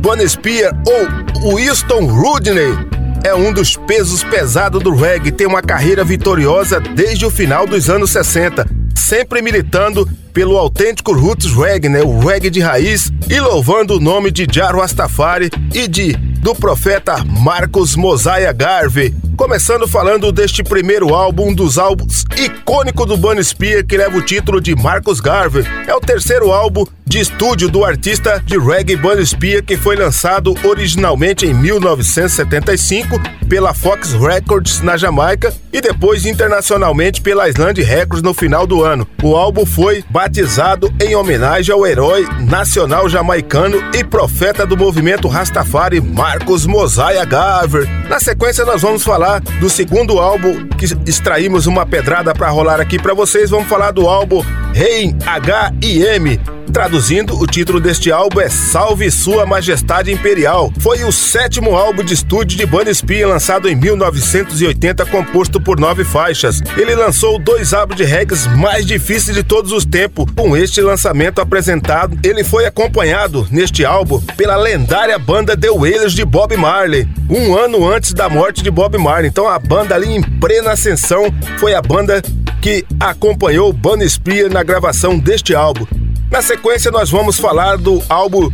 Bunny 0.00 0.28
Spear 0.28 0.72
ou 0.86 1.56
Winston 1.56 2.06
Rudney. 2.06 2.76
É 3.22 3.34
um 3.34 3.52
dos 3.52 3.76
pesos 3.76 4.24
pesados 4.24 4.82
do 4.82 4.94
reggae, 4.94 5.30
tem 5.30 5.46
uma 5.46 5.62
carreira 5.62 6.02
vitoriosa 6.02 6.80
desde 6.80 7.24
o 7.24 7.30
final 7.30 7.66
dos 7.66 7.88
anos 7.88 8.10
60, 8.10 8.66
sempre 8.94 9.40
militando 9.40 10.08
pelo 10.32 10.56
autêntico 10.56 11.12
roots 11.12 11.52
reggae, 11.52 11.88
né? 11.88 12.02
o 12.02 12.18
reggae 12.18 12.50
de 12.50 12.60
raiz, 12.60 13.12
e 13.28 13.40
louvando 13.40 13.96
o 13.96 14.00
nome 14.00 14.30
de 14.30 14.46
Jaro 14.50 14.80
Rastafari 14.80 15.50
e 15.74 15.86
de 15.86 16.12
do 16.40 16.54
profeta 16.54 17.22
Marcos 17.24 17.94
Mosiah 17.96 18.52
Garvey, 18.52 19.14
Começando 19.40 19.88
falando 19.88 20.30
deste 20.30 20.62
primeiro 20.62 21.14
álbum, 21.14 21.48
um 21.48 21.54
dos 21.54 21.78
álbuns 21.78 22.26
icônicos 22.36 23.06
do 23.06 23.16
Bunny 23.16 23.42
Spear, 23.42 23.86
que 23.86 23.96
leva 23.96 24.18
o 24.18 24.22
título 24.22 24.60
de 24.60 24.76
Marcus 24.76 25.18
Garvey. 25.18 25.64
É 25.86 25.94
o 25.94 25.98
terceiro 26.00 26.52
álbum 26.52 26.84
de 27.06 27.20
estúdio 27.20 27.70
do 27.70 27.82
artista 27.82 28.38
de 28.44 28.58
reggae 28.58 28.96
Bunny 28.96 29.24
Spear, 29.24 29.64
que 29.64 29.78
foi 29.78 29.96
lançado 29.96 30.54
originalmente 30.62 31.46
em 31.46 31.54
1975 31.54 33.18
pela 33.48 33.72
Fox 33.72 34.12
Records 34.12 34.82
na 34.82 34.98
Jamaica 34.98 35.54
e 35.72 35.80
depois 35.80 36.26
internacionalmente 36.26 37.22
pela 37.22 37.48
Island 37.48 37.82
Records 37.82 38.22
no 38.22 38.34
final 38.34 38.66
do 38.66 38.84
ano. 38.84 39.08
O 39.22 39.34
álbum 39.34 39.64
foi 39.64 40.04
batizado 40.20 40.92
em 41.00 41.16
homenagem 41.16 41.74
ao 41.74 41.86
herói 41.86 42.28
nacional 42.40 43.08
jamaicano 43.08 43.78
e 43.94 44.04
profeta 44.04 44.66
do 44.66 44.76
movimento 44.76 45.28
Rastafari, 45.28 45.98
Marcos 45.98 46.66
Mosiah 46.66 47.24
Garvey. 47.24 47.88
Na 48.06 48.20
sequência, 48.20 48.66
nós 48.66 48.82
vamos 48.82 49.02
falar 49.02 49.40
do 49.40 49.70
segundo 49.70 50.18
álbum 50.18 50.68
que 50.76 50.84
extraímos 51.08 51.66
uma 51.66 51.86
pedrada 51.86 52.34
para 52.34 52.50
rolar 52.50 52.82
aqui 52.82 52.98
para 52.98 53.14
vocês. 53.14 53.48
Vamos 53.48 53.66
falar 53.66 53.92
do 53.92 54.06
álbum 54.06 54.44
Reim 54.74 55.16
H.I.M. 55.24 56.59
Traduzindo, 56.72 57.36
o 57.36 57.46
título 57.46 57.80
deste 57.80 58.12
álbum 58.12 58.40
é 58.40 58.48
Salve 58.48 59.10
Sua 59.10 59.44
Majestade 59.44 60.12
Imperial. 60.12 60.72
Foi 60.78 61.02
o 61.02 61.10
sétimo 61.10 61.76
álbum 61.76 62.04
de 62.04 62.14
estúdio 62.14 62.56
de 62.56 62.64
Bunny 62.64 62.94
Spear 62.94 63.28
lançado 63.28 63.68
em 63.68 63.74
1980, 63.74 65.04
composto 65.06 65.60
por 65.60 65.80
nove 65.80 66.04
faixas. 66.04 66.62
Ele 66.76 66.94
lançou 66.94 67.38
dois 67.38 67.74
álbuns 67.74 67.96
de 67.96 68.04
reggae 68.04 68.36
mais 68.56 68.86
difíceis 68.86 69.36
de 69.36 69.42
todos 69.42 69.72
os 69.72 69.84
tempos. 69.84 70.26
Com 70.36 70.56
este 70.56 70.80
lançamento 70.80 71.40
apresentado, 71.40 72.16
ele 72.22 72.44
foi 72.44 72.66
acompanhado 72.66 73.46
neste 73.50 73.84
álbum 73.84 74.20
pela 74.36 74.56
lendária 74.56 75.18
banda 75.18 75.56
The 75.56 75.70
Wailers 75.70 76.12
de 76.12 76.24
Bob 76.24 76.56
Marley, 76.56 77.08
um 77.28 77.56
ano 77.56 77.88
antes 77.88 78.12
da 78.12 78.28
morte 78.28 78.62
de 78.62 78.70
Bob 78.70 78.96
Marley. 78.96 79.28
Então 79.28 79.48
a 79.48 79.58
banda 79.58 79.96
ali 79.96 80.14
em 80.14 80.22
plena 80.22 80.72
ascensão 80.72 81.34
foi 81.58 81.74
a 81.74 81.82
banda 81.82 82.22
que 82.62 82.84
acompanhou 83.00 83.72
Bunny 83.72 84.08
Spear 84.08 84.52
na 84.52 84.62
gravação 84.62 85.18
deste 85.18 85.54
álbum. 85.54 85.99
Na 86.30 86.40
sequência, 86.40 86.92
nós 86.92 87.10
vamos 87.10 87.40
falar 87.40 87.76
do 87.76 88.00
álbum 88.08 88.48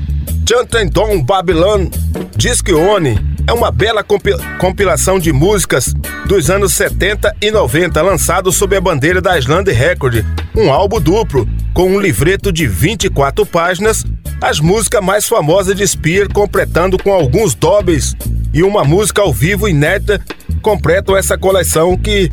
Chantendon 0.48 1.22
Babylon 1.22 1.88
Disc 2.34 2.66
One. 2.70 3.18
É 3.46 3.52
uma 3.52 3.70
bela 3.70 4.02
compi 4.02 4.30
compilação 4.58 5.18
de 5.18 5.30
músicas 5.30 5.92
dos 6.24 6.48
anos 6.48 6.72
70 6.72 7.36
e 7.40 7.50
90, 7.50 8.00
lançado 8.00 8.50
sob 8.50 8.74
a 8.74 8.80
bandeira 8.80 9.20
da 9.20 9.38
Island 9.38 9.70
Record. 9.70 10.24
Um 10.56 10.72
álbum 10.72 10.98
duplo, 10.98 11.46
com 11.74 11.90
um 11.90 12.00
livreto 12.00 12.50
de 12.50 12.66
24 12.66 13.44
páginas, 13.44 14.04
as 14.40 14.58
músicas 14.58 15.04
mais 15.04 15.28
famosas 15.28 15.76
de 15.76 15.86
Spear, 15.86 16.32
completando 16.32 16.96
com 16.96 17.12
alguns 17.12 17.54
dobres 17.54 18.16
e 18.54 18.62
uma 18.62 18.84
música 18.84 19.20
ao 19.20 19.34
vivo 19.34 19.68
inédita, 19.68 20.18
completam 20.62 21.14
essa 21.14 21.36
coleção 21.36 21.94
que 21.94 22.30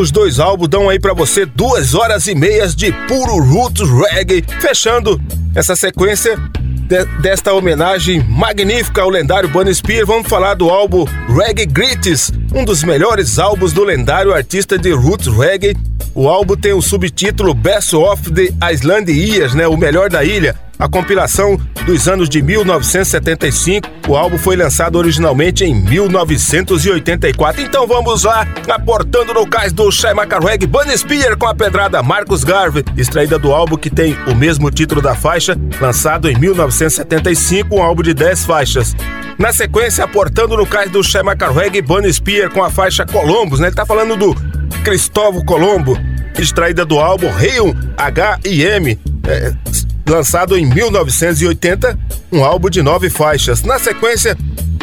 os 0.00 0.10
dois 0.10 0.38
álbuns 0.38 0.68
dão 0.68 0.88
aí 0.88 0.98
para 0.98 1.14
você 1.14 1.46
duas 1.46 1.94
horas 1.94 2.26
e 2.26 2.34
meias 2.34 2.76
de 2.76 2.92
puro 3.08 3.38
roots 3.38 3.88
reggae, 3.88 4.44
fechando 4.60 5.20
essa 5.54 5.74
sequência 5.74 6.36
de, 6.60 7.04
desta 7.20 7.52
homenagem 7.54 8.22
magnífica 8.22 9.00
ao 9.02 9.08
lendário 9.08 9.48
Bunny 9.48 9.74
Spear. 9.74 10.04
Vamos 10.04 10.28
falar 10.28 10.54
do 10.54 10.68
álbum 10.68 11.06
Reggae 11.28 11.64
Greats, 11.64 12.30
um 12.54 12.64
dos 12.64 12.84
melhores 12.84 13.38
álbuns 13.38 13.72
do 13.72 13.84
lendário 13.84 14.34
artista 14.34 14.78
de 14.78 14.92
roots 14.92 15.28
reggae. 15.28 15.76
O 16.14 16.28
álbum 16.28 16.56
tem 16.56 16.72
o 16.72 16.82
subtítulo 16.82 17.54
Best 17.54 17.94
of 17.96 18.30
the 18.32 18.52
Island 18.72 19.10
Years, 19.10 19.54
né, 19.54 19.66
o 19.66 19.76
melhor 19.76 20.10
da 20.10 20.22
ilha 20.22 20.65
a 20.78 20.88
compilação 20.88 21.58
dos 21.84 22.08
anos 22.08 22.28
de 22.28 22.42
1975. 22.42 23.88
O 24.08 24.16
álbum 24.16 24.38
foi 24.38 24.56
lançado 24.56 24.96
originalmente 24.96 25.64
em 25.64 25.74
1984. 25.74 27.62
Então 27.62 27.86
vamos 27.86 28.24
lá, 28.24 28.46
aportando 28.68 29.32
no 29.32 29.46
cais 29.46 29.72
do 29.72 29.90
Shai 29.90 30.14
Macarweg, 30.14 30.66
Bunny 30.66 30.96
Spear 30.96 31.36
com 31.36 31.46
a 31.46 31.54
pedrada 31.54 32.02
Marcus 32.02 32.44
Garvey, 32.44 32.84
extraída 32.96 33.38
do 33.38 33.52
álbum 33.52 33.76
que 33.76 33.90
tem 33.90 34.16
o 34.26 34.34
mesmo 34.34 34.70
título 34.70 35.00
da 35.00 35.14
faixa, 35.14 35.56
lançado 35.80 36.28
em 36.28 36.36
1975, 36.36 37.76
um 37.76 37.82
álbum 37.82 38.02
de 38.02 38.14
10 38.14 38.44
faixas. 38.44 38.94
Na 39.38 39.52
sequência, 39.52 40.04
aportando 40.04 40.56
no 40.56 40.66
cais 40.66 40.90
do 40.90 41.02
Shai 41.02 41.22
Macarweg, 41.22 41.82
Bunny 41.82 42.12
Spear 42.12 42.50
com 42.50 42.64
a 42.64 42.70
faixa 42.70 43.04
Columbus, 43.04 43.60
né? 43.60 43.68
Ele 43.68 43.76
tá 43.76 43.84
falando 43.84 44.16
do 44.16 44.34
Cristóvão 44.82 45.44
Colombo, 45.44 45.98
extraída 46.38 46.84
do 46.84 46.98
álbum 46.98 47.30
Rio 47.32 47.76
H&M. 47.96 48.98
É, 49.28 49.52
lançado 50.08 50.56
em 50.56 50.64
1980, 50.66 51.98
um 52.32 52.44
álbum 52.44 52.70
de 52.70 52.82
nove 52.82 53.10
faixas. 53.10 53.62
Na 53.62 53.78
sequência, 53.78 54.36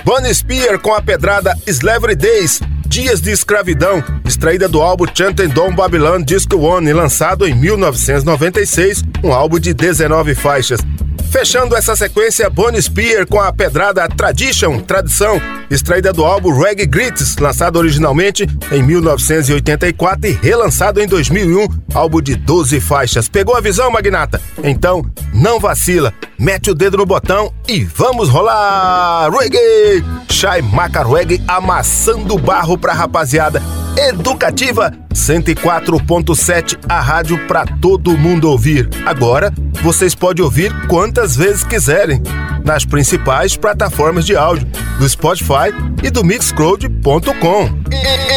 Bunny 0.03 0.33
Spear 0.33 0.79
com 0.79 0.93
a 0.93 1.01
pedrada 1.01 1.57
Slavery 1.65 2.15
Days, 2.15 2.59
Dias 2.85 3.21
de 3.21 3.31
Escravidão, 3.31 4.03
extraída 4.25 4.67
do 4.67 4.81
álbum 4.81 5.05
Chanting 5.13 5.47
Dom 5.47 5.73
Babylon 5.73 6.21
Disco 6.21 6.57
One, 6.57 6.91
lançado 6.93 7.47
em 7.47 7.55
1996, 7.55 9.03
um 9.23 9.31
álbum 9.31 9.59
de 9.59 9.73
19 9.73 10.35
faixas. 10.35 10.79
Fechando 11.33 11.75
essa 11.75 11.95
sequência, 11.95 12.47
Bonnie 12.47 12.79
Spear 12.79 13.25
com 13.25 13.41
a 13.41 13.51
pedrada 13.51 14.07
Tradition, 14.07 14.79
Tradição, 14.81 15.41
extraída 15.67 16.13
do 16.13 16.23
álbum 16.23 16.55
Reggae 16.55 16.85
Greats, 16.85 17.35
lançado 17.37 17.77
originalmente 17.77 18.47
em 18.71 18.83
1984 18.83 20.29
e 20.29 20.33
relançado 20.33 21.01
em 21.01 21.07
2001, 21.07 21.65
álbum 21.91 22.21
de 22.21 22.35
12 22.35 22.79
faixas. 22.79 23.27
Pegou 23.27 23.55
a 23.55 23.61
visão, 23.61 23.89
Magnata? 23.89 24.39
Então, 24.63 25.03
não 25.33 25.59
vacila, 25.59 26.13
mete 26.37 26.69
o 26.69 26.75
dedo 26.75 26.97
no 26.97 27.05
botão 27.05 27.51
e 27.67 27.83
vamos 27.83 28.29
rolar! 28.29 29.31
Reggae! 29.31 30.05
Shai 30.29 30.61
Maca 30.61 31.03
Reggae 31.03 31.41
amassando 31.47 32.37
barro 32.37 32.77
pra 32.77 32.93
rapaziada. 32.93 33.59
Educativa 33.97 34.91
104.7, 35.13 36.77
a 36.89 36.99
rádio 36.99 37.47
para 37.47 37.65
todo 37.65 38.17
mundo 38.17 38.49
ouvir. 38.49 38.89
Agora, 39.05 39.53
vocês 39.83 40.15
podem 40.15 40.43
ouvir 40.43 40.73
quantas 40.87 41.35
vezes 41.35 41.63
quiserem 41.63 42.21
nas 42.65 42.85
principais 42.85 43.55
plataformas 43.55 44.25
de 44.25 44.35
áudio 44.35 44.67
do 44.97 45.07
Spotify 45.07 45.69
e 46.01 46.09
do 46.09 46.23
Mixcloud.com. 46.23 47.83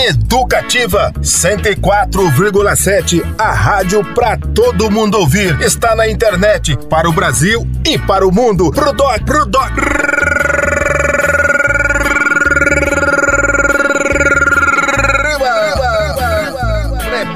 Educativa 0.08 1.12
104,7, 1.20 3.24
a 3.38 3.52
rádio 3.52 4.04
para 4.14 4.36
todo 4.36 4.90
mundo 4.90 5.18
ouvir. 5.18 5.58
Está 5.60 5.94
na 5.94 6.08
internet 6.08 6.76
para 6.90 7.08
o 7.08 7.12
Brasil 7.12 7.66
e 7.84 7.98
para 7.98 8.26
o 8.26 8.32
mundo. 8.32 8.70
Pro 8.70 8.92
doc, 8.92 9.20
pro 9.24 9.46
doc. 9.46 9.72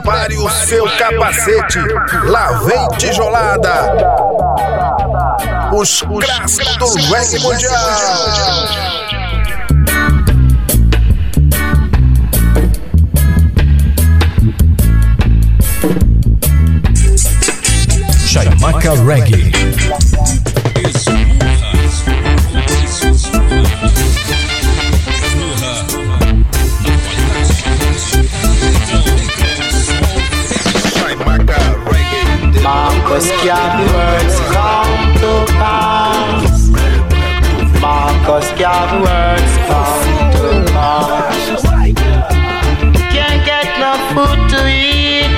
Prepare 0.00 0.38
o 0.38 0.48
seu 0.48 0.84
capacete. 0.96 1.78
Lá 2.24 2.52
vem 2.62 2.88
tijolada. 2.96 3.92
Os 5.74 6.00
clássicos 6.00 6.78
do 6.78 7.12
reggae 7.12 7.38
mundial. 7.38 7.74
Chaimaca 18.26 18.94
Reggae. 19.04 19.59
Marcus 33.20 33.42
can 33.42 33.78
words 33.92 34.36
come 34.48 35.14
to 35.20 35.32
pass. 35.60 36.70
Marcus 37.78 38.48
can 38.52 39.02
words 39.02 39.54
come 39.68 40.08
to 40.32 40.44
pass. 40.72 41.62
Can't 43.12 43.42
get 43.44 43.68
no 43.78 43.92
food 44.14 44.40
to 44.52 44.60
eat. 44.66 45.32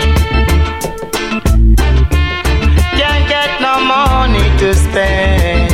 Can't 3.00 3.26
get 3.28 3.50
no 3.60 3.74
money 3.82 4.46
to 4.60 4.74
spend. 4.76 5.72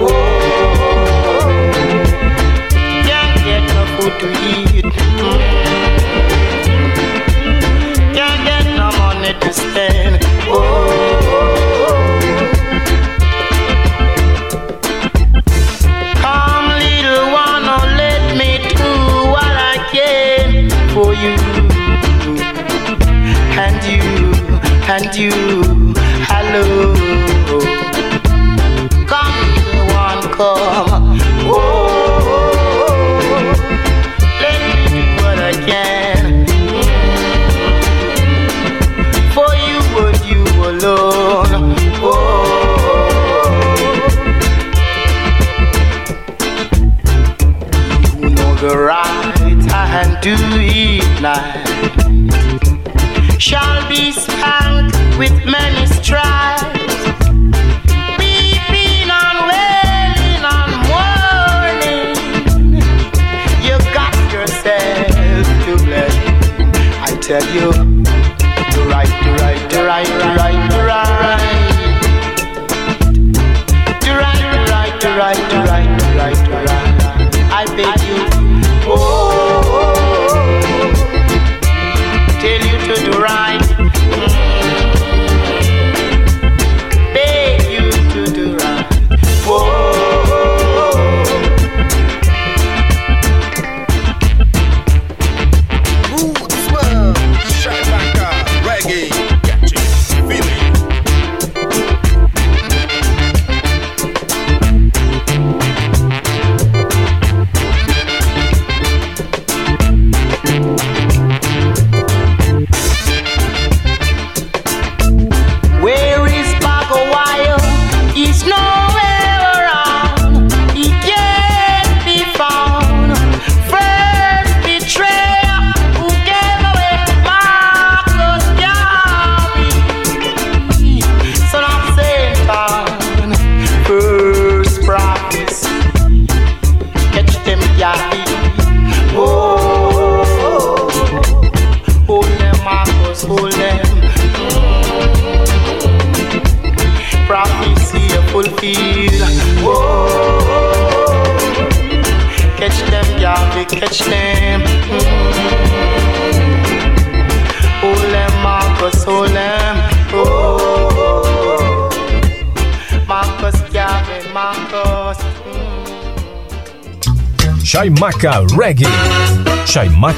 Oh, 0.00 0.08
can't 3.04 3.44
get 3.44 3.62
no 3.74 3.84
food 4.00 4.14
to 4.20 4.28
eat. 4.48 4.65
And 24.96 25.14
you. 25.14 25.30
Hello, 26.28 26.94
come 29.06 29.40
one, 29.92 30.22
come. 30.32 30.95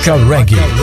Tropical 0.09 0.27
Reggae. 0.27 0.78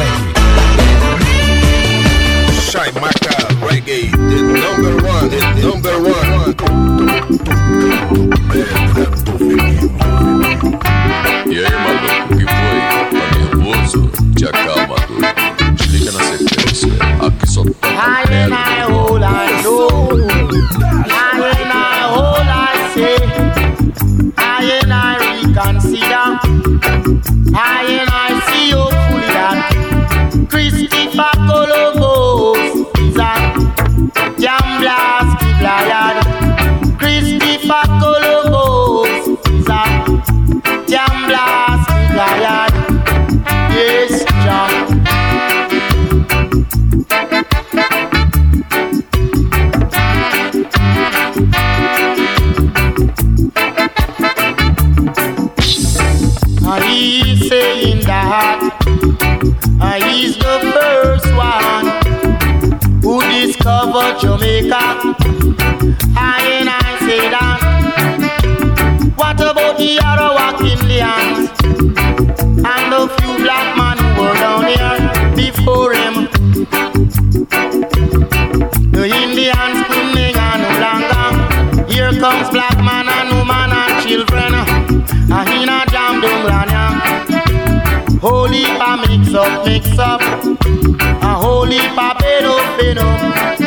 heap 88.75 88.87
a 88.87 89.07
mix 89.07 89.33
up, 89.33 89.65
mix 89.65 89.99
up. 89.99 90.21
A 90.21 91.35
whole 91.35 91.65
heap 91.65 91.91
a 91.91 92.13
up, 92.45 92.77
bed 92.77 92.97
up. 92.97 93.59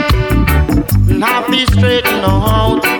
And 1.08 1.24
have 1.24 1.48
to 2.02 2.10
out. 2.44 2.98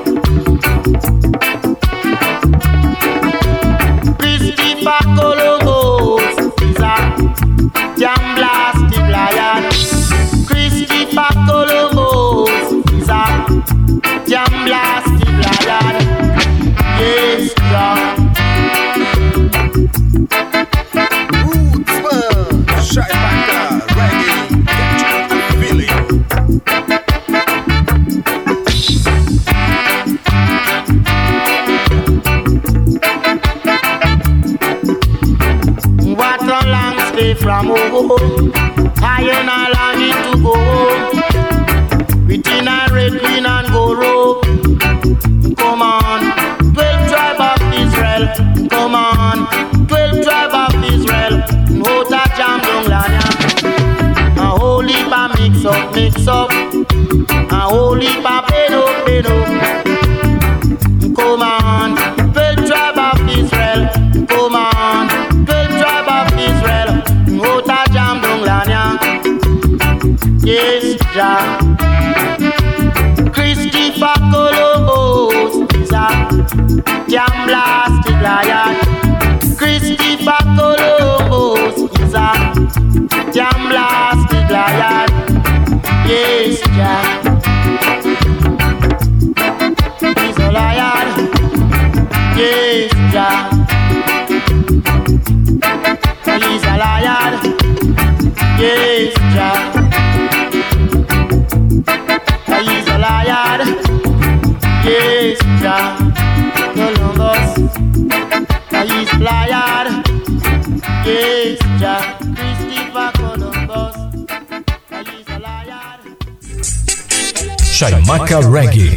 Chaimaca 117.78 118.40
Reggae. 118.40 118.96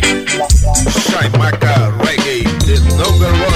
Chaimaca 1.05 1.95
Reggae, 1.99 2.41
the 2.65 2.79
number 2.97 3.31
one. 3.45 3.50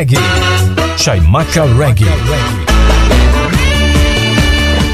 Reggae. 0.00 0.16
Chaimaca 0.96 1.66
Reggae. 1.76 2.06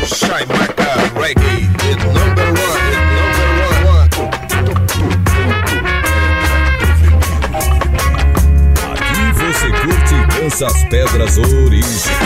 Chaimaca 0.05 0.89
Reggae, 1.15 1.69
the 1.79 1.95
number 2.07 2.49
one. 2.51 2.83
Aqui 8.95 9.27
você 9.33 9.69
curte 9.71 10.17
dança 10.41 10.67
as 10.67 10.83
pedras 10.87 11.39
originais. 11.39 12.26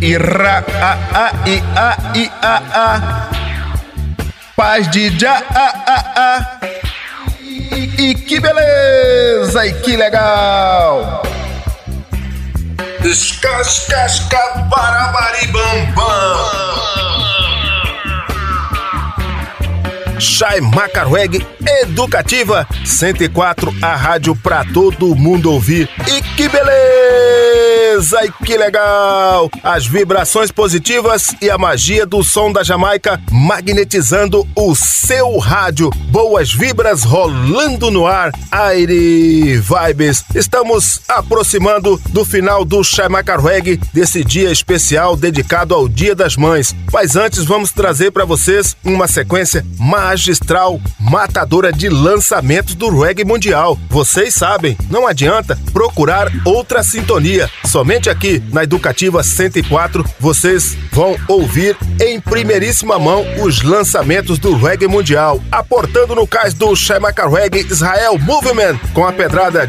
Ira, 0.00 0.64
a, 0.80 0.92
a, 1.14 1.48
i, 1.48 1.62
a, 1.76 1.96
i, 2.14 2.30
a, 2.42 2.62
a. 2.74 3.28
Paz 4.56 4.90
de 4.90 5.10
já, 5.18 5.42
a, 5.54 5.66
a, 5.86 5.98
a. 6.16 6.60
E, 7.40 8.10
e 8.10 8.14
que 8.14 8.40
beleza, 8.40 9.66
e 9.66 9.72
que 9.80 9.96
legal. 9.96 11.22
Escascasca, 13.04 14.68
barabaribambam. 14.70 16.64
Chai 20.18 20.60
Macarweg 20.60 21.46
Educativa 21.82 22.66
104, 22.84 23.74
a 23.82 23.94
rádio 23.94 24.34
pra 24.34 24.64
todo 24.64 25.14
mundo 25.14 25.52
ouvir. 25.52 25.88
E 26.08 26.22
que 26.36 26.48
beleza! 26.48 27.43
E 27.96 28.44
que 28.44 28.56
legal! 28.56 29.48
As 29.62 29.86
vibrações 29.86 30.50
positivas 30.50 31.32
e 31.40 31.48
a 31.48 31.56
magia 31.56 32.04
do 32.04 32.24
som 32.24 32.50
da 32.50 32.64
Jamaica 32.64 33.20
magnetizando 33.30 34.44
o 34.56 34.74
seu 34.74 35.38
rádio. 35.38 35.90
Boas 36.10 36.52
vibras 36.52 37.04
rolando 37.04 37.92
no 37.92 38.04
ar. 38.04 38.32
Aire 38.50 39.58
Vibes. 39.58 40.24
Estamos 40.34 41.02
aproximando 41.08 42.00
do 42.10 42.24
final 42.24 42.64
do 42.64 42.82
Chai 42.82 43.08
Macarweg 43.08 43.80
desse 43.92 44.24
dia 44.24 44.50
especial 44.50 45.16
dedicado 45.16 45.72
ao 45.72 45.88
Dia 45.88 46.16
das 46.16 46.36
Mães. 46.36 46.74
Mas 46.92 47.14
antes 47.14 47.44
vamos 47.44 47.70
trazer 47.70 48.10
para 48.10 48.24
vocês 48.24 48.76
uma 48.84 49.06
sequência 49.06 49.64
magistral, 49.78 50.80
matadora 50.98 51.72
de 51.72 51.88
lançamentos 51.88 52.74
do 52.74 52.88
reggae 53.00 53.24
mundial. 53.24 53.78
Vocês 53.88 54.34
sabem, 54.34 54.76
não 54.90 55.06
adianta 55.06 55.56
procurar 55.72 56.28
outra 56.44 56.82
sintonia. 56.82 57.48
Somente 57.64 57.83
aqui 58.08 58.42
na 58.50 58.62
Educativa 58.62 59.22
104 59.22 60.04
vocês 60.18 60.74
vão 60.90 61.16
ouvir 61.28 61.76
em 62.00 62.18
primeiríssima 62.18 62.98
mão 62.98 63.22
os 63.42 63.62
lançamentos 63.62 64.38
do 64.38 64.56
reggae 64.56 64.88
mundial. 64.88 65.38
Aportando 65.52 66.14
no 66.14 66.26
cais 66.26 66.54
do 66.54 66.74
Shemaka 66.74 67.28
Reggae 67.28 67.66
Israel 67.70 68.18
Movement 68.18 68.78
com 68.94 69.06
a 69.06 69.12
pedrada 69.12 69.66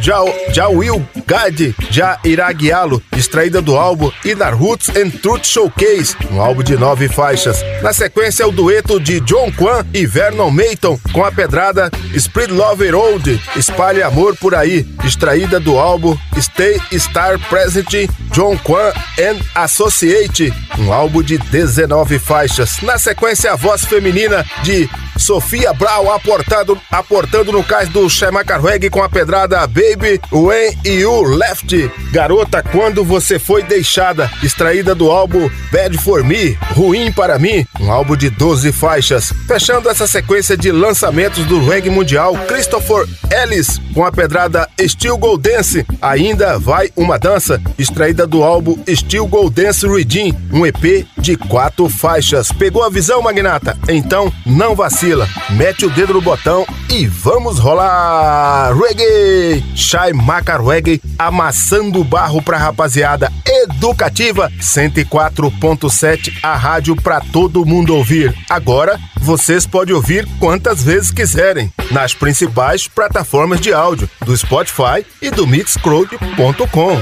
já 1.90 2.18
irá 2.24 2.50
guiá-lo, 2.54 3.04
extraída 3.18 3.62
do 3.62 3.76
álbum 3.76 4.10
Inner 4.24 4.56
Roots 4.56 4.90
and 4.96 5.10
Truth 5.22 5.46
Showcase, 5.46 6.16
um 6.32 6.40
álbum 6.40 6.64
de 6.64 6.78
nove 6.78 7.10
faixas. 7.10 7.62
Na 7.82 7.92
sequência, 7.92 8.48
o 8.48 8.52
dueto 8.52 8.98
de 8.98 9.20
John 9.20 9.52
Kwan 9.52 9.86
e 9.94 10.06
Vernon 10.06 10.50
Mayton 10.50 10.98
com 11.12 11.26
a 11.26 11.32
pedrada 11.32 11.92
Spread 12.14 12.54
Love 12.54 12.90
Road, 12.92 13.42
Espalhe 13.58 14.02
Amor 14.02 14.38
por 14.38 14.56
Aí, 14.56 14.88
extraída 15.04 15.60
do 15.60 15.78
álbum 15.78 16.18
Stay 16.40 16.80
Star 16.94 17.38
Present 17.50 18.05
John 18.32 18.58
Kwan 18.58 18.92
and 19.20 19.40
Associate, 19.56 20.54
um 20.78 20.92
álbum 20.92 21.24
de 21.24 21.38
19 21.38 22.20
faixas. 22.20 22.82
Na 22.82 22.98
sequência, 22.98 23.52
a 23.52 23.56
voz 23.56 23.86
feminina 23.86 24.46
de 24.64 24.90
Sofia 25.18 25.74
Brau 25.74 26.12
aportando, 26.12 26.80
aportando 26.92 27.52
no 27.52 27.64
cais 27.64 27.90
do 27.90 28.10
Shemaka 28.10 28.58
Reggae 28.58 28.90
com 28.90 29.02
a 29.02 29.10
pedrada 29.10 29.66
Baby 29.68 30.20
When 30.32 30.78
You 30.86 31.24
Left. 31.24 31.92
Garota, 32.12 32.62
quando 32.62 33.04
você 33.04 33.40
foi 33.40 33.64
deixada, 33.64 34.30
extraída 34.44 34.94
do 34.94 35.10
álbum 35.10 35.50
Bad 35.72 35.98
For 35.98 36.24
Me, 36.24 36.58
Ruim 36.72 37.12
para 37.12 37.40
mim, 37.40 37.66
um 37.80 37.92
álbum 37.92 38.16
de 38.16 38.30
12 38.30 38.72
faixas. 38.72 39.34
Fechando 39.48 39.90
essa 39.90 40.08
sequência 40.08 40.58
de 40.58 40.72
lançamentos 40.72 41.46
do 41.46 41.66
reggae 41.66 41.90
mundial, 41.90 42.36
Christopher 42.48 43.06
Ellis 43.32 43.80
com 43.96 44.04
a 44.04 44.12
pedrada 44.12 44.70
Steel 44.80 45.18
Gold 45.18 45.50
Dance, 45.50 45.86
ainda 46.02 46.60
vai 46.60 46.92
uma 46.98 47.18
dança, 47.18 47.62
extraída 47.80 48.28
do 48.28 48.44
álbum 48.44 48.78
Steel 48.90 49.26
Gold 49.26 49.56
Dance 49.56 49.88
Redeem, 49.88 50.38
um 50.52 50.66
EP 50.66 51.08
de 51.18 51.38
quatro 51.38 51.88
faixas. 51.88 52.52
Pegou 52.52 52.84
a 52.84 52.90
visão, 52.90 53.22
magnata? 53.22 53.78
Então 53.88 54.32
não 54.46 54.76
vacila, 55.06 55.30
mete 55.52 55.86
o 55.86 55.90
dedo 55.90 56.16
no 56.16 56.22
botão 56.22 56.66
e 56.90 57.06
vamos 57.06 57.60
rolar! 57.60 58.76
Reggae! 58.76 59.64
Shai 59.76 60.12
Maca 60.14 60.58
Reggae 60.58 61.00
amassando 61.18 62.04
barro 62.04 62.42
pra 62.42 62.58
rapaziada 62.58 63.32
educativa 63.46 64.52
104.7, 64.60 66.34
a 66.42 66.56
rádio 66.56 66.96
pra 66.96 67.22
todo 67.22 67.66
mundo 67.66 67.96
ouvir. 67.96 68.36
Agora 68.50 69.00
vocês 69.18 69.68
podem 69.68 69.94
ouvir 69.94 70.28
quantas 70.40 70.84
vezes 70.84 71.12
quiserem 71.12 71.72
nas 71.92 72.14
principais 72.14 72.88
plataformas 72.88 73.60
de 73.62 73.74
áudio 73.74 74.10
do 74.26 74.36
Spotify 74.36 75.06
e 75.22 75.30
do 75.30 75.46
Mixcloud.com. 75.46 77.00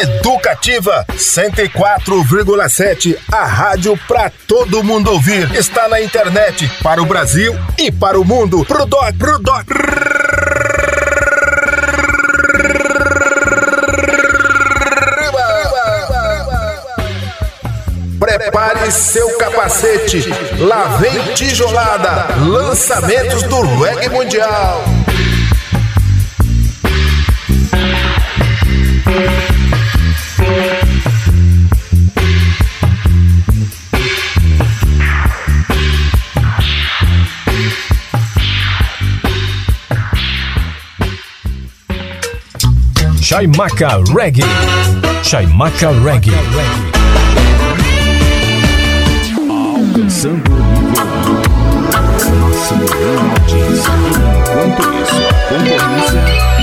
Educativa 0.00 1.04
104,7, 1.12 3.16
a 3.30 3.44
rádio 3.44 3.98
pra 4.06 4.30
todo 4.46 4.82
mundo 4.82 5.10
ouvir. 5.10 5.54
Está 5.54 5.88
na 5.88 6.00
internet 6.00 6.70
para 6.82 7.02
o 7.02 7.06
Brasil 7.06 7.17
e 7.76 7.90
para 7.90 8.20
o 8.20 8.24
mundo. 8.24 8.64
Pro 8.64 8.86
doc, 8.86 9.12
pro 9.18 9.38
doc. 9.40 9.66
Prepare 18.20 18.92
seu 18.92 19.36
capacete. 19.36 20.28
Lá 20.60 20.96
vem 20.98 21.34
tijolada. 21.34 22.36
Lançamentos 22.36 23.42
do 23.42 23.62
reggae 23.82 24.08
mundial. 24.10 24.84
Chaimaca 43.38 44.02
Reggae. 44.12 44.42
Chaimaca 45.22 45.92
Reggae. 46.02 46.32
Alcançando 49.48 50.50
o 50.50 50.56
nível 50.74 51.38
em 52.98 53.30
audiência. 53.30 53.92
Enquanto 54.40 54.82
isso, 55.00 55.22
concorrência 55.48 56.57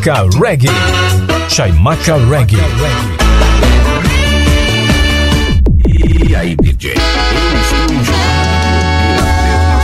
Chaimaca 0.00 0.30
Reggae. 0.40 0.70
Chaimaca 1.50 2.16
Reggae. 2.30 2.56
E 5.86 6.34
aí, 6.34 6.56
DJ? 6.56 6.94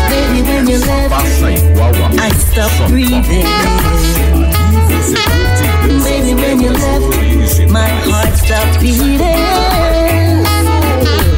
Baby, 0.09 0.43
when 0.43 0.69
you 0.69 0.79
left, 0.79 1.11
Passa 1.11 1.51
igual 1.51 1.93
a 1.95 2.09
I 2.19 2.31
stopped 2.31 2.89
breathing. 2.89 3.47
Baby, 6.03 6.35
when 6.35 6.61
you 6.63 6.71
left, 6.71 7.71
my 7.71 7.89
heart 8.09 8.35
stopped 8.39 8.81
beating. 8.81 9.21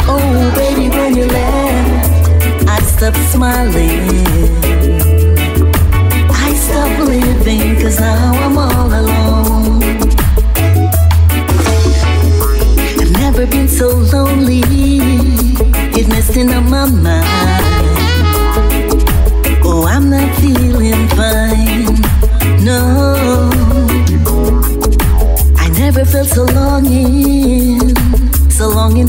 Oh, 0.07 0.53
baby, 0.55 0.89
when 0.89 1.17
you 1.17 1.27
left, 1.27 2.69
I 2.69 2.81
stopped 2.83 3.19
smiling. 3.33 3.98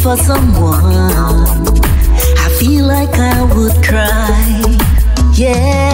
For 0.09 0.23
someone. 0.23 0.83
I 2.45 2.49
feel 2.59 2.85
like 2.87 3.13
I 3.13 3.43
would 3.53 3.77
cry. 3.83 4.77
Yeah, 5.33 5.88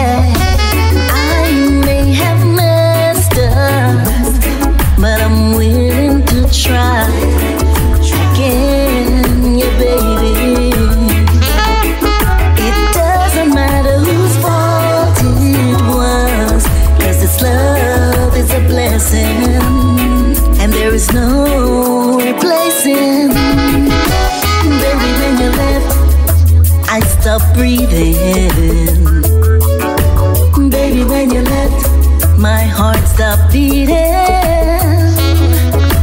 Baby, 30.70 31.02
when 31.04 31.30
you 31.30 31.40
left, 31.40 32.38
my 32.38 32.60
heart 32.60 33.02
stopped 33.08 33.50
beating. 33.50 33.96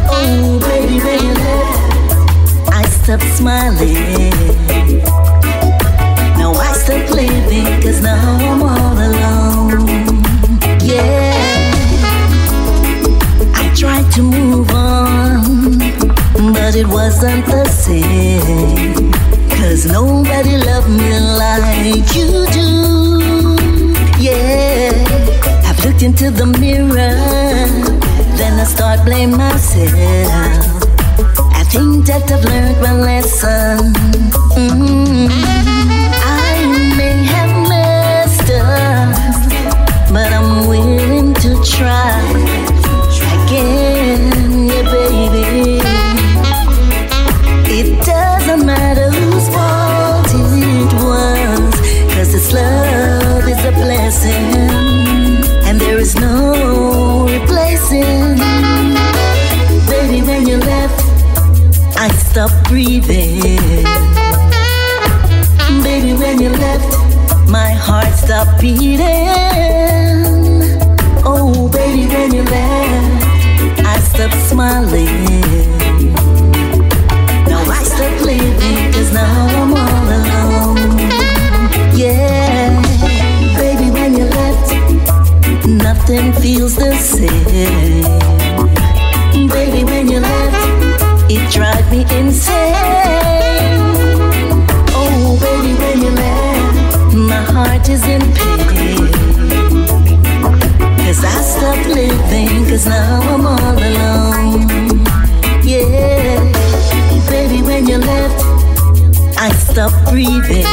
Oh, 0.10 0.60
baby, 0.60 0.98
when 1.06 1.20
you 1.22 1.34
left, 1.36 2.74
I 2.74 2.84
stopped 2.88 3.30
smiling. 3.38 4.32
Now 6.36 6.54
I 6.54 6.74
stopped 6.74 7.12
living, 7.12 7.82
cause 7.84 8.02
now 8.02 8.38
I'm 8.42 8.64
all 8.64 8.98
alone. 8.98 9.86
Yeah. 10.82 11.36
I 13.54 13.72
tried 13.76 14.12
to 14.14 14.24
move 14.24 14.72
on, 14.72 15.78
but 16.54 16.76
it 16.76 16.88
wasn't 16.88 17.46
the 17.46 17.66
same. 17.66 19.14
Cause 19.64 19.86
nobody 19.86 20.58
loved 20.58 20.90
me 20.90 21.20
like 21.40 22.14
you 22.14 22.46
do. 22.52 23.56
Yeah. 24.20 24.92
I've 25.66 25.80
looked 25.86 26.04
into 26.04 26.30
the 26.32 26.46
mirror, 26.60 27.16
then 28.38 28.60
I 28.60 28.66
start 28.66 29.06
blaming 29.06 29.38
myself. 29.38 29.94
I 31.60 31.64
think 31.72 32.06
that 32.08 32.30
I've 32.30 32.44
learned 32.44 32.82
my 32.82 32.94
lesson. 33.08 33.94
Mm. 34.60 35.30
I 36.52 36.96
may 36.98 37.24
have 37.34 37.56
messed 37.70 38.52
up, 38.52 39.16
but 40.12 40.30
I'm 40.34 40.68
willing 40.68 41.34
to 41.36 41.50
try 41.64 42.23
I 62.34 62.36
stopped 62.36 62.68
breathing. 62.68 63.84
Baby, 65.84 66.14
when 66.14 66.42
you 66.42 66.50
left, 66.50 66.98
my 67.48 67.70
heart 67.70 68.12
stopped 68.16 68.60
beating. 68.60 68.98
Oh, 71.24 71.70
baby, 71.72 72.08
when 72.08 72.34
you 72.34 72.42
left, 72.42 73.86
I 73.86 74.00
stopped 74.00 74.34
smiling. 74.50 75.30
Now 77.46 77.62
I 77.70 77.84
stopped 77.84 78.22
living, 78.26 78.92
cause 78.94 79.14
now 79.14 79.48
I'm 79.60 79.74
all 79.76 80.10
alone. 80.18 80.98
Yeah, 81.96 82.82
baby, 83.60 83.92
when 83.92 84.18
you 84.18 84.26
left, 84.26 85.68
nothing 85.68 86.34
feels 86.34 86.76
the 86.78 86.96
same. 86.96 88.02
Baby, 89.50 89.84
when 89.84 90.10
you 90.10 90.20
left, 90.20 90.63
it 91.54 91.58
drives 91.58 91.92
me 91.92 92.02
insane. 92.18 92.74
Oh, 94.96 95.38
baby, 95.40 95.74
when 95.80 96.02
you 96.02 96.10
left, 96.10 97.16
my 97.16 97.42
heart 97.54 97.90
is 97.90 98.04
in 98.04 98.22
pain. 98.34 99.12
Cause 100.98 101.24
I 101.24 101.42
stopped 101.42 101.88
living, 101.88 102.66
cause 102.66 102.86
now 102.86 103.22
I'm 103.22 103.46
all 103.46 103.78
alone. 103.78 104.68
Yeah, 105.64 106.40
baby, 107.30 107.62
when 107.62 107.88
you 107.88 107.98
left, 107.98 108.44
I 109.38 109.52
stopped 109.54 110.10
breathing. 110.10 110.66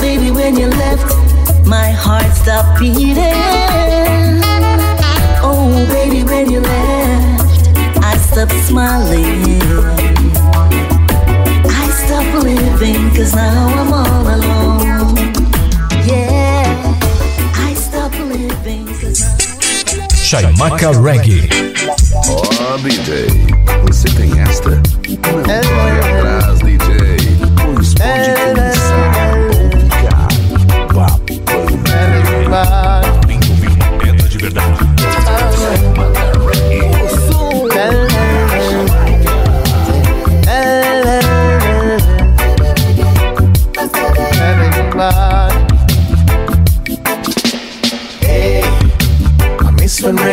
Baby, 0.00 0.30
when 0.30 0.56
you 0.56 0.68
left, 0.68 1.66
my 1.66 1.90
heart 1.90 2.32
stopped 2.34 2.78
beating. 2.80 3.16
Oh, 5.42 5.86
baby, 5.90 6.22
when 6.24 6.50
you 6.50 6.60
left, 6.60 6.99
stopped 8.30 8.52
smiling. 8.64 9.60
I 11.66 11.86
stopped 12.02 12.44
living, 12.44 13.10
cause 13.16 13.34
now 13.34 13.66
I'm 13.80 13.92
all 13.92 14.26
alone. 14.36 15.16
Yeah, 16.06 16.64
I 17.68 17.74
stopped 17.74 18.20
living, 18.20 18.86
cause 19.00 19.20
now 19.20 19.36
Chaimaca 20.22 20.92
Reggae. 21.02 21.48
Ó, 22.28 22.76
DJ, 22.78 23.26
você 23.82 24.08
tem 24.10 24.40
esta? 24.40 24.70
Não 24.70 25.76
vai 25.76 25.79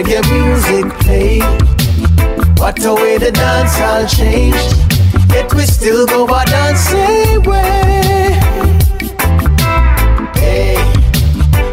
reggae 0.07 0.23
music 0.31 0.99
play. 0.99 1.39
What 2.57 2.83
a 2.85 2.93
way 2.93 3.17
the 3.17 3.31
dance 3.31 3.79
all 3.81 4.05
changed. 4.07 4.75
Yet 5.29 5.53
we 5.53 5.65
still 5.65 6.05
go 6.05 6.27
our 6.27 6.45
dancing 6.45 7.41
way. 7.43 8.39
Hey, 10.35 10.75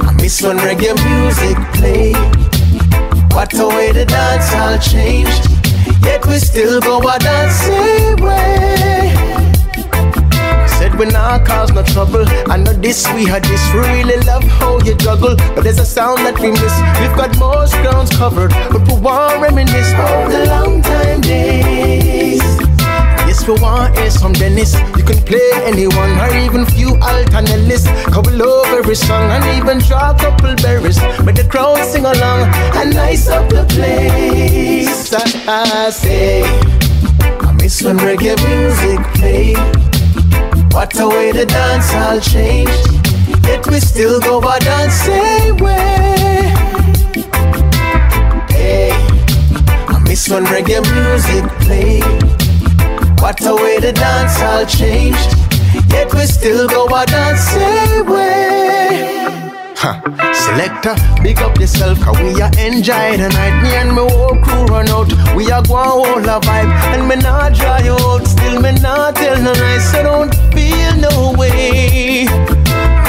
I 0.00 0.12
miss 0.20 0.42
when 0.42 0.58
reggae 0.58 0.94
music 1.08 1.56
played. 1.74 2.16
What 3.32 3.54
a 3.54 3.68
way 3.68 3.92
the 3.92 4.04
dance 4.04 4.52
all 4.54 4.78
changed. 4.78 5.48
Yet 6.04 6.26
we 6.26 6.38
still 6.38 6.80
go 6.80 6.96
our 7.08 7.18
dancing 7.18 8.24
way. 8.24 9.23
We 10.98 11.06
not 11.06 11.44
cause 11.44 11.72
no 11.72 11.82
trouble. 11.82 12.24
I 12.48 12.56
know 12.56 12.72
this, 12.72 13.04
we 13.14 13.24
had 13.24 13.44
this. 13.44 13.62
We 13.74 13.80
really 13.80 14.16
love 14.24 14.44
how 14.44 14.78
you 14.82 14.94
juggle. 14.94 15.34
But 15.54 15.64
there's 15.64 15.80
a 15.80 15.84
sound 15.84 16.18
that 16.20 16.38
we 16.38 16.52
miss. 16.52 16.74
We've 17.00 17.16
got 17.16 17.36
most 17.36 17.74
grounds 17.82 18.10
covered. 18.14 18.50
But 18.70 18.86
we 18.86 19.00
won't 19.00 19.42
reminisce 19.42 19.90
about 19.92 20.30
the 20.30 20.46
long 20.46 20.82
time 20.82 21.20
days. 21.20 22.40
Yes, 23.26 23.44
you 23.44 23.54
want 23.60 23.98
hear 23.98 24.10
some 24.10 24.34
Dennis, 24.34 24.74
you 24.96 25.02
can 25.02 25.18
play 25.26 25.50
anyone 25.64 26.14
or 26.20 26.30
even 26.36 26.64
few 26.64 26.94
alternatives. 27.02 27.86
Couple 28.14 28.40
over 28.40 28.78
every 28.78 28.94
song 28.94 29.32
and 29.32 29.44
even 29.58 29.78
draw 29.80 30.12
a 30.12 30.18
couple 30.18 30.54
berries. 30.62 31.00
But 31.24 31.34
the 31.34 31.44
crowd 31.50 31.84
sing 31.84 32.04
along 32.04 32.46
and 32.78 32.94
nice 32.94 33.26
up 33.26 33.48
the 33.50 33.64
place. 33.74 35.12
I, 35.12 35.86
I 35.86 35.90
say, 35.90 36.44
I 37.42 37.52
miss 37.58 37.82
when 37.82 37.98
reggae 37.98 38.38
music 38.46 39.02
play. 39.18 39.83
What 40.74 40.98
a 40.98 41.08
way 41.08 41.30
the 41.30 41.46
dance 41.46 41.94
all 41.94 42.20
change. 42.20 42.68
Yet 43.46 43.64
we 43.68 43.78
still 43.78 44.20
go 44.20 44.42
our 44.42 44.58
dance 44.58 44.94
same 44.94 45.56
way. 45.58 46.52
Hey, 48.50 48.90
I 49.88 50.02
miss 50.06 50.28
when 50.28 50.44
reggae 50.46 50.82
music 50.92 51.44
play. 51.60 52.00
What 53.22 53.40
a 53.46 53.54
way 53.54 53.78
the 53.78 53.92
dance 53.92 54.40
all 54.42 54.66
changed. 54.66 55.38
Yet 55.90 56.12
we 56.12 56.26
still 56.26 56.66
go 56.66 56.88
our 56.88 57.06
dance 57.06 57.40
same 57.40 58.06
way. 58.06 59.23
Selector, 59.84 60.96
big 61.22 61.38
up 61.40 61.58
yourself, 61.60 62.00
cause 62.00 62.16
we 62.18 62.40
are 62.40 62.50
enjoy 62.58 63.18
the 63.18 63.28
night. 63.28 63.62
Me 63.62 63.68
and 63.76 63.92
my 63.92 64.00
whole 64.00 64.34
crew 64.40 64.64
run 64.64 64.88
out. 64.88 65.12
We 65.36 65.50
are 65.50 65.62
going 65.62 65.84
hold 65.84 66.24
a 66.24 66.40
vibe. 66.40 66.72
And 66.94 67.06
me 67.06 67.16
not 67.16 67.52
dry 67.52 67.86
out. 67.88 68.26
Still 68.26 68.62
me 68.62 68.72
not 68.80 69.16
tell 69.16 69.36
no 69.42 69.52
lies. 69.52 69.90
So 69.90 70.02
don't 70.02 70.34
feel 70.54 70.96
no 70.96 71.34
way. 71.36 72.22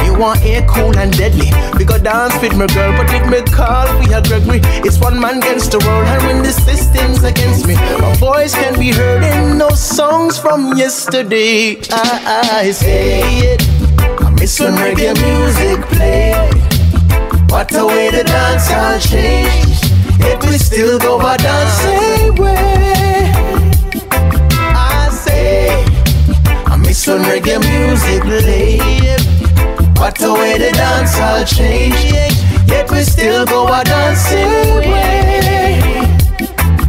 You 0.04 0.20
want 0.20 0.44
air 0.44 0.66
cool 0.68 0.98
and 0.98 1.16
deadly. 1.18 1.50
We 1.78 1.86
go 1.86 1.98
dance 1.98 2.36
with 2.42 2.58
my 2.58 2.68
girl, 2.68 2.92
but 2.98 3.10
if 3.14 3.26
me 3.30 3.42
call 3.56 3.88
we 4.00 4.14
are 4.14 4.22
Gregory. 4.22 4.60
It's 4.84 5.00
one 5.00 5.18
man 5.18 5.38
against 5.38 5.72
the 5.72 5.80
world, 5.80 6.08
and 6.08 6.24
when 6.24 6.44
the 6.44 6.52
system's 6.52 7.24
against 7.24 7.68
me, 7.68 7.76
my 7.76 8.16
voice 8.16 8.54
can 8.54 8.78
be 8.78 8.92
heard 8.92 9.24
in 9.24 9.58
no 9.58 9.70
songs 9.70 10.38
from 10.38 10.76
yesterday. 10.78 11.78
I, 11.90 12.66
I 12.66 12.72
say 12.72 13.22
it. 13.54 13.75
I 14.46 14.48
miss 14.48 14.60
when 14.60 14.74
reggae 14.76 15.14
music 15.26 15.82
play. 15.88 16.34
What 17.50 17.74
a 17.74 17.84
way 17.84 18.12
the 18.12 18.24
dance 18.24 18.70
all 18.70 19.00
change. 19.00 19.82
Yet 20.20 20.40
we 20.46 20.60
still 20.60 21.00
go 21.00 21.20
our 21.20 21.40
same 21.82 22.36
way. 22.36 23.32
I 24.12 25.10
say, 25.10 25.84
I 26.68 26.76
miss 26.78 27.08
when 27.08 27.24
reggae 27.24 27.58
music 27.58 28.22
play. 28.22 28.78
What 29.98 30.22
a 30.22 30.32
way 30.34 30.60
the 30.60 30.72
dance 30.74 31.18
all 31.20 31.44
change. 31.44 31.96
Yet 32.68 32.92
we 32.92 33.02
still 33.02 33.48
go 33.48 33.68
our 33.68 34.16
same 34.16 34.76
way. 34.76 35.82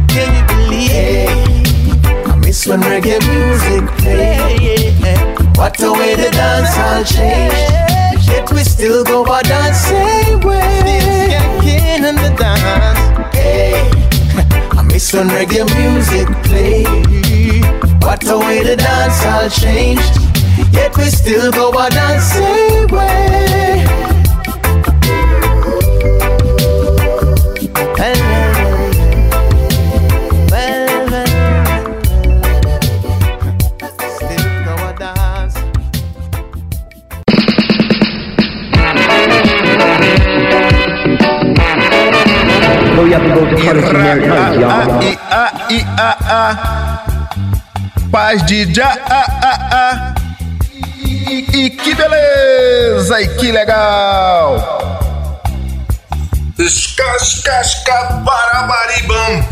Can 0.09 0.29
you 0.37 0.45
believe? 0.53 2.27
I 2.27 2.35
miss 2.35 2.67
when 2.67 2.81
reggae 2.81 3.17
music 3.27 3.89
play. 3.97 5.36
What 5.57 5.81
a 5.81 5.91
way 5.91 6.13
the 6.15 6.29
dance 6.29 6.77
all 6.77 7.03
change. 7.03 8.27
Yet 8.27 8.51
we 8.51 8.63
still 8.63 9.03
go 9.03 9.25
our 9.25 9.41
dance 9.41 9.77
same 9.79 10.39
way. 10.41 11.33
Still 11.97 12.05
in 12.05 12.15
the 12.15 12.29
dance. 12.37 13.35
Hey, 13.35 13.89
I 14.77 14.83
miss 14.83 15.11
when 15.13 15.27
reggae 15.29 15.65
music 15.75 16.27
play. 16.43 16.83
What 18.05 18.23
a 18.29 18.37
way 18.37 18.63
the 18.63 18.75
dance 18.75 19.25
all 19.25 19.49
changed. 19.49 20.13
Yet 20.71 20.95
we 20.95 21.05
still 21.05 21.51
go 21.51 21.71
our 21.77 21.89
dance 21.89 22.25
same 22.33 22.87
way. 22.87 23.83
Well, 27.97 28.26
Know 42.97 43.05
you 43.05 43.13
have 43.13 43.21
to 43.21 43.29
go 43.29 43.45
to 43.45 43.55
y'all. 44.59 45.03
E 45.03 45.13
e 45.69 45.85
Paz 48.11 48.43
de 48.47 48.73
já 48.73 48.89
a 48.89 49.21
a 49.45 49.53
a 49.71 50.15
e, 51.05 51.45
e 51.53 51.69
que 51.69 51.93
beleza 51.93 53.21
e 53.21 53.27
que 53.37 53.51
legal 53.51 54.57
Escascasca 56.57 58.23
barabaribam 58.25 59.43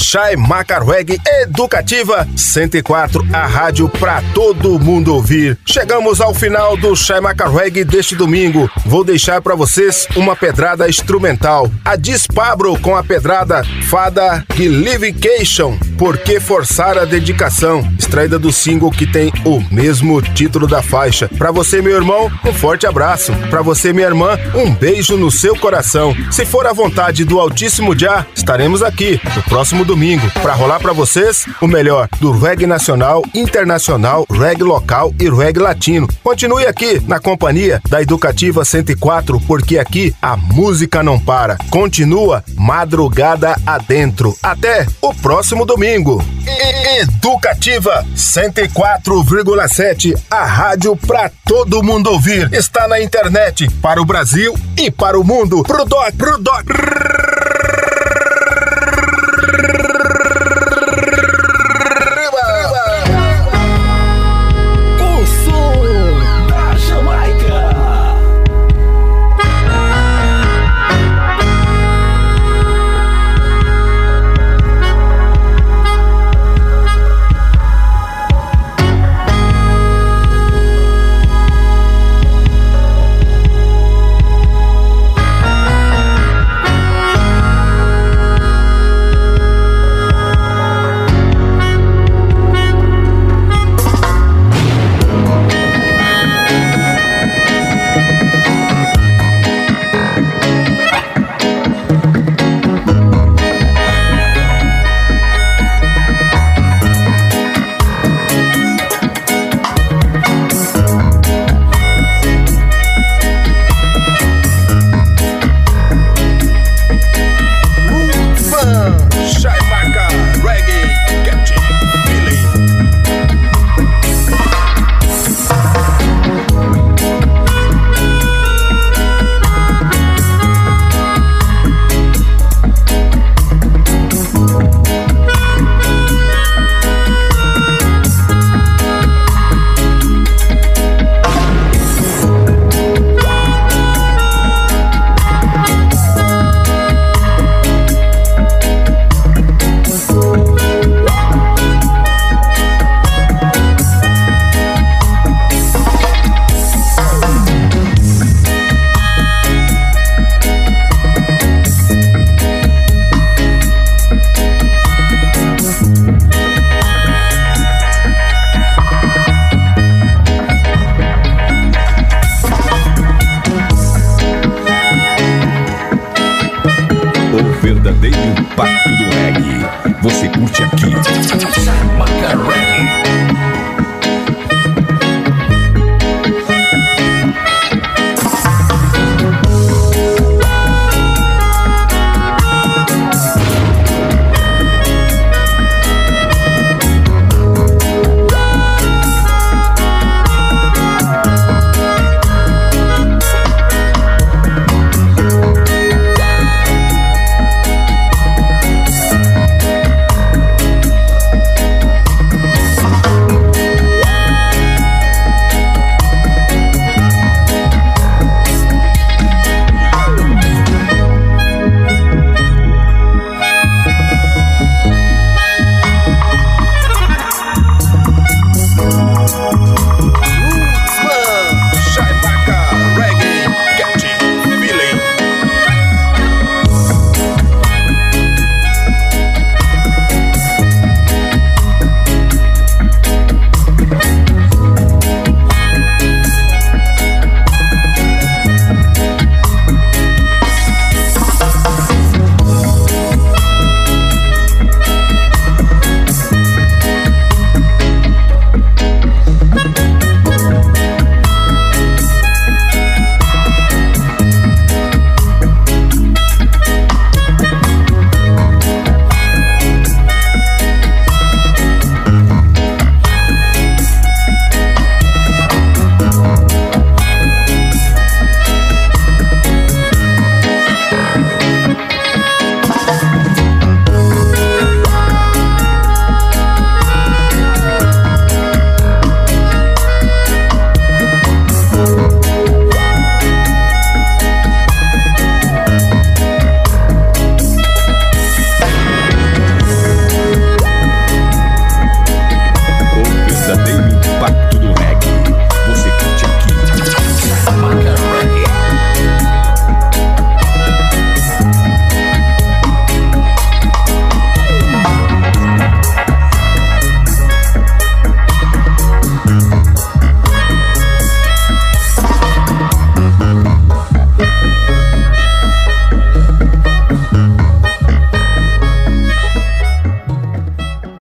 Chai 0.00 0.34
Macarweg 0.34 1.20
Educativa 1.42 2.26
104, 2.34 3.26
a 3.32 3.46
rádio 3.46 3.88
pra 3.88 4.22
todo 4.34 4.78
mundo 4.78 5.14
ouvir. 5.14 5.58
Chegamos 5.64 6.20
ao 6.20 6.34
final 6.34 6.74
do 6.76 6.96
Chai 6.96 7.20
Macarweg 7.20 7.84
deste 7.84 8.16
domingo. 8.16 8.68
Vou 8.86 9.04
deixar 9.04 9.42
pra 9.42 9.54
vocês 9.54 10.08
uma 10.16 10.34
pedrada 10.34 10.88
instrumental. 10.88 11.70
A 11.84 11.96
Dispabro 11.96 12.80
com 12.80 12.96
a 12.96 13.04
pedrada 13.04 13.62
Fada 13.88 14.44
Gilivication, 14.56 15.76
Por 15.98 16.16
que 16.16 16.40
Forçar 16.40 16.96
a 16.96 17.04
Dedicação, 17.04 17.86
extraída 17.98 18.38
do 18.38 18.50
single 18.50 18.90
que 18.90 19.06
tem 19.06 19.30
o 19.44 19.62
mesmo 19.70 20.20
título 20.22 20.66
da 20.66 20.82
faixa. 20.82 21.28
Pra 21.36 21.52
você, 21.52 21.82
meu 21.82 21.94
irmão, 21.94 22.32
um 22.44 22.54
forte 22.54 22.86
abraço. 22.86 23.32
Pra 23.50 23.60
você, 23.60 23.92
minha 23.92 24.06
irmã, 24.06 24.38
um 24.54 24.72
beijo 24.72 25.16
no 25.16 25.30
seu 25.30 25.54
coração. 25.54 26.16
Se 26.30 26.46
for 26.46 26.66
a 26.66 26.72
vontade 26.72 27.24
do 27.24 27.38
Altíssimo 27.38 27.96
Já, 27.98 28.26
estaremos 28.34 28.82
aqui 28.82 29.20
no 29.36 29.42
próximo 29.42 29.89
domingo 29.90 30.30
para 30.40 30.54
rolar 30.54 30.78
para 30.78 30.92
vocês 30.92 31.46
o 31.60 31.66
melhor 31.66 32.08
do 32.20 32.30
reggae 32.30 32.64
nacional, 32.64 33.24
internacional, 33.34 34.24
reggae 34.30 34.62
local 34.62 35.12
e 35.18 35.28
reggae 35.28 35.58
latino. 35.58 36.06
Continue 36.22 36.64
aqui 36.64 37.02
na 37.08 37.18
companhia 37.18 37.82
da 37.88 38.00
Educativa 38.00 38.64
104, 38.64 39.40
porque 39.40 39.80
aqui 39.80 40.14
a 40.22 40.36
música 40.36 41.02
não 41.02 41.18
para. 41.18 41.58
Continua 41.70 42.44
madrugada 42.56 43.56
adentro. 43.66 44.32
Até 44.40 44.86
o 45.02 45.12
próximo 45.12 45.66
domingo. 45.66 46.24
Educativa 47.00 48.06
104,7, 48.14 50.16
a 50.30 50.44
rádio 50.44 50.94
para 50.94 51.32
todo 51.44 51.82
mundo 51.82 52.12
ouvir. 52.12 52.48
Está 52.52 52.86
na 52.86 53.00
internet 53.00 53.68
para 53.82 54.00
o 54.00 54.04
Brasil 54.04 54.54
e 54.78 54.88
para 54.88 55.18
o 55.18 55.24
mundo. 55.24 55.64
Pro 55.64 55.84
doc, 55.84 56.14
pro 56.16 56.38
doc. 56.38 56.64
O 59.52 59.89